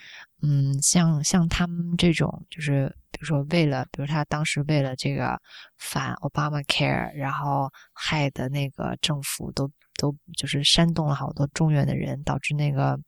[0.45, 5.39] 嗯，像像他们这种，就是比如说为了，比如他当时为了这个
[5.77, 12.99] 反 Obama Care，然后害的那个政府都都就是煽动了好多中院的人，导致那个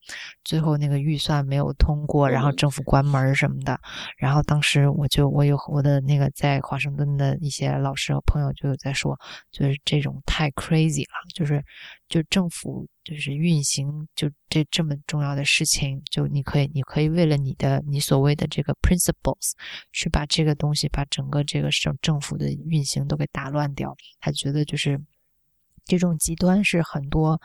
[0.43, 3.79] 最后那个预算没有通过，然后政府关门什么的。
[4.17, 9.17] 然后当时我就我有我的那个在华盛顿的一些老师和朋友就有在说，
[9.51, 11.63] 就是这种太 crazy 了，就是
[12.07, 12.87] 就政府。
[13.05, 19.51] 就是运行，就这这么重要的事情，就你可以，你可以为了你的你所谓的这个 principles，
[19.91, 23.95] 去把这个东西，把整个这个省政府的运行都给打乱掉。
[24.19, 24.99] 他觉得就是
[25.85, 27.39] 这种极端是很多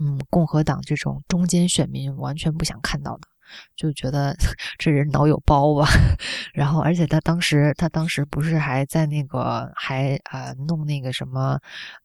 [0.00, 3.28] 嗯共和党这种中间选民完全不想看到的，
[3.76, 4.34] 就觉得
[4.78, 5.86] 这人脑有包吧。
[6.54, 11.58] 然后，而且他当时他当时不是还在那个还呃弄那个什么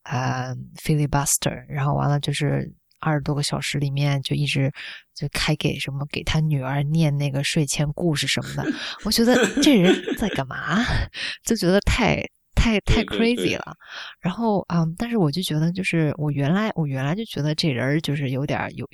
[0.03, 2.73] 呃 filibuster，然后完了就是。
[2.99, 4.73] 二十多个小时里面就一直
[5.13, 8.65] 就开给什么给他女儿念那个睡前故事什么的，
[9.05, 10.83] 我觉得这人在干嘛？
[11.45, 12.27] 就觉得太
[12.67, 13.77] 太太 crazy 对了。
[14.19, 18.87] 然后嗯，但是我就觉得，就是我原来我原来就觉得这人就是有点有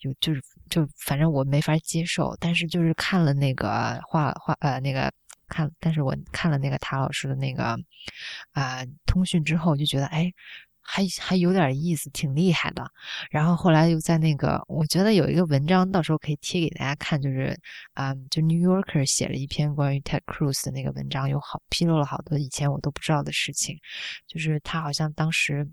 [0.00, 5.12] 有就是就反正我没法接受，但是就是看了那个画画呃那个
[5.48, 7.78] 看，但是我看了那个塔老师的那个
[8.52, 10.32] 啊、通讯之后，就觉得哎。
[10.94, 12.84] 还还有点意思，挺厉害的。
[13.30, 17.58] 然后后来又在那个，我觉得有一个文章，到时候可以贴给大家看，就是，
[17.94, 23.78] 啊，就 New Yorker 写了一篇关于 Ted Cruz 的那个文章，有好披露了好多以前我都不知道的事情，
[24.26, 25.66] 就是他好像当时。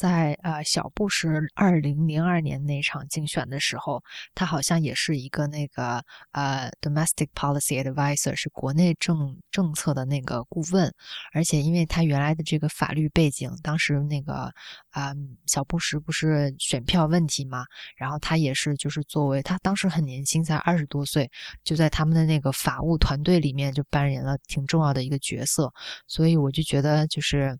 [0.00, 4.02] 在呃小布什二零零二年那场竞选的时候，
[4.34, 6.02] 他好像也是一个那个
[6.32, 10.90] 呃 domestic policy advisor，是国内政政策的那个顾问，
[11.34, 14.50] 而且因为他原来的这个法律背景，当时那个
[14.88, 15.12] 啊、
[15.46, 21.30] 小布什不是选票问题嘛，然后他也是就是作为他当时很年轻，才二十多岁，
[21.62, 25.70] 就在他们的那个法务团队里面就扮演了挺重要的一个角色，
[26.06, 27.50] 所以我就觉得就是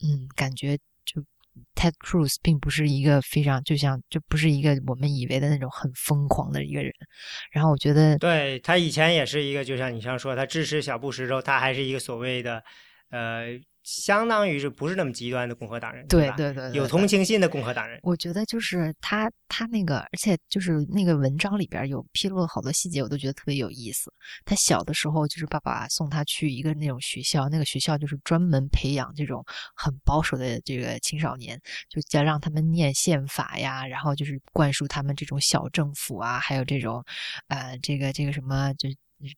[0.00, 0.78] 嗯，感觉
[1.74, 6.92] Ted Cruz 并不是一个非常就像就不是一个我们以为的那种很疯狂的一个人，
[7.52, 12.62] 然后我觉得对他以前也是一个，就像你像说，他支持小布什之后，他还是一个所谓的，
[13.10, 13.46] 呃，
[13.88, 16.08] 相当于是不是那么极端的共和党人，吧？
[16.10, 17.98] 对对对对有同情心的共和党人。
[18.02, 24.12] 我觉得就是他他那个，而且就是那个文章里边有披露了好多细节，我都觉得特别有意思。
[24.44, 29.42] 他小的时候就是爸爸送他去一个那种学校，那个学校就是专门培养这种
[29.74, 31.58] 很保守的这个青少年，
[31.88, 37.02] 就要让他们念宪法呀，然后就是灌输他们这种小政府啊，还有这种
[37.48, 38.86] 呃这个这个什么就。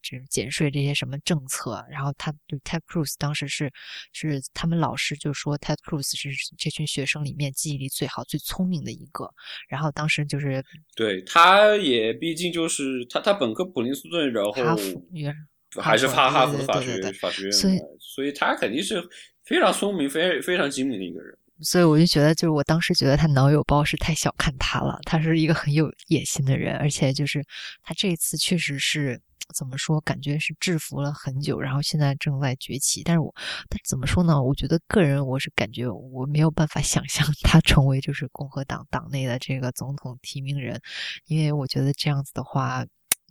[0.03, 3.71] 这减税这些什么政策，然后他就 Ted Cruz 当时是
[4.13, 9.29] 是他们老师就说 Ted Cruz 是这群学生里面记忆力最好、最聪明的一个。
[9.69, 10.63] 然后当时就是
[10.95, 19.03] 对，他也毕竟就是他他本科普林斯顿，然后哈佛还是哈哈哈佛的法学法学院所以，所以他肯定是
[19.45, 21.39] 非常聪明、非非常精明的一个人。
[21.63, 27.45] 所以我就觉得，就是我当时觉得他脑有包是太小看他了，他是一个很有野心的人，而且就是
[27.83, 29.21] 他这一次确实是
[29.55, 33.03] 怎么说，感觉是制服了很久，然后现在正在崛起。
[33.03, 33.35] 但是我，
[33.69, 34.43] 但怎么说呢？
[34.43, 40.81] 我觉得个人我是感觉我没有办法想象 他成为就是共和党党内的这个总统提名人，
[41.27, 42.87] 因为我觉得这样子的话，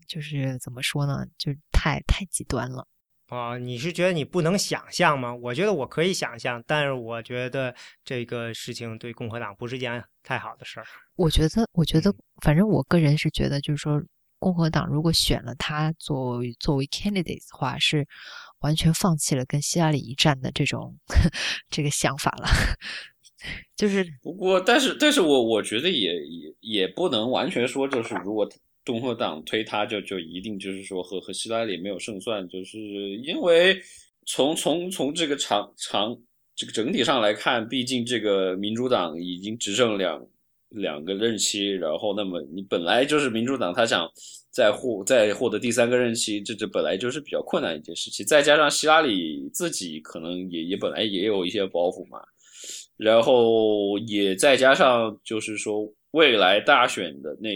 [0.07, 2.85] 就是怎么说呢，就是太太极端了。
[3.29, 5.33] 啊、你是觉得你不能想象吗？
[5.35, 7.73] 我觉得我可以想象，但是我觉得
[8.03, 10.85] 这个事情对共和党不是件太好的事儿。
[11.15, 14.01] 我觉得，我觉得嗯，反正我个人是觉得，就是说，
[14.39, 18.07] 共和党如果选了他作为作为 candidate 的话，是
[18.59, 20.97] 完全放弃了跟希拉里一战的这种
[21.69, 22.47] 这个想法了。
[23.75, 28.45] 就是不过，但是，但是我我觉得也也也不能完全说，就是如果
[28.89, 32.79] 共和党推他就就一定就是说和和希拉里没有胜算，就是
[33.17, 33.79] 因为
[34.25, 36.17] 从从从这个长长
[36.55, 40.27] 这个整体上来看，毕竟这个民主党已经执政两
[40.69, 44.09] 两个任期，然后那么你本来就是民主党，他想
[44.49, 52.19] 再获再获得第三个任期，这这本来就是比较困难一件事情，再加上希拉里自己可能也也本来也有一些包袱嘛。
[52.97, 57.49] 然后也再加上就是说未来大选的那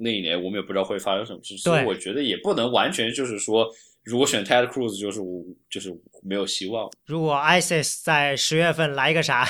[0.00, 3.68] 那一年，我们也不知道会发生什么事，所以我觉得也不能完全就是说，
[4.04, 5.20] 如果选 Ted Cruz 就是
[5.68, 5.92] 就是
[6.22, 6.88] 没有希望。
[7.06, 9.44] 如果 ISIS 在十月份来个啥，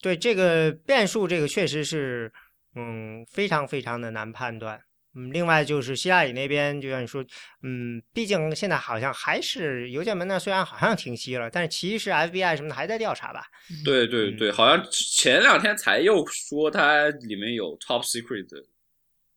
[0.00, 2.32] 对这个变数，这个确实是
[2.74, 4.80] 嗯非常非常的难判断。
[5.14, 7.20] 嗯，另外就是希拉里那边，就像你说，
[7.64, 13.42] 嗯，毕竟现在好像还是邮件门呢，虽然好像停息了，但是其实 FBI 什么的还在调查吧。
[13.84, 18.64] 对对对，好像前两天才又说它里面有 top secret 的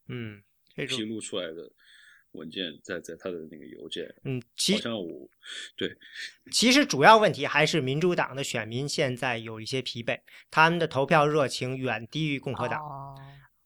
[0.09, 0.43] 嗯，
[0.75, 1.71] 披露出来的
[2.31, 5.29] 文件在在他的那个邮件，嗯，其好像我
[5.77, 5.95] 对
[6.51, 10.19] 其实主要问题还是民主党的选民现在有一些疲惫，
[10.49, 12.81] 他们的投票热情远低于共和党。
[12.81, 13.15] 哦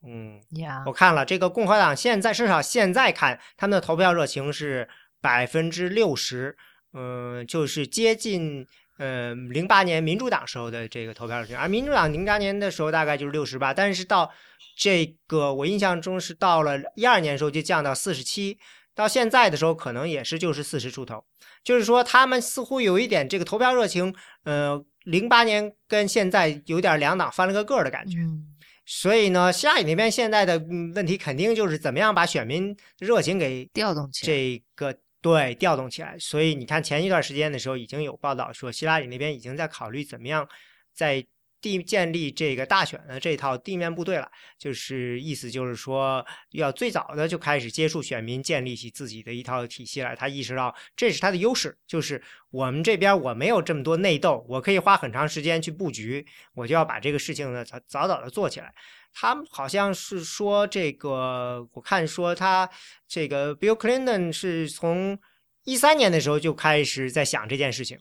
[0.08, 4.88] 嗯，呀我看了这个共和党现在至少现在看他们的投票热情是
[5.20, 6.56] 百分之六十，
[6.94, 8.66] 嗯，就是接近
[8.98, 14.32] 呃零八年民主党时候的这个投票热情，而民主党零八年的时候大概就是六十八，但是到
[14.76, 18.58] 这个我印象中是到了一二年的时候就降到四十七，
[18.96, 21.24] 到现在的时候可能也是就是四十出头，
[21.64, 24.14] 就是说他们似乎有一点这个投票热情，
[24.44, 28.20] 呃，零八年跟现在有点两党翻了个个儿的感觉。
[28.20, 28.54] 嗯
[28.90, 34.28] 所以呢，希拉里那边现在的嗯问题肯定就是怎么样把选民热情给调动起来。
[34.34, 36.18] 这个对调动起来。
[36.20, 40.48] 所以你看前一段时间的时候，已经有报道说希拉里那边已经在考虑怎么样
[40.94, 41.26] 在
[41.60, 44.30] 地建立这个大选的这套地面部队了，
[44.60, 50.16] 就是意思就是说，要最早的就开始接触选民，建立起自己的一套体系来。
[50.16, 52.22] 他意识到这是他的优势，就是
[52.52, 56.24] 我们这边我没有这么多内斗，我可以花很长时间去布局，
[56.54, 58.72] 我就要把这个事情呢早早早的做起来。
[59.14, 62.70] 他们好像是说这个，我看说他
[63.08, 65.20] 这个 Bill Clinton 是从
[65.64, 68.00] 一三年的时候就开始在想这件事情。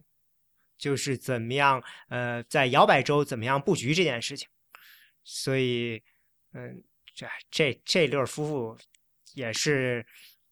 [0.79, 4.47] 就是怎么样，呃，在摇摆州怎么样布局这件事情，
[5.25, 6.03] 所以，
[6.53, 6.85] 嗯，
[7.15, 8.79] 这这这对夫妇
[9.33, 10.05] 也是，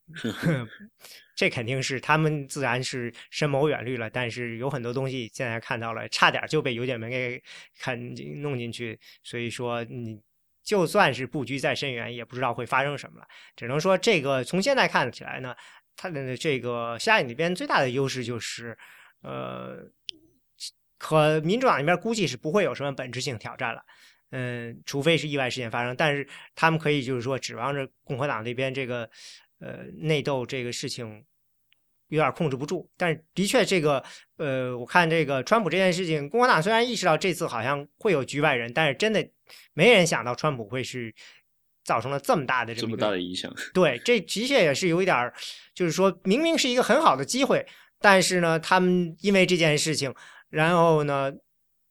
[1.37, 7.43] 这肯定是他们自然是深谋远虑了，但是有很多东西现在看到了，差点就被邮件门给
[7.79, 10.19] 看弄进去，所以说你
[10.65, 13.27] 就算是布局再深远，也不知道会发生什么了。
[13.55, 15.55] 只能说这个从现在看起来呢，
[15.95, 18.77] 他的这个夏里那边最大的优势就是，
[19.21, 19.89] 呃。
[20.97, 23.85] 可民主党那边估计是不会有什么本质性挑战了，
[24.31, 25.95] 嗯，除非是意外事件发生。
[25.95, 29.11] 但是他们可以就是说指望着共和党那边这个
[29.59, 31.23] 呃内斗这个事情
[32.09, 32.91] 有点控制不住。
[32.97, 34.03] 但是的确这个
[34.37, 39.27] 呃，我看这个川普这件事情，共和党虽然意识到这次好像会有局外人，但是真的
[39.73, 41.15] 没人想到川普会是
[41.85, 43.53] 造成了这么大的这么大的影响。
[43.73, 45.33] 对，这的确也是有一点
[45.75, 47.67] 就是说明明是一个很好的机会，
[48.01, 50.15] 但是呢，他们因为这件事情。
[50.51, 51.33] 然后呢，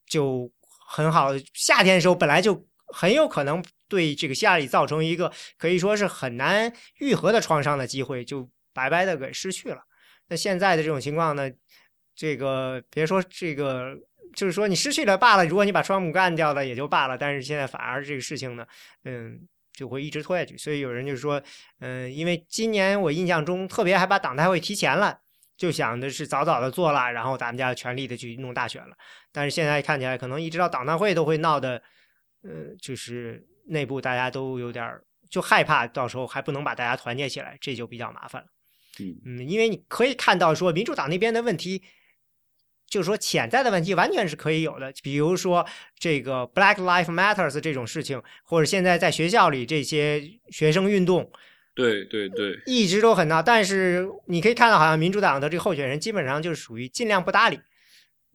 [0.08, 0.50] 就
[0.88, 1.32] 很好。
[1.54, 9.84] 夏天的时候本来就很有可能对这个希拉里造成一个可以说是很难愈合的创伤的机会，就白白的给失去了。
[10.30, 11.52] 那现在的这种情况呢，
[12.16, 13.96] 这个别说这个，
[14.34, 15.46] 就是说你失去了罢了。
[15.46, 18.66] 如果你把川普干掉了也就罢了，但是现在反而这个事情呢，
[19.04, 19.40] 嗯，
[19.74, 20.58] 就会一直拖下去。
[20.58, 21.42] 所以有人就说，
[21.80, 25.20] 嗯，因为今年我印象中特别还把党代会提前了。
[25.56, 28.98] 就想的是早早的做了，然后咱们家全力的去弄大选了。
[29.32, 31.82] 但是现在看起来，可能一直到党代会都会闹的，
[32.42, 38.48] 呃，就是内部大家都有点就害怕，到时候还不能把大家团结起来，这就比较麻烦了。
[39.00, 41.82] 嗯，因为你可以看到说，民主党那边的问题，
[42.88, 45.66] 就是说潜在的问题完全是可以有的，比如说
[45.98, 51.32] 这个 Black Lives Matters 这种事情，或者现在在学校里这些学生运动。
[51.76, 57.60] 对对对，一直都很闹，但是你可以看到，好像民主党的这个候选人基本上就是属于尽量不搭理，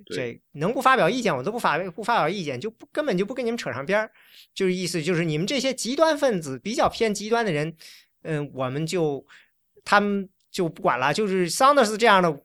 [0.06, 4.10] 这能不发表意见我都不发不发表意见，就不根本就不跟你们扯上边儿，
[4.52, 7.76] 就是意思就是你们这些极端分子比较偏极端的人，
[8.22, 9.24] 嗯，我们就
[9.84, 12.40] 他们就不管了，就是桑德斯这样的，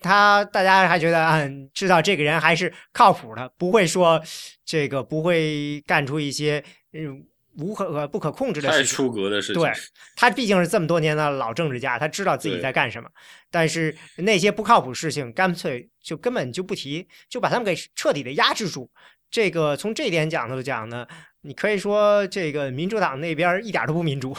[0.00, 4.22] 他大家还觉得嗯，知道这个人还是靠谱的，不会说
[4.64, 7.24] 这个不会干出一些嗯。
[7.58, 9.60] 无可不可控制的事情，太出格的事情。
[9.60, 9.70] 对
[10.16, 13.06] 他毕竟是这么多年的老政治家，他知道自己在干什么。
[13.50, 18.90] 但是那些不靠谱事情，干脆就根本就不提，就把他们给彻底的压制住。
[19.30, 21.06] 这个从这点讲头讲呢，
[21.42, 24.34] 你可以说这个民主党那边一点都不民主，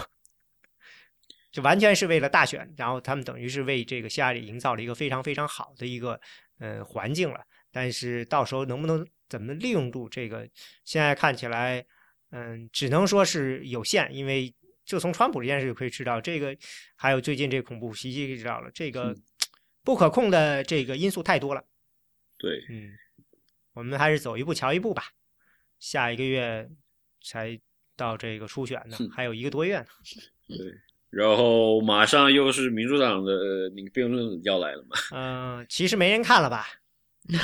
[1.54, 6.20] 就完全是为了大选，然后他们等于是为这个希拉里营造了一个非常非常好的一个
[6.60, 7.40] 呃环境了。
[7.72, 10.46] 但是到时候能不能怎么利用住这个，
[10.84, 11.86] 现在看起来。
[12.36, 14.52] 嗯，只能说是有限，因为
[14.84, 16.58] 就从川普这件事就可以知道，这个
[16.96, 19.16] 还有最近这恐怖袭击知道了，这个
[19.84, 21.64] 不可控的这个因素太多了。
[22.40, 22.92] 对，嗯，
[23.74, 25.04] 我们还是走一步瞧一步吧。
[25.78, 26.68] 下一个月
[27.24, 27.60] 才
[27.96, 29.86] 到这个初选呢，还有一个多月呢。
[30.48, 30.58] 对，
[31.14, 34.98] 然后马上又是民主党的那个辩论要来了嘛。
[35.12, 36.68] 嗯，其实没人看了吧？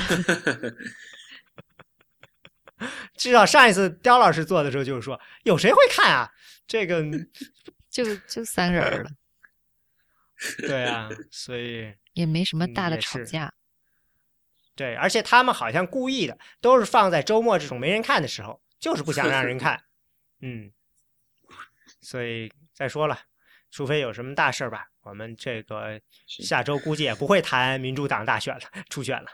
[3.16, 6.32] 至少上一次刁老师做的时候，就是说有谁会看啊？
[6.66, 7.04] 这个
[7.92, 9.10] 就就三人了。
[10.60, 13.54] 对啊，所以 也没什么大的吵架。
[14.76, 19.84] 对，而且他们好像故意的，都是放在周末这种没人看的时候，就是不想让人看。
[20.42, 20.72] 嗯，
[22.02, 23.20] 所以再说了，
[23.72, 29.28] 除非有什么大事儿吧，我们这个下周估计也不会谈民主党大选了，初选了。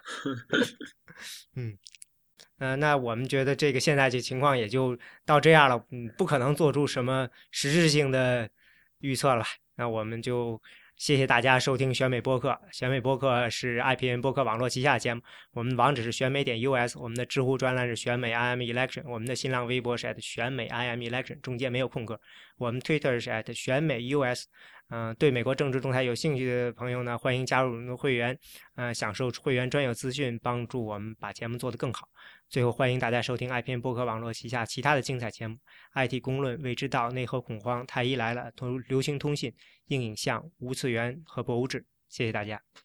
[1.56, 1.78] 嗯。
[2.57, 8.49] 嗯，那我们觉得这个现在这情况也就到这样了，嗯，不可能做出什么实质性的
[8.99, 9.44] 预测了。
[9.76, 10.62] 那我们就
[10.98, 12.58] 谢谢大家收听选美播客。
[12.72, 22.20] 选美播客是 IPN 播客网络旗下节目，我们网址是选美点 US，我们的知乎专栏是选美 IM Election，我们的新浪微博是 at 选美 IM Election，中间没有空格。
[22.58, 24.46] 我们 Twitter 是 at 选美 US。
[24.90, 28.38] 嗯，对美国政治动态有兴趣的朋友呢，欢迎加入我们的会员，
[28.76, 32.07] 呃，享受会员专有资讯，帮助我们把节目做得更好。
[32.48, 35.57] 最后，欢迎大家收听爱片播客网络旗下其他的精彩节目
[35.95, 39.52] ：IT 公论、未知道、内核恐慌、太医来了、通流行通信、
[39.88, 41.84] 硬影像、无次元和博物志。
[42.07, 42.85] 谢谢大家。